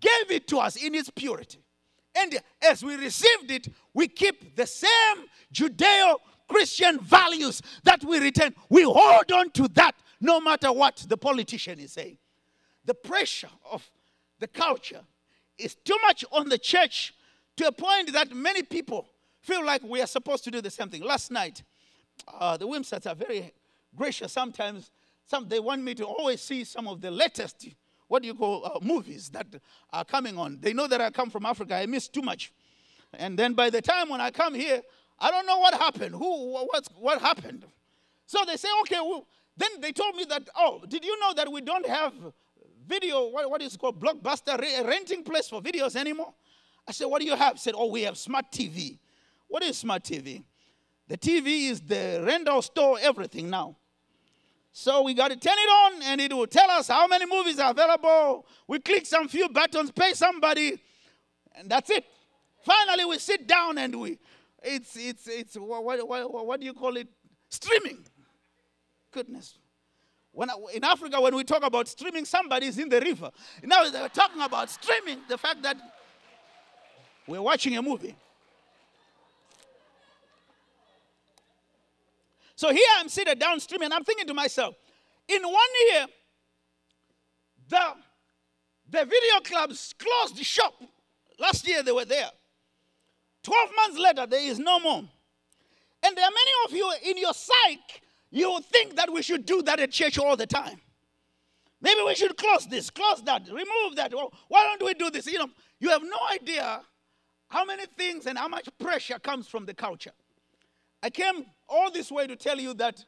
gave 0.00 0.30
it 0.30 0.46
to 0.48 0.58
us 0.58 0.76
in 0.76 0.94
its 0.94 1.10
purity. 1.10 1.58
And 2.14 2.38
as 2.62 2.82
we 2.82 2.96
received 2.96 3.50
it, 3.50 3.68
we 3.92 4.08
keep 4.08 4.56
the 4.56 4.66
same 4.66 5.26
Judeo 5.52 6.16
Christian 6.48 6.98
values 7.00 7.60
that 7.84 8.04
we 8.04 8.18
retain. 8.18 8.54
We 8.68 8.82
hold 8.82 9.30
on 9.32 9.50
to 9.52 9.68
that 9.68 9.94
no 10.20 10.40
matter 10.40 10.72
what 10.72 11.04
the 11.08 11.16
politician 11.16 11.78
is 11.78 11.92
saying. 11.92 12.18
The 12.84 12.94
pressure 12.94 13.50
of 13.70 13.88
the 14.38 14.46
culture 14.46 15.00
is 15.58 15.74
too 15.74 15.96
much 16.02 16.24
on 16.32 16.48
the 16.48 16.58
church 16.58 17.14
to 17.56 17.66
a 17.66 17.72
point 17.72 18.12
that 18.12 18.34
many 18.34 18.62
people 18.62 19.08
feel 19.40 19.64
like 19.64 19.82
we 19.82 20.00
are 20.00 20.06
supposed 20.06 20.44
to 20.44 20.50
do 20.50 20.60
the 20.60 20.70
same 20.70 20.88
thing. 20.88 21.02
Last 21.02 21.30
night, 21.30 21.62
uh, 22.38 22.56
the 22.56 22.66
Wimsets 22.66 23.06
are 23.06 23.14
very 23.14 23.52
gracious. 23.94 24.32
Sometimes 24.32 24.90
some, 25.26 25.48
they 25.48 25.60
want 25.60 25.82
me 25.82 25.94
to 25.96 26.04
always 26.04 26.40
see 26.40 26.64
some 26.64 26.86
of 26.86 27.00
the 27.00 27.10
latest, 27.10 27.68
what 28.06 28.22
do 28.22 28.28
you 28.28 28.34
call, 28.34 28.64
uh, 28.64 28.78
movies 28.84 29.28
that 29.30 29.46
are 29.92 30.04
coming 30.04 30.38
on. 30.38 30.58
They 30.60 30.72
know 30.72 30.86
that 30.86 31.00
I 31.00 31.10
come 31.10 31.30
from 31.30 31.44
Africa. 31.44 31.74
I 31.74 31.86
miss 31.86 32.08
too 32.08 32.22
much. 32.22 32.52
And 33.14 33.38
then 33.38 33.54
by 33.54 33.70
the 33.70 33.82
time 33.82 34.08
when 34.08 34.20
I 34.20 34.30
come 34.30 34.54
here, 34.54 34.82
I 35.18 35.30
don't 35.30 35.46
know 35.46 35.58
what 35.58 35.74
happened. 35.74 36.14
Who, 36.14 36.52
what's, 36.66 36.88
what 36.98 37.20
happened? 37.20 37.64
So 38.26 38.38
they 38.46 38.56
say, 38.56 38.68
okay, 38.82 39.00
well, 39.00 39.26
then 39.56 39.70
they 39.80 39.92
told 39.92 40.14
me 40.14 40.24
that, 40.28 40.48
oh, 40.56 40.82
did 40.86 41.04
you 41.04 41.18
know 41.18 41.32
that 41.34 41.50
we 41.50 41.60
don't 41.60 41.86
have 41.86 42.12
video, 42.86 43.28
what, 43.28 43.50
what 43.50 43.62
is 43.62 43.76
called 43.76 44.00
blockbuster 44.00 44.60
renting 44.86 45.24
place 45.24 45.48
for 45.48 45.60
videos 45.60 45.96
anymore? 45.96 46.34
I 46.86 46.92
said, 46.92 47.06
what 47.06 47.20
do 47.20 47.26
you 47.26 47.34
have? 47.34 47.58
said, 47.58 47.74
oh, 47.76 47.86
we 47.86 48.02
have 48.02 48.16
smart 48.16 48.52
TV. 48.52 48.98
What 49.48 49.62
is 49.64 49.78
smart 49.78 50.04
TV? 50.04 50.44
The 51.08 51.16
TV 51.16 51.70
is 51.70 51.80
the 51.80 52.22
rental 52.24 52.62
store, 52.62 52.98
everything 53.00 53.50
now. 53.50 53.76
So 54.78 55.00
we 55.00 55.14
got 55.14 55.28
to 55.28 55.36
turn 55.36 55.54
it 55.56 55.70
on 55.70 56.02
and 56.02 56.20
it 56.20 56.30
will 56.34 56.46
tell 56.46 56.70
us 56.70 56.88
how 56.88 57.06
many 57.06 57.24
movies 57.24 57.58
are 57.58 57.70
available. 57.70 58.46
We 58.68 58.78
click 58.78 59.06
some 59.06 59.26
few 59.26 59.48
buttons, 59.48 59.90
pay 59.90 60.12
somebody, 60.12 60.78
and 61.54 61.70
that's 61.70 61.88
it. 61.88 62.04
Finally, 62.62 63.06
we 63.06 63.18
sit 63.18 63.48
down 63.48 63.78
and 63.78 63.98
we, 63.98 64.18
it's, 64.62 64.94
it's, 64.94 65.26
it's, 65.28 65.54
what, 65.56 65.82
what, 65.82 66.06
what, 66.06 66.46
what 66.46 66.60
do 66.60 66.66
you 66.66 66.74
call 66.74 66.94
it? 66.98 67.08
Streaming. 67.48 68.04
Goodness. 69.12 69.56
When, 70.32 70.50
in 70.74 70.84
Africa, 70.84 71.22
when 71.22 71.34
we 71.34 71.42
talk 71.42 71.64
about 71.64 71.88
streaming, 71.88 72.26
somebody's 72.26 72.76
in 72.76 72.90
the 72.90 73.00
river. 73.00 73.30
Now 73.62 73.88
they're 73.88 74.10
talking 74.10 74.42
about 74.42 74.68
streaming, 74.68 75.20
the 75.26 75.38
fact 75.38 75.62
that 75.62 75.78
we're 77.26 77.40
watching 77.40 77.78
a 77.78 77.82
movie. 77.82 78.14
So 82.56 82.72
here 82.72 82.86
I'm 82.98 83.08
seated 83.08 83.38
downstream 83.38 83.82
and 83.82 83.92
I'm 83.92 84.02
thinking 84.02 84.26
to 84.26 84.34
myself, 84.34 84.74
in 85.28 85.42
one 85.42 85.54
year, 85.90 86.06
the, 87.68 87.80
the 88.90 89.04
video 89.04 89.40
clubs 89.44 89.94
closed 89.98 90.36
the 90.36 90.44
shop. 90.44 90.74
Last 91.38 91.68
year 91.68 91.82
they 91.82 91.92
were 91.92 92.06
there. 92.06 92.30
12 93.42 93.70
months 93.76 93.98
later, 93.98 94.26
there 94.26 94.40
is 94.40 94.58
no 94.58 94.80
more. 94.80 95.04
And 96.02 96.16
there 96.16 96.24
are 96.24 96.30
many 96.30 96.50
of 96.66 96.72
you 96.72 97.10
in 97.10 97.18
your 97.18 97.34
psyche, 97.34 98.00
you 98.30 98.58
think 98.72 98.96
that 98.96 99.12
we 99.12 99.22
should 99.22 99.44
do 99.44 99.62
that 99.62 99.78
at 99.78 99.92
church 99.92 100.18
all 100.18 100.36
the 100.36 100.46
time. 100.46 100.80
Maybe 101.80 102.00
we 102.06 102.14
should 102.14 102.36
close 102.36 102.66
this, 102.66 102.90
close 102.90 103.22
that, 103.24 103.46
remove 103.48 103.96
that. 103.96 104.14
Well, 104.14 104.32
why 104.48 104.64
don't 104.64 104.84
we 104.84 104.94
do 104.94 105.10
this? 105.10 105.26
You 105.26 105.38
know, 105.38 105.50
you 105.78 105.90
have 105.90 106.02
no 106.02 106.18
idea 106.32 106.80
how 107.48 107.64
many 107.64 107.84
things 107.98 108.26
and 108.26 108.38
how 108.38 108.48
much 108.48 108.68
pressure 108.78 109.18
comes 109.18 109.46
from 109.46 109.66
the 109.66 109.74
culture. 109.74 110.12
I 111.06 111.10
came 111.10 111.46
all 111.68 111.88
this 111.92 112.10
way 112.10 112.26
to 112.26 112.34
tell 112.34 112.58
you 112.58 112.74
that, 112.74 113.04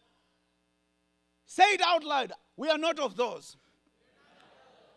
say 1.46 1.64
it 1.64 1.82
out 1.84 2.04
loud, 2.04 2.32
we 2.56 2.68
are 2.68 2.78
not 2.78 3.00
of 3.00 3.16
those. 3.16 3.56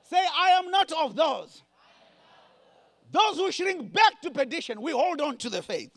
Say, 0.03 0.19
I 0.19 0.49
am 0.49 0.69
not 0.69 0.91
of 0.91 1.15
those. 1.15 1.63
Those 3.11 3.37
who 3.37 3.51
shrink 3.51 3.91
back 3.91 4.21
to 4.21 4.29
perdition, 4.29 4.79
we 4.83 4.91
hold 4.91 5.19
on 5.19 5.37
to 5.37 5.49
the 5.49 5.63
faith. 5.63 5.89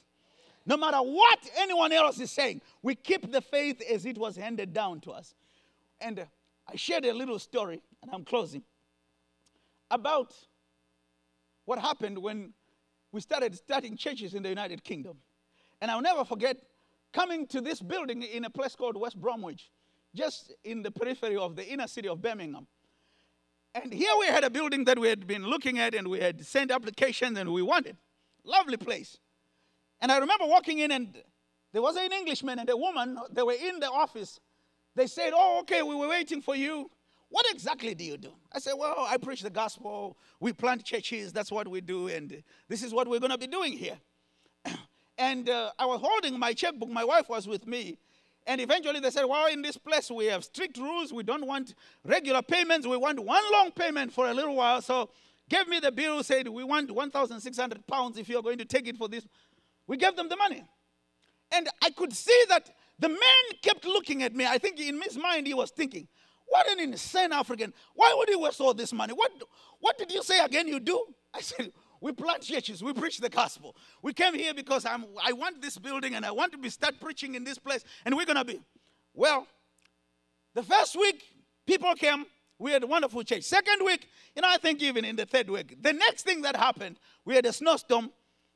No 0.64 0.78
matter 0.78 0.96
what 0.96 1.40
anyone 1.58 1.92
else 1.92 2.18
is 2.20 2.30
saying, 2.30 2.62
we 2.80 2.94
keep 2.94 3.30
the 3.30 3.42
faith 3.42 3.82
as 3.82 4.06
it 4.06 4.16
was 4.16 4.34
handed 4.34 4.72
down 4.72 5.00
to 5.00 5.10
us. 5.10 5.34
And 6.00 6.20
uh, 6.20 6.24
I 6.66 6.76
shared 6.76 7.04
a 7.04 7.12
little 7.12 7.38
story, 7.38 7.82
and 8.00 8.10
I'm 8.14 8.24
closing, 8.24 8.62
about 9.90 10.32
what 11.66 11.78
happened 11.78 12.16
when 12.16 12.54
we 13.12 13.20
started 13.20 13.54
starting 13.54 13.94
churches 13.94 14.32
in 14.32 14.42
the 14.42 14.48
United 14.48 14.82
Kingdom. 14.82 15.18
And 15.82 15.90
I'll 15.90 16.00
never 16.00 16.24
forget 16.24 16.56
coming 17.14 17.46
to 17.46 17.60
this 17.60 17.80
building 17.80 18.22
in 18.22 18.44
a 18.44 18.50
place 18.50 18.74
called 18.74 18.96
West 18.96 19.18
Bromwich, 19.18 19.70
just 20.14 20.52
in 20.64 20.82
the 20.82 20.90
periphery 20.90 21.36
of 21.36 21.56
the 21.56 21.66
inner 21.66 21.86
city 21.86 22.08
of 22.08 22.20
Birmingham. 22.20 22.66
And 23.74 23.92
here 23.92 24.12
we 24.18 24.26
had 24.26 24.44
a 24.44 24.50
building 24.50 24.84
that 24.84 24.98
we 24.98 25.08
had 25.08 25.26
been 25.26 25.46
looking 25.46 25.78
at 25.78 25.94
and 25.94 26.08
we 26.08 26.20
had 26.20 26.44
sent 26.44 26.70
applications 26.70 27.38
and 27.38 27.52
we 27.52 27.62
wanted. 27.62 27.96
Lovely 28.44 28.76
place. 28.76 29.18
And 30.00 30.12
I 30.12 30.18
remember 30.18 30.44
walking 30.46 30.80
in 30.80 30.90
and 30.90 31.16
there 31.72 31.82
was 31.82 31.96
an 31.96 32.12
Englishman 32.12 32.58
and 32.58 32.68
a 32.68 32.76
woman, 32.76 33.18
they 33.32 33.42
were 33.42 33.54
in 33.54 33.80
the 33.80 33.90
office. 33.90 34.38
They 34.94 35.06
said, 35.06 35.32
Oh, 35.34 35.60
okay, 35.62 35.82
we 35.82 35.94
were 35.94 36.08
waiting 36.08 36.40
for 36.40 36.54
you. 36.54 36.90
What 37.30 37.46
exactly 37.50 37.94
do 37.94 38.04
you 38.04 38.16
do? 38.16 38.32
I 38.52 38.60
said, 38.60 38.74
Well, 38.76 38.94
I 39.08 39.16
preach 39.16 39.42
the 39.42 39.50
gospel. 39.50 40.16
We 40.38 40.52
plant 40.52 40.84
churches. 40.84 41.32
That's 41.32 41.50
what 41.50 41.66
we 41.66 41.80
do. 41.80 42.08
And 42.08 42.44
this 42.68 42.84
is 42.84 42.94
what 42.94 43.08
we're 43.08 43.18
going 43.18 43.32
to 43.32 43.38
be 43.38 43.48
doing 43.48 43.72
here. 43.72 43.98
And 45.16 45.48
uh, 45.48 45.70
I 45.78 45.86
was 45.86 46.00
holding 46.00 46.38
my 46.38 46.52
checkbook. 46.52 46.88
My 46.88 47.04
wife 47.04 47.28
was 47.28 47.46
with 47.46 47.66
me. 47.66 47.98
And 48.46 48.60
eventually 48.60 49.00
they 49.00 49.10
said, 49.10 49.24
Well, 49.24 49.46
in 49.46 49.62
this 49.62 49.76
place 49.76 50.10
we 50.10 50.26
have 50.26 50.44
strict 50.44 50.76
rules. 50.76 51.12
We 51.12 51.22
don't 51.22 51.46
want 51.46 51.74
regular 52.04 52.42
payments. 52.42 52.86
We 52.86 52.96
want 52.96 53.18
one 53.20 53.42
long 53.52 53.70
payment 53.70 54.12
for 54.12 54.28
a 54.28 54.34
little 54.34 54.54
while. 54.56 54.82
So 54.82 55.10
gave 55.48 55.68
me 55.68 55.80
the 55.80 55.92
bill, 55.92 56.22
said, 56.22 56.48
We 56.48 56.64
want 56.64 56.90
1,600 56.90 57.86
pounds 57.86 58.18
if 58.18 58.28
you're 58.28 58.42
going 58.42 58.58
to 58.58 58.64
take 58.64 58.86
it 58.86 58.96
for 58.96 59.08
this. 59.08 59.26
We 59.86 59.96
gave 59.96 60.16
them 60.16 60.28
the 60.28 60.36
money. 60.36 60.64
And 61.52 61.68
I 61.82 61.90
could 61.90 62.12
see 62.12 62.44
that 62.48 62.70
the 62.98 63.08
man 63.08 63.18
kept 63.62 63.84
looking 63.84 64.22
at 64.22 64.34
me. 64.34 64.46
I 64.46 64.58
think 64.58 64.78
in 64.80 65.00
his 65.00 65.16
mind 65.16 65.46
he 65.46 65.54
was 65.54 65.70
thinking, 65.70 66.06
What 66.46 66.68
an 66.70 66.80
insane 66.80 67.32
African. 67.32 67.72
Why 67.94 68.14
would 68.16 68.28
he 68.28 68.36
waste 68.36 68.60
all 68.60 68.74
this 68.74 68.92
money? 68.92 69.14
What, 69.14 69.32
what 69.80 69.96
did 69.96 70.12
you 70.12 70.22
say 70.22 70.44
again 70.44 70.68
you 70.68 70.80
do? 70.80 71.02
I 71.32 71.40
said, 71.40 71.72
we 72.04 72.12
plant 72.12 72.42
churches. 72.42 72.84
We 72.84 72.92
preach 72.92 73.16
the 73.16 73.30
gospel. 73.30 73.74
We 74.02 74.12
came 74.12 74.34
here 74.34 74.52
because 74.52 74.84
I'm, 74.84 75.06
I 75.24 75.32
want 75.32 75.62
this 75.62 75.78
building 75.78 76.14
and 76.14 76.26
I 76.26 76.32
want 76.32 76.52
to 76.52 76.58
be 76.58 76.68
start 76.68 77.00
preaching 77.00 77.34
in 77.34 77.44
this 77.44 77.56
place. 77.56 77.82
And 78.04 78.14
we're 78.14 78.26
going 78.26 78.36
to 78.36 78.44
be. 78.44 78.60
Well, 79.14 79.46
the 80.52 80.62
first 80.62 80.96
week, 80.96 81.24
people 81.66 81.94
came. 81.94 82.26
We 82.58 82.72
had 82.72 82.82
a 82.82 82.86
wonderful 82.86 83.22
church. 83.22 83.44
Second 83.44 83.86
week, 83.86 84.06
you 84.36 84.42
know, 84.42 84.48
I 84.50 84.58
think 84.58 84.82
even 84.82 85.06
in 85.06 85.16
the 85.16 85.24
third 85.24 85.48
week, 85.48 85.78
the 85.80 85.94
next 85.94 86.24
thing 86.24 86.42
that 86.42 86.56
happened, 86.56 86.98
we 87.24 87.36
had 87.36 87.46
a 87.46 87.54
snowstorm. 87.54 88.12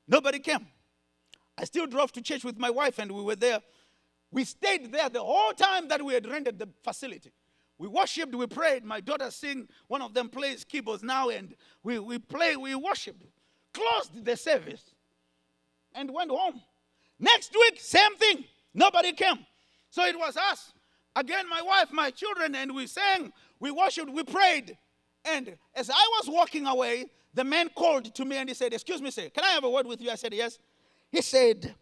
Nobody 0.07 0.41
came. 0.41 0.67
I 1.57 1.65
still 1.65 1.87
drove 1.87 2.13
to 2.13 2.21
church 2.21 2.45
with 2.45 2.59
my 2.59 2.69
wife 2.69 2.99
and 2.99 3.11
we 3.11 3.23
were 3.23 3.37
there. 3.37 3.63
We 4.31 4.45
stayed 4.45 4.93
there 4.93 5.09
the 5.09 5.25
whole 5.25 5.55
time 5.55 5.89
that 5.89 6.05
we 6.05 6.13
had 6.13 6.29
rented 6.29 6.59
the 6.59 6.69
facility. 6.85 7.33
We 7.79 7.89
worshiped, 7.89 8.35
we 8.35 8.47
prayed. 8.47 8.85
My 8.85 9.01
daughter 9.01 9.31
sing, 9.31 9.69
one 9.87 10.03
of 10.03 10.13
them 10.13 10.29
plays 10.29 10.65
keyboards 10.65 11.03
now, 11.03 11.29
and 11.29 11.55
we, 11.85 12.01
we 12.01 12.19
play, 12.19 12.57
we 12.57 12.75
worshiped 12.75 13.23
closed 13.79 14.25
the 14.25 14.37
service 14.37 14.83
and 15.95 16.13
went 16.13 16.31
home. 16.31 16.61
Next 17.19 17.53
week, 17.55 17.81
same 17.81 18.15
thing. 18.17 18.45
Nobody 18.75 19.13
came. 19.13 19.47
So 19.91 20.05
it 20.05 20.19
was 20.19 20.37
us. 20.37 20.73
Again, 21.17 21.49
my 21.49 21.63
wife, 21.63 21.89
my 21.93 22.11
children, 22.11 22.55
and 22.55 22.75
we 22.75 22.87
sang, 22.87 23.33
we 23.59 23.71
worshiped, 23.71 24.11
we 24.11 24.23
prayed. 24.23 24.77
And 25.25 25.57
as 25.75 25.91
I 25.91 26.09
was 26.19 26.29
walking 26.29 26.67
away, 26.67 27.07
the 27.35 27.45
man 27.45 27.71
called 27.75 28.15
to 28.15 28.25
me 28.25 28.37
and 28.37 28.49
he 28.49 28.55
said, 28.55 28.73
Excuse 28.73 29.03
me, 29.03 29.11
sir, 29.11 29.29
can 29.31 29.45
I 29.45 29.49
have 29.49 29.65
a 29.65 29.71
word 29.71 29.87
with 29.87 30.01
you? 30.01 30.11
I 30.11 30.15
said, 30.15 30.33
Yes. 30.33 30.59
He 31.11 31.23
said, 31.23 31.75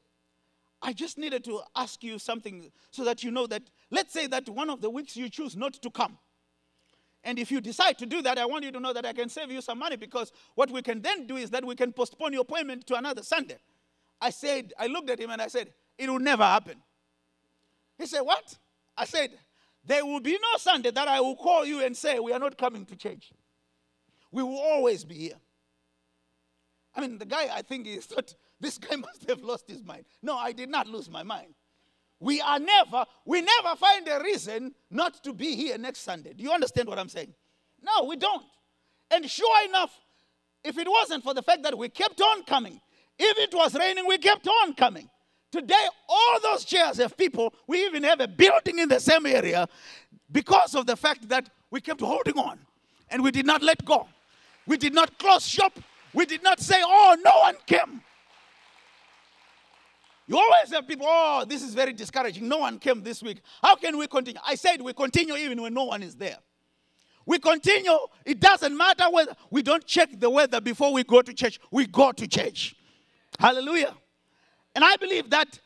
I 0.81 0.93
just 0.93 1.19
needed 1.19 1.45
to 1.45 1.61
ask 1.75 2.03
you 2.03 2.19
something 2.19 2.71
so 2.91 3.05
that 3.05 3.23
you 3.25 3.31
know 3.31 3.47
that, 3.49 3.63
let's 3.91 4.13
say 4.13 4.27
that 4.29 4.49
one 4.49 4.71
of 4.71 4.81
the 4.81 4.91
weeks 4.91 5.17
you 5.17 5.29
choose 5.29 5.57
not 5.57 5.75
to 5.75 5.91
come. 5.91 6.19
And 7.27 7.41
if 7.41 7.51
you 7.51 7.61
decide 7.61 7.99
to 7.99 8.07
do 8.07 8.23
that, 8.23 8.39
I 8.39 8.47
want 8.47 8.65
you 8.65 8.71
to 8.71 8.79
know 8.79 8.93
that 8.93 9.05
I 9.05 9.13
can 9.13 9.29
save 9.29 9.51
you 9.51 9.61
some 9.61 9.81
money 9.81 9.97
because 9.97 10.31
what 10.55 10.71
we 10.71 10.81
can 10.81 11.03
then 11.03 11.27
do 11.27 11.37
is 11.37 11.51
that 11.51 11.65
we 11.65 11.75
can 11.75 11.93
postpone 11.93 12.33
your 12.33 12.43
appointment 12.43 12.87
to 12.87 12.95
another 12.95 13.25
Sunday. 13.25 13.57
I 14.21 14.31
said, 14.31 14.73
I 14.79 14.87
looked 14.87 15.11
at 15.11 15.19
him 15.19 15.31
and 15.31 15.43
I 15.43 15.49
said, 15.49 15.73
It 15.99 16.09
will 16.09 16.21
never 16.21 16.45
happen. 16.45 16.77
He 17.99 18.07
said, 18.07 18.21
What? 18.21 18.57
I 18.97 19.07
said, 19.07 19.33
There 19.85 20.07
will 20.07 20.21
be 20.21 20.35
no 20.35 20.59
Sunday 20.59 20.93
that 20.93 21.09
I 21.09 21.21
will 21.21 21.35
call 21.35 21.65
you 21.65 21.85
and 21.85 21.97
say, 21.97 22.21
We 22.21 22.33
are 22.33 22.39
not 22.39 22.57
coming 22.57 22.87
to 22.87 22.95
church. 22.95 23.33
We 24.31 24.45
will 24.45 24.61
always 24.61 25.05
be 25.05 25.17
here. 25.17 25.41
I 26.95 27.01
mean, 27.01 27.19
the 27.19 27.27
guy, 27.27 27.49
I 27.53 27.63
think 27.63 27.89
he 27.89 27.97
thought, 27.97 28.37
This 28.61 28.79
guy 28.79 28.95
must 28.95 29.29
have 29.29 29.43
lost 29.43 29.69
his 29.69 29.83
mind. 29.83 30.05
No, 30.23 30.37
I 30.37 30.53
did 30.53 30.69
not 30.69 30.87
lose 30.87 31.11
my 31.11 31.25
mind. 31.25 31.55
We 32.19 32.41
are 32.41 32.59
never, 32.59 33.05
we 33.25 33.43
never 33.43 33.77
find 33.77 34.09
a 34.09 34.21
reason 34.23 34.75
not 34.91 35.23
to 35.25 35.33
be 35.33 35.55
here 35.55 35.77
next 35.77 36.01
Sunday. 36.01 36.33
Do 36.33 36.43
you 36.43 36.53
understand 36.53 36.89
what 36.89 36.99
I'm 36.99 37.09
saying? 37.09 37.35
No, 37.83 38.05
we 38.05 38.17
don't. 38.17 38.45
And 39.11 39.31
sure 39.31 39.65
enough, 39.69 39.93
if 40.65 40.79
it 40.79 40.89
wasn't 40.89 41.23
for 41.23 41.35
the 41.35 41.43
fact 41.43 41.63
that 41.63 41.77
we 41.77 41.89
kept 41.89 42.21
on 42.21 42.43
coming, 42.45 42.81
if 43.19 43.39
it 43.39 43.55
was 43.55 43.75
raining, 43.75 44.07
we 44.07 44.19
kept 44.19 44.49
on 44.49 44.75
coming. 44.75 45.09
Today, 45.53 45.87
all 46.09 46.41
those 46.43 46.65
chairs 46.65 46.97
have 46.99 47.17
people. 47.17 47.55
We 47.67 47.85
even 47.85 48.03
have 48.03 48.21
a 48.21 48.29
building 48.29 48.79
in 48.79 48.89
the 48.89 48.99
same 48.99 49.27
area 49.27 49.69
because 50.33 50.75
of 50.75 50.87
the 50.87 50.97
fact 50.97 51.29
that 51.29 51.49
we 51.71 51.81
kept 51.81 52.01
holding 52.01 52.39
on 52.39 52.59
and 53.11 53.23
we 53.23 53.31
did 53.31 53.47
not 53.47 53.63
let 53.63 53.85
go. 53.85 54.09
We 54.67 54.77
did 54.77 54.95
not 54.95 55.19
close 55.19 55.47
shop. 55.47 55.79
We 56.13 56.27
did 56.27 56.43
not 56.43 56.61
say, 56.61 56.77
oh, 56.83 57.17
no 57.25 57.31
one 57.43 57.57
came. 57.67 58.03
You 60.29 60.37
always 60.37 60.73
have 60.73 60.89
people, 60.89 61.07
oh, 61.09 61.45
this 61.49 61.63
is 61.63 61.73
very 61.75 61.93
discouraging. 61.93 62.49
No 62.49 62.59
one 62.59 62.79
came 62.79 63.03
this 63.03 63.23
week. 63.23 63.43
How 63.63 63.77
can 63.77 63.97
we 63.97 64.07
continue? 64.09 64.41
I 64.45 64.57
said 64.57 64.83
we 64.83 64.93
continue 64.93 65.37
even 65.37 65.63
when 65.63 65.73
no 65.73 65.85
one 65.85 66.03
is 66.03 66.17
there. 66.17 66.39
We 67.25 67.39
continue. 67.39 67.97
It 68.25 68.41
doesn't 68.41 68.77
matter 68.77 69.05
whether 69.11 69.35
we 69.51 69.63
don't 69.63 69.85
check 69.85 70.09
the 70.19 70.31
weather 70.31 70.61
before 70.61 70.93
we 70.93 71.05
go 71.05 71.23
to 71.23 71.33
church. 71.33 71.61
We 71.71 71.87
go 71.87 72.13
to 72.13 72.27
church. 72.27 72.75
Hallelujah. 73.39 73.95
And 74.75 74.85
I 74.85 74.97
believe 74.97 75.31
that 75.31 75.59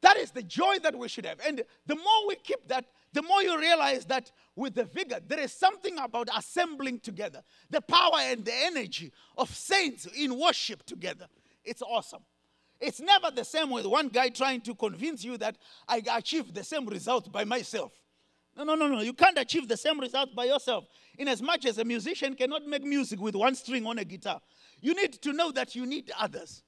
that 0.00 0.16
is 0.16 0.30
the 0.30 0.42
joy 0.42 0.78
that 0.82 0.96
we 0.96 1.08
should 1.08 1.26
have. 1.26 1.40
And 1.46 1.62
the 1.86 1.94
more 1.96 2.28
we 2.28 2.36
keep 2.36 2.66
that, 2.68 2.84
the 3.12 3.22
more 3.22 3.42
you 3.42 3.58
realize 3.58 4.04
that 4.06 4.30
with 4.54 4.74
the 4.74 4.84
vigor, 4.84 5.18
there 5.26 5.40
is 5.40 5.52
something 5.52 5.98
about 5.98 6.28
assembling 6.36 7.00
together, 7.00 7.42
the 7.70 7.80
power 7.80 8.18
and 8.18 8.44
the 8.44 8.54
energy 8.54 9.12
of 9.36 9.54
saints 9.54 10.06
in 10.06 10.38
worship 10.38 10.84
together. 10.84 11.26
It's 11.64 11.82
awesome. 11.82 12.22
It's 12.80 13.00
never 13.00 13.30
the 13.30 13.44
same 13.44 13.70
with 13.70 13.86
one 13.86 14.08
guy 14.08 14.28
trying 14.28 14.60
to 14.62 14.74
convince 14.74 15.24
you 15.24 15.36
that 15.38 15.56
I 15.88 16.02
achieved 16.12 16.54
the 16.54 16.62
same 16.62 16.86
result 16.86 17.30
by 17.32 17.44
myself. 17.44 17.92
No, 18.56 18.64
no, 18.64 18.74
no, 18.74 18.88
no. 18.88 19.00
You 19.00 19.12
can't 19.12 19.38
achieve 19.38 19.68
the 19.68 19.76
same 19.76 20.00
result 20.00 20.34
by 20.34 20.44
yourself. 20.44 20.84
In 21.16 21.28
as 21.28 21.40
much 21.42 21.64
as 21.64 21.78
a 21.78 21.84
musician 21.84 22.34
cannot 22.34 22.66
make 22.66 22.82
music 22.82 23.20
with 23.20 23.34
one 23.34 23.54
string 23.54 23.86
on 23.86 23.98
a 23.98 24.04
guitar, 24.04 24.40
you 24.80 24.94
need 24.94 25.12
to 25.22 25.32
know 25.32 25.50
that 25.52 25.74
you 25.74 25.86
need 25.86 26.10
others. 26.18 26.62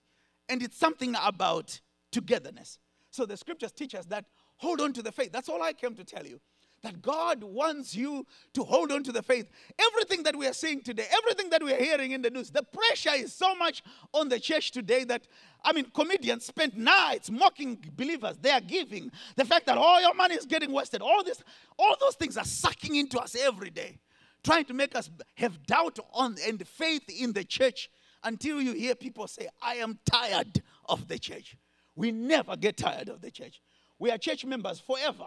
And 0.48 0.62
it's 0.62 0.76
something 0.76 1.14
about 1.22 1.80
togetherness. 2.10 2.78
So 3.10 3.26
the 3.26 3.36
scriptures 3.36 3.72
teach 3.72 3.94
us 3.94 4.06
that 4.06 4.24
hold 4.56 4.80
on 4.80 4.92
to 4.94 5.02
the 5.02 5.12
faith. 5.12 5.32
That's 5.32 5.48
all 5.48 5.62
I 5.62 5.72
came 5.72 5.94
to 5.94 6.04
tell 6.04 6.26
you 6.26 6.40
that 6.82 7.02
God 7.02 7.44
wants 7.44 7.94
you 7.94 8.26
to 8.54 8.64
hold 8.64 8.90
on 8.90 9.02
to 9.04 9.12
the 9.12 9.22
faith. 9.22 9.50
Everything 9.78 10.22
that 10.22 10.36
we 10.36 10.46
are 10.46 10.52
seeing 10.52 10.80
today, 10.82 11.06
everything 11.12 11.50
that 11.50 11.62
we 11.62 11.72
are 11.72 11.82
hearing 11.82 12.12
in 12.12 12.22
the 12.22 12.30
news, 12.30 12.50
the 12.50 12.62
pressure 12.62 13.14
is 13.14 13.32
so 13.34 13.54
much 13.54 13.82
on 14.14 14.28
the 14.28 14.40
church 14.40 14.70
today 14.70 15.04
that, 15.04 15.26
I 15.62 15.72
mean, 15.72 15.86
comedians 15.94 16.46
spend 16.46 16.76
nights 16.76 17.30
mocking 17.30 17.78
believers. 17.96 18.38
They 18.40 18.50
are 18.50 18.60
giving. 18.60 19.12
The 19.36 19.44
fact 19.44 19.66
that 19.66 19.76
all 19.76 20.00
your 20.00 20.14
money 20.14 20.34
is 20.34 20.46
getting 20.46 20.72
wasted, 20.72 21.02
all 21.02 21.22
this, 21.22 21.42
all 21.78 21.96
those 22.00 22.14
things 22.14 22.36
are 22.36 22.44
sucking 22.44 22.96
into 22.96 23.20
us 23.20 23.36
every 23.36 23.70
day, 23.70 23.98
trying 24.42 24.64
to 24.66 24.74
make 24.74 24.96
us 24.96 25.10
have 25.34 25.66
doubt 25.66 25.98
on 26.12 26.36
and 26.46 26.66
faith 26.66 27.02
in 27.08 27.32
the 27.32 27.44
church 27.44 27.90
until 28.24 28.60
you 28.60 28.72
hear 28.72 28.94
people 28.94 29.26
say, 29.26 29.48
I 29.62 29.76
am 29.76 29.98
tired 30.04 30.62
of 30.88 31.08
the 31.08 31.18
church. 31.18 31.56
We 31.94 32.12
never 32.12 32.56
get 32.56 32.76
tired 32.76 33.08
of 33.08 33.20
the 33.20 33.30
church. 33.30 33.60
We 33.98 34.10
are 34.10 34.16
church 34.18 34.44
members 34.46 34.80
forever. 34.80 35.26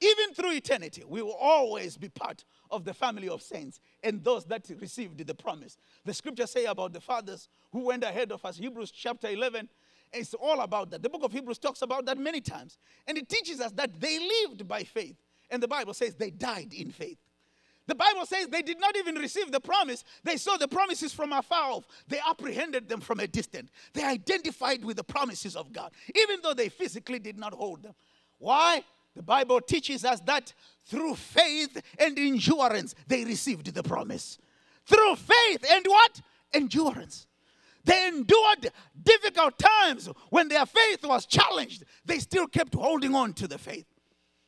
Even 0.00 0.34
through 0.34 0.52
eternity, 0.52 1.04
we 1.06 1.22
will 1.22 1.36
always 1.40 1.96
be 1.96 2.08
part 2.08 2.44
of 2.70 2.84
the 2.84 2.92
family 2.92 3.28
of 3.28 3.40
saints 3.42 3.80
and 4.02 4.22
those 4.24 4.44
that 4.46 4.68
received 4.80 5.24
the 5.24 5.34
promise. 5.34 5.76
The 6.04 6.12
scriptures 6.12 6.50
say 6.50 6.64
about 6.64 6.92
the 6.92 7.00
fathers 7.00 7.48
who 7.72 7.86
went 7.86 8.02
ahead 8.02 8.32
of 8.32 8.44
us, 8.44 8.58
Hebrews 8.58 8.90
chapter 8.90 9.28
11, 9.28 9.68
it's 10.12 10.34
all 10.34 10.60
about 10.60 10.90
that. 10.90 11.02
The 11.02 11.08
book 11.08 11.22
of 11.24 11.32
Hebrews 11.32 11.58
talks 11.58 11.82
about 11.82 12.06
that 12.06 12.18
many 12.18 12.40
times. 12.40 12.78
And 13.06 13.18
it 13.18 13.28
teaches 13.28 13.60
us 13.60 13.72
that 13.72 14.00
they 14.00 14.18
lived 14.18 14.66
by 14.66 14.84
faith. 14.84 15.16
And 15.50 15.62
the 15.62 15.68
Bible 15.68 15.94
says 15.94 16.14
they 16.14 16.30
died 16.30 16.72
in 16.72 16.90
faith. 16.90 17.18
The 17.86 17.94
Bible 17.94 18.24
says 18.24 18.48
they 18.48 18.62
did 18.62 18.80
not 18.80 18.96
even 18.96 19.16
receive 19.16 19.52
the 19.52 19.60
promise. 19.60 20.04
They 20.22 20.36
saw 20.36 20.56
the 20.56 20.68
promises 20.68 21.12
from 21.12 21.32
afar 21.32 21.72
off. 21.72 21.86
They 22.08 22.18
apprehended 22.26 22.88
them 22.88 23.00
from 23.00 23.20
a 23.20 23.26
distance. 23.26 23.70
They 23.92 24.04
identified 24.04 24.84
with 24.84 24.96
the 24.96 25.04
promises 25.04 25.54
of 25.54 25.72
God, 25.72 25.92
even 26.14 26.40
though 26.42 26.54
they 26.54 26.70
physically 26.70 27.18
did 27.18 27.38
not 27.38 27.52
hold 27.52 27.82
them. 27.82 27.94
Why? 28.38 28.84
The 29.14 29.22
Bible 29.22 29.60
teaches 29.60 30.04
us 30.04 30.20
that 30.22 30.52
through 30.84 31.14
faith 31.14 31.80
and 31.98 32.18
endurance, 32.18 32.94
they 33.06 33.24
received 33.24 33.72
the 33.72 33.82
promise. 33.82 34.38
Through 34.86 35.16
faith 35.16 35.64
and 35.70 35.86
what? 35.86 36.20
Endurance. 36.52 37.26
They 37.84 38.08
endured 38.08 38.72
difficult 39.02 39.58
times 39.58 40.08
when 40.30 40.48
their 40.48 40.66
faith 40.66 41.04
was 41.04 41.26
challenged. 41.26 41.84
They 42.04 42.18
still 42.18 42.46
kept 42.46 42.74
holding 42.74 43.14
on 43.14 43.34
to 43.34 43.46
the 43.46 43.58
faith. 43.58 43.86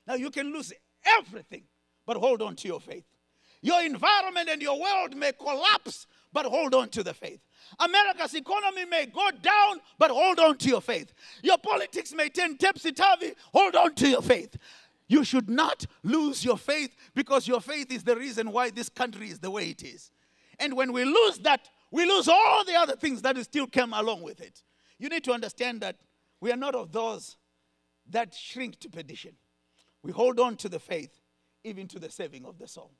Now 0.06 0.14
you 0.14 0.30
can 0.30 0.52
lose 0.52 0.72
everything, 1.18 1.64
but 2.06 2.16
hold 2.16 2.42
on 2.42 2.56
to 2.56 2.68
your 2.68 2.80
faith. 2.80 3.04
Your 3.62 3.82
environment 3.82 4.48
and 4.48 4.62
your 4.62 4.80
world 4.80 5.16
may 5.16 5.32
collapse, 5.32 6.06
but 6.32 6.46
hold 6.46 6.74
on 6.74 6.88
to 6.90 7.02
the 7.02 7.14
faith. 7.14 7.40
America's 7.78 8.34
economy 8.34 8.84
may 8.84 9.06
go 9.06 9.30
down, 9.42 9.80
but 9.98 10.10
hold 10.10 10.38
on 10.38 10.56
to 10.58 10.68
your 10.68 10.80
faith. 10.80 11.12
Your 11.42 11.58
politics 11.58 12.12
may 12.14 12.28
turn 12.28 12.56
topsy 12.56 12.92
turvy, 12.92 13.32
hold 13.52 13.74
on 13.76 13.94
to 13.96 14.08
your 14.08 14.22
faith. 14.22 14.56
You 15.08 15.24
should 15.24 15.48
not 15.48 15.86
lose 16.02 16.44
your 16.44 16.58
faith 16.58 16.94
because 17.14 17.46
your 17.46 17.60
faith 17.60 17.92
is 17.92 18.02
the 18.02 18.16
reason 18.16 18.50
why 18.50 18.70
this 18.70 18.88
country 18.88 19.30
is 19.30 19.38
the 19.38 19.50
way 19.50 19.70
it 19.70 19.82
is. 19.82 20.10
And 20.58 20.76
when 20.76 20.92
we 20.92 21.04
lose 21.04 21.38
that, 21.40 21.68
we 21.90 22.04
lose 22.04 22.28
all 22.28 22.64
the 22.64 22.74
other 22.74 22.96
things 22.96 23.22
that 23.22 23.36
still 23.44 23.66
come 23.66 23.92
along 23.92 24.22
with 24.22 24.40
it. 24.40 24.62
You 24.98 25.08
need 25.08 25.24
to 25.24 25.32
understand 25.32 25.80
that 25.82 25.96
we 26.40 26.50
are 26.50 26.56
not 26.56 26.74
of 26.74 26.92
those 26.92 27.36
that 28.10 28.34
shrink 28.34 28.80
to 28.80 28.88
perdition. 28.88 29.32
We 30.02 30.12
hold 30.12 30.40
on 30.40 30.56
to 30.56 30.68
the 30.68 30.78
faith, 30.78 31.20
even 31.64 31.88
to 31.88 31.98
the 31.98 32.10
saving 32.10 32.44
of 32.44 32.58
the 32.58 32.68
soul. 32.68 32.92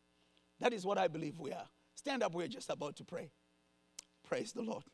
That 0.61 0.73
is 0.73 0.85
what 0.85 0.99
I 0.99 1.09
believe 1.09 1.39
we 1.39 1.53
are. 1.53 1.67
Stand 1.95 2.23
up, 2.23 2.35
we're 2.35 2.49
just 2.49 2.71
about 2.71 2.97
to 2.97 3.05
pray. 3.05 3.31
Praise 4.27 4.53
the 4.53 4.63
Lord. 4.63 4.85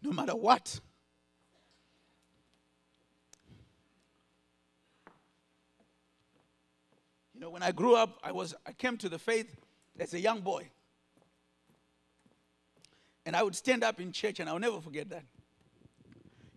No 0.00 0.12
matter 0.12 0.36
what, 0.36 0.80
You 7.38 7.44
know, 7.44 7.50
when 7.50 7.62
I 7.62 7.70
grew 7.70 7.94
up, 7.94 8.18
I 8.24 8.32
was 8.32 8.52
I 8.66 8.72
came 8.72 8.96
to 8.96 9.08
the 9.08 9.18
faith 9.20 9.54
as 10.00 10.12
a 10.12 10.18
young 10.18 10.40
boy. 10.40 10.68
And 13.24 13.36
I 13.36 13.44
would 13.44 13.54
stand 13.54 13.84
up 13.84 14.00
in 14.00 14.10
church 14.10 14.40
and 14.40 14.50
I'll 14.50 14.58
never 14.58 14.80
forget 14.80 15.08
that. 15.10 15.22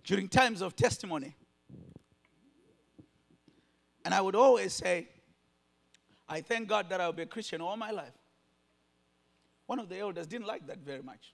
During 0.04 0.28
times 0.28 0.62
of 0.62 0.76
testimony. 0.76 1.36
And 4.04 4.14
I 4.14 4.22
would 4.22 4.36
always 4.36 4.74
say, 4.74 5.10
I 6.28 6.42
thank 6.42 6.68
God 6.68 6.90
that 6.90 7.02
I'll 7.02 7.14
be 7.14 7.24
a 7.24 7.28
Christian 7.28 7.62
all 7.62 7.78
my 7.78 7.92
life. 7.92 8.14
One 9.68 9.80
of 9.80 9.90
the 9.90 10.00
elders 10.00 10.28
didn't 10.28 10.48
like 10.48 10.66
that 10.68 10.80
very 10.80 11.02
much. 11.02 11.34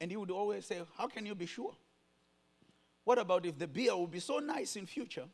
And 0.00 0.10
he 0.10 0.16
would 0.16 0.30
always 0.30 0.66
say, 0.66 0.80
How 0.96 1.06
can 1.06 1.26
you 1.26 1.34
be 1.34 1.46
sure? 1.46 1.74
What 3.04 3.18
about 3.18 3.46
if 3.46 3.58
the 3.58 3.66
beer 3.66 3.96
will 3.96 4.06
be 4.06 4.20
so 4.20 4.38
nice 4.38 4.76
in 4.76 4.86
future, 4.86 5.24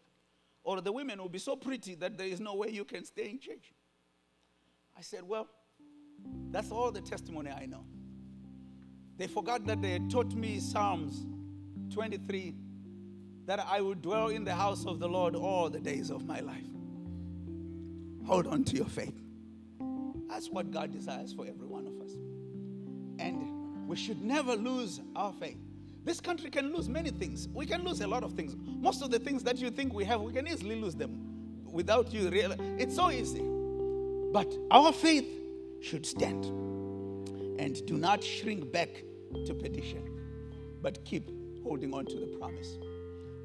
or 0.63 0.81
the 0.81 0.93
women 0.93 1.21
will 1.21 1.29
be 1.29 1.39
so 1.39 1.57
pretty 1.57 1.95
that 1.97 2.17
there 2.17 2.27
is 2.27 2.41
no 2.41 2.55
way 2.55 2.71
you 2.71 2.85
can 2.85 3.05
stay 3.05 3.29
in 3.29 3.41
church? 3.41 3.73
I 4.97 5.03
said, 5.03 5.27
Well, 5.27 5.49
that's 6.51 6.71
all 6.71 6.91
the 6.93 7.01
testimony 7.01 7.51
I 7.51 7.67
know. 7.67 7.85
They 9.17 9.27
forgot 9.27 9.67
that 9.67 9.83
they 9.83 9.99
taught 10.09 10.33
me 10.35 10.61
Psalms 10.61 11.27
23 11.91 12.55
that 13.47 13.61
I 13.61 13.81
would 13.81 14.03
dwell 14.03 14.29
in 14.29 14.45
the 14.45 14.55
house 14.55 14.87
of 14.87 14.99
the 14.99 15.09
Lord 15.09 15.35
all 15.35 15.69
the 15.69 15.81
days 15.81 16.11
of 16.11 16.27
my 16.27 16.41
life. 16.41 16.65
Hold 18.27 18.47
on 18.47 18.65
to 18.65 18.77
your 18.77 18.87
faith. 18.87 19.15
That's 20.29 20.49
what 20.49 20.71
God 20.71 20.93
desires 20.93 21.33
for 21.33 21.47
every 21.47 21.67
one 21.67 21.87
of 21.87 22.01
us. 22.01 22.13
And 23.19 23.87
we 23.87 23.97
should 23.97 24.23
never 24.23 24.57
lose 24.57 25.01
our 25.15 25.33
faith. 25.33 25.59
This 26.05 26.21
country 26.21 26.51
can 26.51 26.73
lose 26.75 26.89
many 26.89 27.11
things. 27.11 27.49
We 27.53 27.67
can 27.67 27.83
lose 27.83 28.01
a 28.01 28.07
lot 28.07 28.25
of 28.25 28.33
things. 28.33 28.57
Most 28.81 29.03
of 29.03 29.11
the 29.11 29.19
things 29.19 29.43
that 29.45 29.59
you 29.59 29.71
think 29.71 29.93
we 29.93 30.05
have, 30.05 30.21
we 30.21 30.33
can 30.33 30.47
easily 30.47 30.81
lose 30.81 30.95
them 30.95 31.19
without 31.65 32.13
you 32.13 32.29
realize. 32.29 32.59
It's 32.79 32.95
so 32.95 33.11
easy. 33.11 33.43
But 34.33 34.53
our 34.71 34.93
faith 34.93 35.29
should 35.81 36.05
stand. 36.05 36.45
And 37.59 37.85
do 37.87 37.97
not 37.97 38.23
shrink 38.23 38.73
back 38.73 38.89
to 39.47 39.55
perdition, 39.55 40.09
but 40.83 41.05
keep 41.05 41.31
holding 41.65 41.95
on 41.95 42.05
to 42.05 42.21
the 42.21 42.27
promise. 42.39 42.79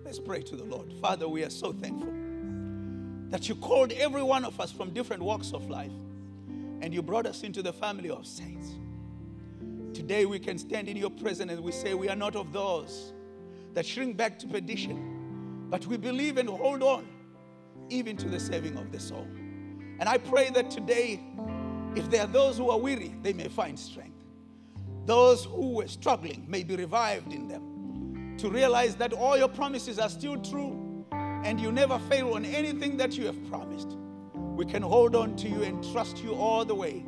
Let's 0.04 0.20
pray 0.20 0.42
to 0.42 0.56
the 0.56 0.66
Lord. 0.66 0.94
Father, 1.02 1.28
we 1.28 1.44
are 1.44 1.50
so 1.50 1.72
thankful 1.72 2.14
that 3.30 3.48
you 3.48 3.56
called 3.56 3.94
every 3.94 4.22
one 4.22 4.44
of 4.44 4.60
us 4.60 4.72
from 4.72 4.92
different 4.92 5.24
walks 5.24 5.54
of 5.54 5.70
life 5.70 5.92
and 6.82 6.94
you 6.94 7.02
brought 7.02 7.26
us 7.26 7.44
into 7.44 7.62
the 7.62 7.72
family 7.72 8.10
of 8.10 8.28
saints. 8.28 8.68
Today 9.94 10.26
we 10.26 10.38
can 10.38 10.58
stand 10.58 10.90
in 10.90 10.98
your 10.98 11.10
presence 11.10 11.52
and 11.52 11.64
we 11.64 11.72
say 11.72 11.94
we 11.94 12.10
are 12.10 12.16
not 12.16 12.36
of 12.36 12.52
those 12.52 13.14
that 13.74 13.86
shrink 13.86 14.18
back 14.18 14.38
to 14.40 14.48
perdition, 14.48 15.68
but 15.70 15.86
we 15.88 15.96
believe 15.96 16.38
and 16.38 16.50
hold 16.50 16.84
on 16.84 17.08
even 17.90 18.18
to 18.18 18.28
the 18.28 18.40
saving 18.40 18.78
of 18.78 18.92
the 18.92 19.00
soul. 19.00 19.28
And 20.00 20.04
I 20.10 20.18
pray 20.18 20.50
that 20.52 20.70
today, 20.70 21.22
if 21.96 22.10
there 22.10 22.24
are 22.24 22.28
those 22.28 22.58
who 22.58 22.70
are 22.70 22.78
weary, 22.78 23.16
they 23.22 23.34
may 23.34 23.48
find 23.48 23.80
strength. 23.80 24.24
Those 25.06 25.46
who 25.46 25.72
were 25.72 25.88
struggling 25.88 26.46
may 26.48 26.64
be 26.64 26.76
revived 26.76 27.32
in 27.34 27.48
them 27.48 27.79
to 28.40 28.50
realize 28.50 28.96
that 28.96 29.12
all 29.12 29.38
your 29.38 29.50
promises 29.50 30.00
are 30.00 30.10
still 30.10 30.42
true 30.42 31.06
and 31.12 31.60
you 31.60 31.72
never 31.72 32.00
fail 32.00 32.34
on 32.34 32.46
anything 32.46 32.96
that 32.98 33.18
you 33.18 33.26
have 33.26 33.50
promised. 33.50 33.98
We 34.34 34.66
can 34.66 34.82
hold 34.82 35.16
on 35.16 35.36
to 35.38 35.50
you 35.50 35.64
and 35.64 35.84
trust 35.92 36.24
you 36.24 36.34
all 36.34 36.64
the 36.64 36.76
way, 36.76 37.06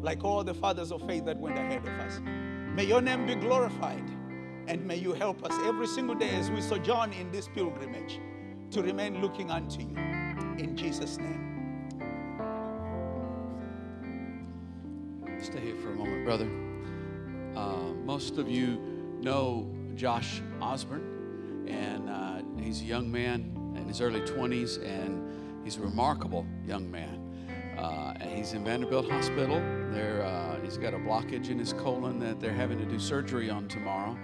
like 0.00 0.22
all 0.22 0.44
the 0.44 0.54
fathers 0.54 0.92
of 0.92 1.06
faith 1.06 1.24
that 1.26 1.38
went 1.38 1.58
ahead 1.58 1.86
of 1.86 1.94
us. 2.00 2.20
May 2.74 2.84
your 2.84 3.00
name 3.00 3.26
be 3.26 3.34
glorified 3.34 4.04
and 4.66 4.84
may 4.84 4.96
you 4.96 5.12
help 5.12 5.44
us 5.44 5.52
every 5.66 5.86
single 5.86 6.14
day 6.14 6.30
as 6.30 6.50
we 6.50 6.60
sojourn 6.60 7.12
in 7.12 7.30
this 7.30 7.48
pilgrimage 7.48 8.20
to 8.70 8.82
remain 8.82 9.20
looking 9.22 9.50
unto 9.50 9.80
you. 9.80 9.96
In 10.58 10.76
Jesus' 10.76 11.18
name. 11.18 11.42
Stay 15.40 15.60
here 15.60 15.76
for 15.76 15.92
a 15.92 15.94
moment, 15.94 16.24
brother. 16.24 16.50
Uh, 17.54 17.92
most 18.04 18.38
of 18.38 18.50
you 18.50 18.78
know 19.20 19.75
Josh 19.96 20.42
Osborne, 20.60 21.66
and 21.68 22.08
uh, 22.08 22.62
he's 22.62 22.82
a 22.82 22.84
young 22.84 23.10
man 23.10 23.74
in 23.76 23.88
his 23.88 24.00
early 24.00 24.20
20s, 24.20 24.82
and 24.84 25.64
he's 25.64 25.76
a 25.78 25.80
remarkable 25.80 26.46
young 26.66 26.90
man. 26.90 27.22
Uh, 27.78 28.14
and 28.20 28.30
he's 28.30 28.52
in 28.52 28.64
Vanderbilt 28.64 29.10
Hospital. 29.10 29.56
There, 29.90 30.22
uh, 30.24 30.60
he's 30.62 30.76
got 30.76 30.94
a 30.94 30.98
blockage 30.98 31.50
in 31.50 31.58
his 31.58 31.72
colon 31.72 32.18
that 32.20 32.40
they're 32.40 32.52
having 32.52 32.78
to 32.78 32.84
do 32.84 32.98
surgery 32.98 33.50
on 33.50 33.68
tomorrow, 33.68 34.16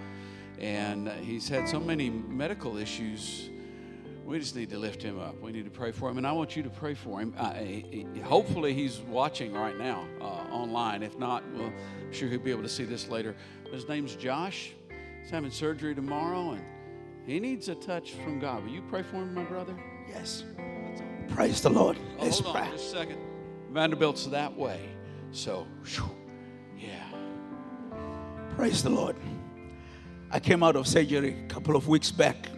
and 0.58 1.08
he's 1.08 1.48
had 1.48 1.68
so 1.68 1.80
many 1.80 2.10
medical 2.10 2.76
issues 2.76 3.50
we 4.24 4.38
just 4.38 4.54
need 4.54 4.70
to 4.70 4.78
lift 4.78 5.02
him 5.02 5.18
up. 5.18 5.40
We 5.40 5.52
need 5.52 5.64
to 5.64 5.70
pray 5.70 5.90
for 5.90 6.08
him, 6.08 6.18
and 6.18 6.26
I 6.26 6.32
want 6.32 6.56
you 6.56 6.62
to 6.62 6.70
pray 6.70 6.94
for 6.94 7.20
him. 7.20 7.34
Uh, 7.36 7.54
hopefully, 8.24 8.72
he's 8.72 9.00
watching 9.00 9.52
right 9.52 9.76
now 9.76 10.06
uh, 10.20 10.24
online. 10.24 11.02
If 11.02 11.18
not, 11.18 11.42
well, 11.54 11.72
I'm 12.00 12.12
sure 12.12 12.28
he'll 12.28 12.38
be 12.38 12.50
able 12.50 12.62
to 12.62 12.68
see 12.68 12.84
this 12.84 13.08
later. 13.08 13.34
His 13.72 13.88
name's 13.88 14.14
Josh. 14.14 14.72
He's 15.22 15.30
having 15.30 15.50
surgery 15.50 15.94
tomorrow, 15.94 16.50
and 16.52 16.64
he 17.26 17.40
needs 17.40 17.68
a 17.68 17.74
touch 17.74 18.12
from 18.12 18.38
God. 18.40 18.64
Will 18.64 18.72
you 18.72 18.82
pray 18.82 19.02
for 19.02 19.16
him, 19.16 19.32
my 19.34 19.44
brother? 19.44 19.74
Yes. 20.08 20.44
Praise 21.28 21.62
the 21.62 21.70
Lord. 21.70 21.96
Oh, 22.18 22.24
Let's 22.24 22.40
hold 22.40 22.56
on 22.56 22.62
pray. 22.62 22.72
just 22.72 22.88
a 22.88 22.90
second. 22.98 23.18
Vanderbilt's 23.70 24.26
that 24.26 24.54
way, 24.56 24.80
so 25.30 25.66
whew, 25.86 26.10
yeah. 26.78 27.08
Praise 28.56 28.82
the 28.82 28.90
Lord. 28.90 29.16
I 30.30 30.40
came 30.40 30.62
out 30.62 30.76
of 30.76 30.86
surgery 30.86 31.36
a 31.44 31.46
couple 31.48 31.76
of 31.76 31.88
weeks 31.88 32.10
back. 32.10 32.48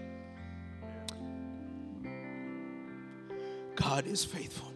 God 3.77 4.07
is 4.07 4.25
faithful. 4.25 4.73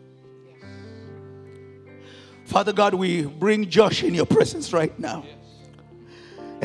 Father 2.44 2.72
God, 2.72 2.94
we 2.94 3.22
bring 3.22 3.68
Josh 3.68 4.02
in 4.02 4.14
your 4.14 4.26
presence 4.26 4.72
right 4.72 4.96
now. 4.98 5.24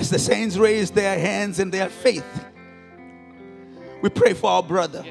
As 0.04 0.10
the 0.10 0.20
saints 0.20 0.58
raise 0.58 0.92
their 0.92 1.18
hands 1.18 1.60
in 1.60 1.72
their 1.72 1.88
faith, 1.88 2.46
we 4.02 4.10
pray 4.10 4.34
for 4.34 4.50
our 4.50 4.62
brother. 4.62 5.02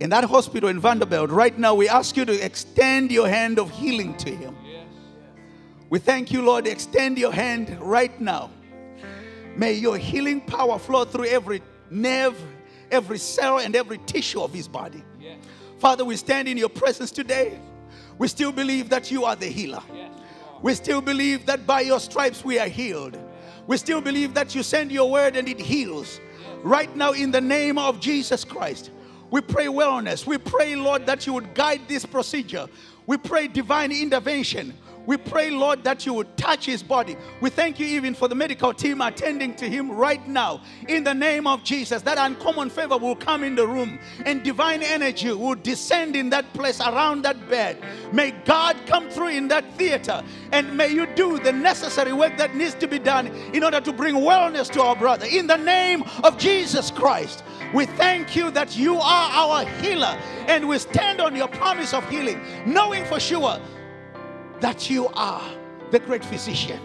In 0.00 0.08
that 0.08 0.24
hospital 0.24 0.70
in 0.70 0.80
Vanderbilt, 0.80 1.28
right 1.28 1.56
now, 1.58 1.74
we 1.74 1.86
ask 1.86 2.16
you 2.16 2.24
to 2.24 2.32
extend 2.42 3.10
your 3.10 3.28
hand 3.28 3.58
of 3.58 3.70
healing 3.70 4.16
to 4.16 4.30
him. 4.30 4.56
We 5.90 5.98
thank 5.98 6.32
you, 6.32 6.40
Lord. 6.40 6.66
Extend 6.66 7.18
your 7.18 7.30
hand 7.30 7.76
right 7.78 8.18
now. 8.18 8.48
May 9.54 9.74
your 9.74 9.98
healing 9.98 10.40
power 10.40 10.78
flow 10.78 11.04
through 11.04 11.26
every 11.26 11.60
nerve, 11.90 12.42
every 12.90 13.18
cell, 13.18 13.58
and 13.58 13.76
every 13.76 13.98
tissue 13.98 14.40
of 14.40 14.50
his 14.50 14.66
body. 14.66 15.04
Father, 15.78 16.06
we 16.06 16.16
stand 16.16 16.48
in 16.48 16.56
your 16.56 16.70
presence 16.70 17.10
today. 17.10 17.60
We 18.16 18.28
still 18.28 18.50
believe 18.50 18.88
that 18.88 19.10
you 19.10 19.26
are 19.26 19.36
the 19.36 19.48
healer. 19.48 19.82
We 20.62 20.72
still 20.72 21.02
believe 21.02 21.44
that 21.44 21.66
by 21.66 21.82
your 21.82 22.00
stripes 22.00 22.42
we 22.42 22.58
are 22.58 22.66
healed. 22.66 23.18
We 23.68 23.76
still 23.76 24.00
believe 24.00 24.32
that 24.32 24.54
you 24.54 24.62
send 24.62 24.90
your 24.90 25.10
word 25.10 25.36
and 25.36 25.46
it 25.46 25.60
heals. 25.60 26.20
Right 26.62 26.94
now, 26.96 27.12
in 27.12 27.30
the 27.30 27.40
name 27.40 27.76
of 27.76 28.00
Jesus 28.00 28.42
Christ, 28.42 28.90
we 29.30 29.42
pray 29.42 29.66
wellness. 29.66 30.26
We 30.26 30.38
pray, 30.38 30.74
Lord, 30.74 31.04
that 31.04 31.26
you 31.26 31.34
would 31.34 31.52
guide 31.54 31.82
this 31.86 32.06
procedure. 32.06 32.66
We 33.06 33.18
pray 33.18 33.46
divine 33.46 33.92
intervention. 33.92 34.72
We 35.08 35.16
pray, 35.16 35.48
Lord, 35.48 35.84
that 35.84 36.04
you 36.04 36.12
would 36.12 36.36
touch 36.36 36.66
his 36.66 36.82
body. 36.82 37.16
We 37.40 37.48
thank 37.48 37.80
you 37.80 37.86
even 37.86 38.12
for 38.12 38.28
the 38.28 38.34
medical 38.34 38.74
team 38.74 39.00
attending 39.00 39.56
to 39.56 39.66
him 39.66 39.90
right 39.90 40.28
now. 40.28 40.60
In 40.86 41.02
the 41.02 41.14
name 41.14 41.46
of 41.46 41.64
Jesus, 41.64 42.02
that 42.02 42.18
uncommon 42.18 42.68
favor 42.68 42.98
will 42.98 43.16
come 43.16 43.42
in 43.42 43.54
the 43.54 43.66
room 43.66 43.98
and 44.26 44.42
divine 44.42 44.82
energy 44.82 45.32
will 45.32 45.54
descend 45.54 46.14
in 46.14 46.28
that 46.28 46.52
place 46.52 46.82
around 46.82 47.22
that 47.22 47.48
bed. 47.48 47.82
May 48.12 48.32
God 48.44 48.76
come 48.84 49.08
through 49.08 49.28
in 49.28 49.48
that 49.48 49.64
theater 49.78 50.22
and 50.52 50.76
may 50.76 50.92
you 50.92 51.06
do 51.06 51.38
the 51.38 51.52
necessary 51.52 52.12
work 52.12 52.36
that 52.36 52.54
needs 52.54 52.74
to 52.74 52.86
be 52.86 52.98
done 52.98 53.28
in 53.54 53.64
order 53.64 53.80
to 53.80 53.94
bring 53.94 54.16
wellness 54.16 54.70
to 54.72 54.82
our 54.82 54.94
brother. 54.94 55.24
In 55.24 55.46
the 55.46 55.56
name 55.56 56.04
of 56.22 56.36
Jesus 56.36 56.90
Christ. 56.90 57.44
We 57.74 57.86
thank 57.86 58.36
you 58.36 58.50
that 58.50 58.76
you 58.76 58.96
are 58.96 59.30
our 59.30 59.66
healer 59.80 60.18
and 60.48 60.68
we 60.68 60.78
stand 60.78 61.20
on 61.20 61.34
your 61.34 61.48
promise 61.48 61.92
of 61.94 62.08
healing, 62.10 62.40
knowing 62.66 63.04
for 63.06 63.20
sure 63.20 63.58
that 64.60 64.90
you 64.90 65.08
are 65.08 65.48
the 65.90 65.98
great 65.98 66.24
physician. 66.24 66.80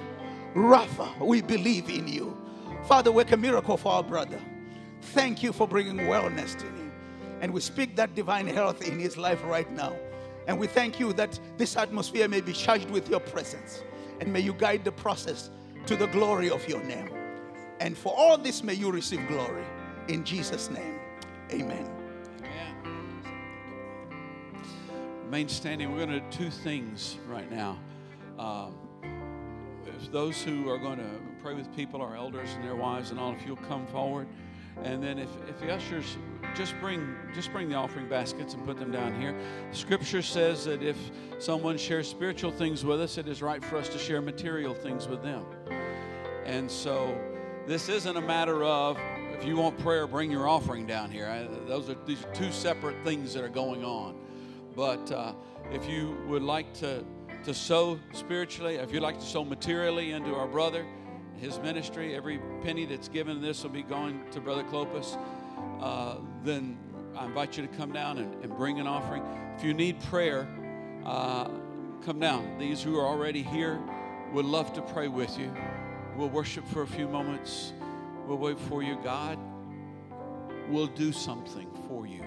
Rapha, 0.56 1.18
we 1.20 1.42
believe 1.42 1.90
in 1.90 2.08
you. 2.08 2.38
Father, 2.84 3.12
work 3.12 3.32
a 3.32 3.38
miracle 3.38 3.78
for 3.78 3.92
our 3.92 4.04
brother. 4.04 4.40
Thank 5.02 5.42
you 5.42 5.52
for 5.52 5.68
bringing 5.68 5.98
wellness 5.98 6.58
to 6.58 6.66
him. 6.66 6.92
And 7.42 7.54
we 7.54 7.62
speak 7.62 7.96
that 7.96 8.16
divine 8.16 8.48
health 8.48 8.88
in 8.88 9.00
his 9.00 9.18
life 9.18 9.44
right 9.44 9.70
now. 9.72 9.96
And 10.48 10.60
we 10.60 10.68
thank 10.68 11.00
you 11.00 11.14
that 11.14 11.40
this 11.58 11.76
atmosphere 11.76 12.28
may 12.28 12.42
be 12.42 12.54
charged 12.54 12.90
with 12.90 13.10
your 13.10 13.20
presence. 13.20 13.84
And 14.20 14.32
may 14.32 14.40
you 14.42 14.54
guide 14.54 14.84
the 14.84 14.92
process 14.92 15.50
to 15.86 15.96
the 15.96 16.08
glory 16.08 16.50
of 16.50 16.68
your 16.68 16.84
name. 16.84 17.10
And 17.80 17.98
for 17.98 18.14
all 18.16 18.38
this, 18.38 18.64
may 18.64 18.74
you 18.74 18.92
receive 18.92 19.28
glory. 19.28 19.64
In 20.08 20.24
Jesus' 20.24 20.70
name, 20.70 21.00
amen. 21.52 22.03
Remain 25.34 25.50
standing. 25.50 25.92
We're 25.92 26.06
going 26.06 26.10
to 26.10 26.20
do 26.20 26.26
two 26.30 26.52
things 26.52 27.18
right 27.28 27.52
now. 27.52 27.80
Um, 28.38 28.76
those 30.12 30.44
who 30.44 30.70
are 30.70 30.78
going 30.78 31.00
to 31.00 31.10
pray 31.42 31.56
with 31.56 31.76
people, 31.76 32.04
our 32.04 32.16
elders 32.16 32.54
and 32.54 32.64
their 32.64 32.76
wives 32.76 33.10
and 33.10 33.20
all, 33.20 33.34
if 33.34 33.44
you'll 33.44 33.56
come 33.56 33.88
forward. 33.88 34.28
And 34.84 35.02
then 35.02 35.18
if, 35.18 35.30
if 35.50 35.60
the 35.60 35.74
ushers 35.74 36.18
just 36.54 36.80
bring 36.80 37.16
just 37.34 37.52
bring 37.52 37.68
the 37.68 37.74
offering 37.74 38.08
baskets 38.08 38.54
and 38.54 38.64
put 38.64 38.78
them 38.78 38.92
down 38.92 39.20
here. 39.20 39.36
Scripture 39.72 40.22
says 40.22 40.66
that 40.66 40.84
if 40.84 40.98
someone 41.40 41.80
shares 41.80 42.08
spiritual 42.08 42.52
things 42.52 42.86
with 42.86 43.02
us, 43.02 43.18
it 43.18 43.28
is 43.28 43.42
right 43.42 43.66
for 43.66 43.78
us 43.78 43.90
to 43.90 43.98
share 43.98 44.22
material 44.22 44.76
things 44.76 45.08
with 45.08 45.24
them. 45.24 45.44
And 46.46 46.70
so 46.70 47.18
this 47.66 47.90
isn't 47.90 48.18
a 48.18 48.22
matter 48.22 48.64
of 48.64 49.00
if 49.32 49.44
you 49.44 49.56
want 49.56 49.80
prayer, 49.80 50.06
bring 50.06 50.30
your 50.30 50.48
offering 50.48 50.86
down 50.86 51.10
here. 51.10 51.28
I, 51.28 51.48
those 51.68 51.90
are 51.90 51.96
these 52.06 52.24
are 52.24 52.32
two 52.36 52.52
separate 52.52 53.04
things 53.04 53.34
that 53.34 53.44
are 53.44 53.50
going 53.50 53.84
on. 53.84 54.23
But 54.76 55.12
uh, 55.12 55.34
if 55.72 55.88
you 55.88 56.18
would 56.28 56.44
like 56.44 56.74
to 56.76 57.04
to 57.44 57.54
sow 57.54 58.00
spiritually, 58.14 58.76
if 58.76 58.94
you'd 58.94 59.04
like 59.04 59.20
to 59.20 59.26
sow 59.26 59.44
materially 59.44 60.12
into 60.12 60.34
our 60.34 60.48
brother, 60.48 60.86
his 61.38 61.60
ministry, 61.60 62.16
every 62.16 62.40
penny 62.62 62.86
that's 62.86 63.10
given 63.10 63.42
this 63.42 63.64
will 63.64 63.70
be 63.70 63.84
going 63.84 64.22
to 64.32 64.40
Brother 64.40 64.64
Clopas. 64.64 65.18
Uh, 65.82 66.16
then 66.44 66.78
I 67.18 67.26
invite 67.26 67.58
you 67.58 67.68
to 67.68 67.76
come 67.76 67.92
down 67.92 68.18
and, 68.18 68.44
and, 68.44 68.56
bring 68.56 68.80
an 68.80 68.88
offering. 68.88 69.24
If 69.58 69.64
you 69.64 69.74
need 69.74 70.00
prayer, 70.04 70.48
uh, 71.06 71.50
come 72.06 72.20
down. 72.20 72.58
These 72.58 72.82
who 72.82 72.98
are 72.98 73.06
already 73.06 73.44
here 73.44 73.82
would 74.32 74.46
love 74.46 74.72
to 74.74 74.82
pray 74.82 75.10
with 75.10 75.38
you. 75.38 75.54
We'll 76.16 76.30
worship 76.30 76.66
for 76.68 76.84
a 76.84 76.88
few 76.88 77.10
moments. 77.10 77.74
We'll 78.26 78.38
wait 78.38 78.60
for 78.60 78.82
you. 78.82 78.98
God 79.04 79.38
will 80.70 80.88
do 80.88 81.12
something 81.12 81.70
for 81.90 82.08
you. 82.08 82.24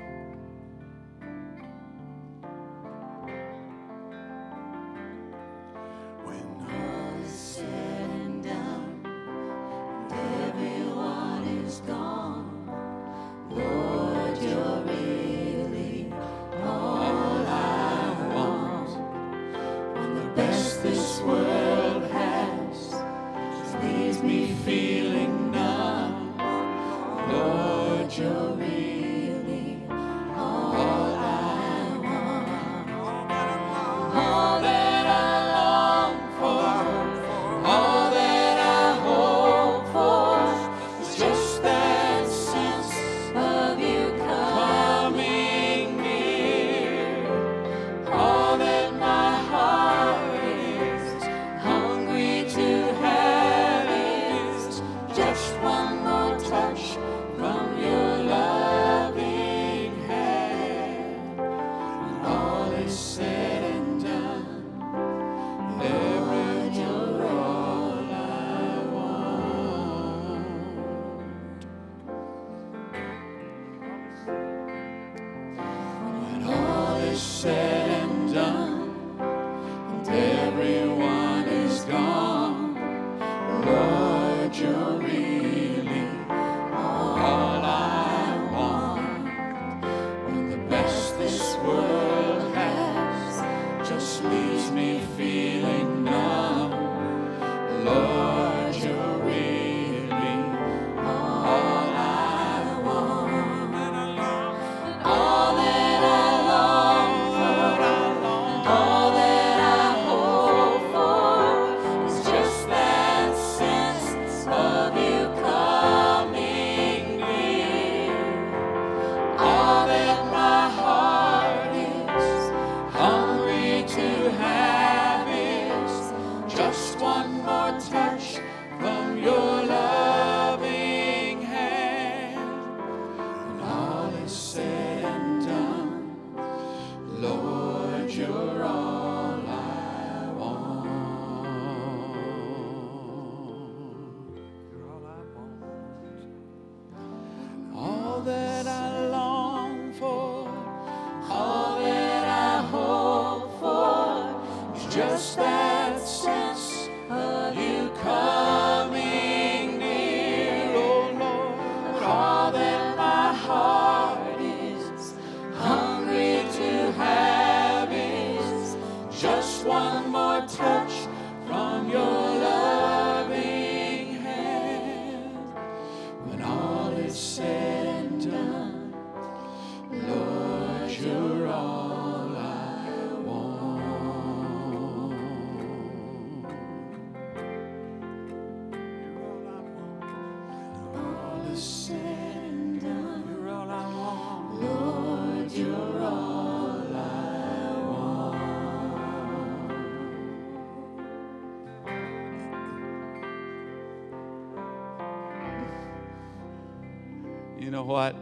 What? 207.84 208.14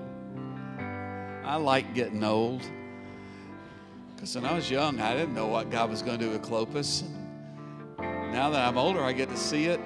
I 1.44 1.56
like 1.56 1.94
getting 1.94 2.24
old. 2.24 2.62
Because 4.14 4.34
when 4.34 4.46
I 4.46 4.54
was 4.54 4.70
young, 4.70 5.00
I 5.00 5.14
didn't 5.14 5.34
know 5.34 5.46
what 5.46 5.70
God 5.70 5.90
was 5.90 6.02
going 6.02 6.18
to 6.18 6.24
do 6.24 6.30
with 6.30 6.42
Clopas. 6.42 7.04
Now 7.98 8.50
that 8.50 8.66
I'm 8.66 8.78
older, 8.78 9.02
I 9.02 9.12
get 9.12 9.28
to 9.28 9.36
see 9.36 9.66
it. 9.66 9.78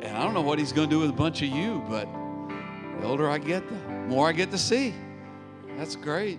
And, 0.00 0.16
I 0.16 0.22
don't 0.22 0.34
know 0.34 0.40
what 0.40 0.58
He's 0.58 0.72
going 0.72 0.88
to 0.88 0.94
do 0.94 1.00
with 1.00 1.10
a 1.10 1.12
bunch 1.12 1.42
of 1.42 1.48
you, 1.48 1.84
but 1.88 2.08
the 3.00 3.06
older 3.06 3.28
I 3.28 3.38
get, 3.38 3.68
the 3.68 3.74
more 4.08 4.28
I 4.28 4.32
get 4.32 4.50
to 4.52 4.58
see. 4.58 4.94
That's 5.76 5.96
great. 5.96 6.38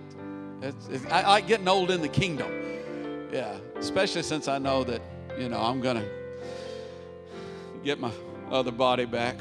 I 1.10 1.22
like 1.22 1.46
getting 1.46 1.68
old 1.68 1.90
in 1.90 2.00
the 2.02 2.08
kingdom. 2.08 2.50
Yeah, 3.32 3.56
especially 3.76 4.22
since 4.22 4.48
I 4.48 4.58
know 4.58 4.82
that, 4.84 5.02
you 5.38 5.48
know, 5.48 5.60
I'm 5.60 5.80
going 5.80 5.96
to 5.96 6.08
get 7.84 8.00
my 8.00 8.10
other 8.50 8.72
body 8.72 9.04
back 9.04 9.36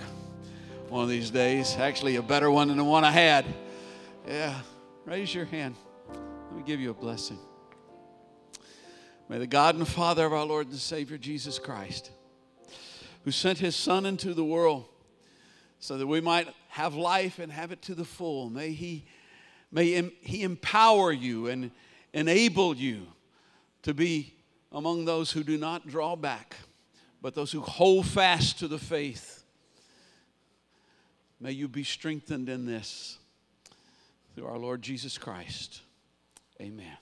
one 0.89 1.03
of 1.03 1.09
these 1.09 1.29
days. 1.29 1.75
Actually, 1.77 2.15
a 2.15 2.21
better 2.21 2.49
one 2.49 2.69
than 2.69 2.77
the 2.77 2.83
one 2.83 3.03
I 3.03 3.11
had. 3.11 3.45
Yeah, 4.27 4.53
raise 5.05 5.33
your 5.33 5.45
hand. 5.45 5.75
Let 6.09 6.55
me 6.55 6.63
give 6.65 6.79
you 6.79 6.91
a 6.91 6.93
blessing. 6.93 7.39
May 9.29 9.39
the 9.39 9.47
God 9.47 9.75
and 9.75 9.88
Father 9.88 10.25
of 10.25 10.33
our 10.33 10.45
Lord 10.45 10.67
and 10.67 10.75
Savior 10.77 11.17
Jesus 11.17 11.59
Christ 11.59 12.11
who 13.27 13.31
sent 13.31 13.57
his 13.57 13.75
Son 13.75 14.05
into 14.05 14.33
the 14.33 14.45
world 14.45 14.85
so 15.79 15.97
that 15.97 16.07
we 16.07 16.21
might 16.21 16.47
have 16.69 16.95
life 16.95 17.39
and 17.39 17.51
have 17.51 17.73
it 17.73 17.81
to 17.81 17.93
the 17.93 18.05
full. 18.05 18.49
May 18.49 18.69
he, 18.69 19.03
may 19.69 20.09
he 20.21 20.43
empower 20.43 21.11
you 21.11 21.47
and 21.47 21.71
enable 22.13 22.73
you 22.73 23.05
to 23.81 23.93
be 23.93 24.33
among 24.71 25.03
those 25.03 25.29
who 25.29 25.43
do 25.43 25.57
not 25.57 25.85
draw 25.85 26.15
back, 26.15 26.55
but 27.21 27.35
those 27.35 27.51
who 27.51 27.59
hold 27.59 28.05
fast 28.05 28.59
to 28.59 28.69
the 28.69 28.79
faith. 28.79 29.43
May 31.39 31.51
you 31.51 31.67
be 31.67 31.83
strengthened 31.83 32.49
in 32.49 32.65
this 32.65 33.17
through 34.35 34.47
our 34.47 34.57
Lord 34.57 34.81
Jesus 34.81 35.17
Christ. 35.17 35.81
Amen. 36.59 36.97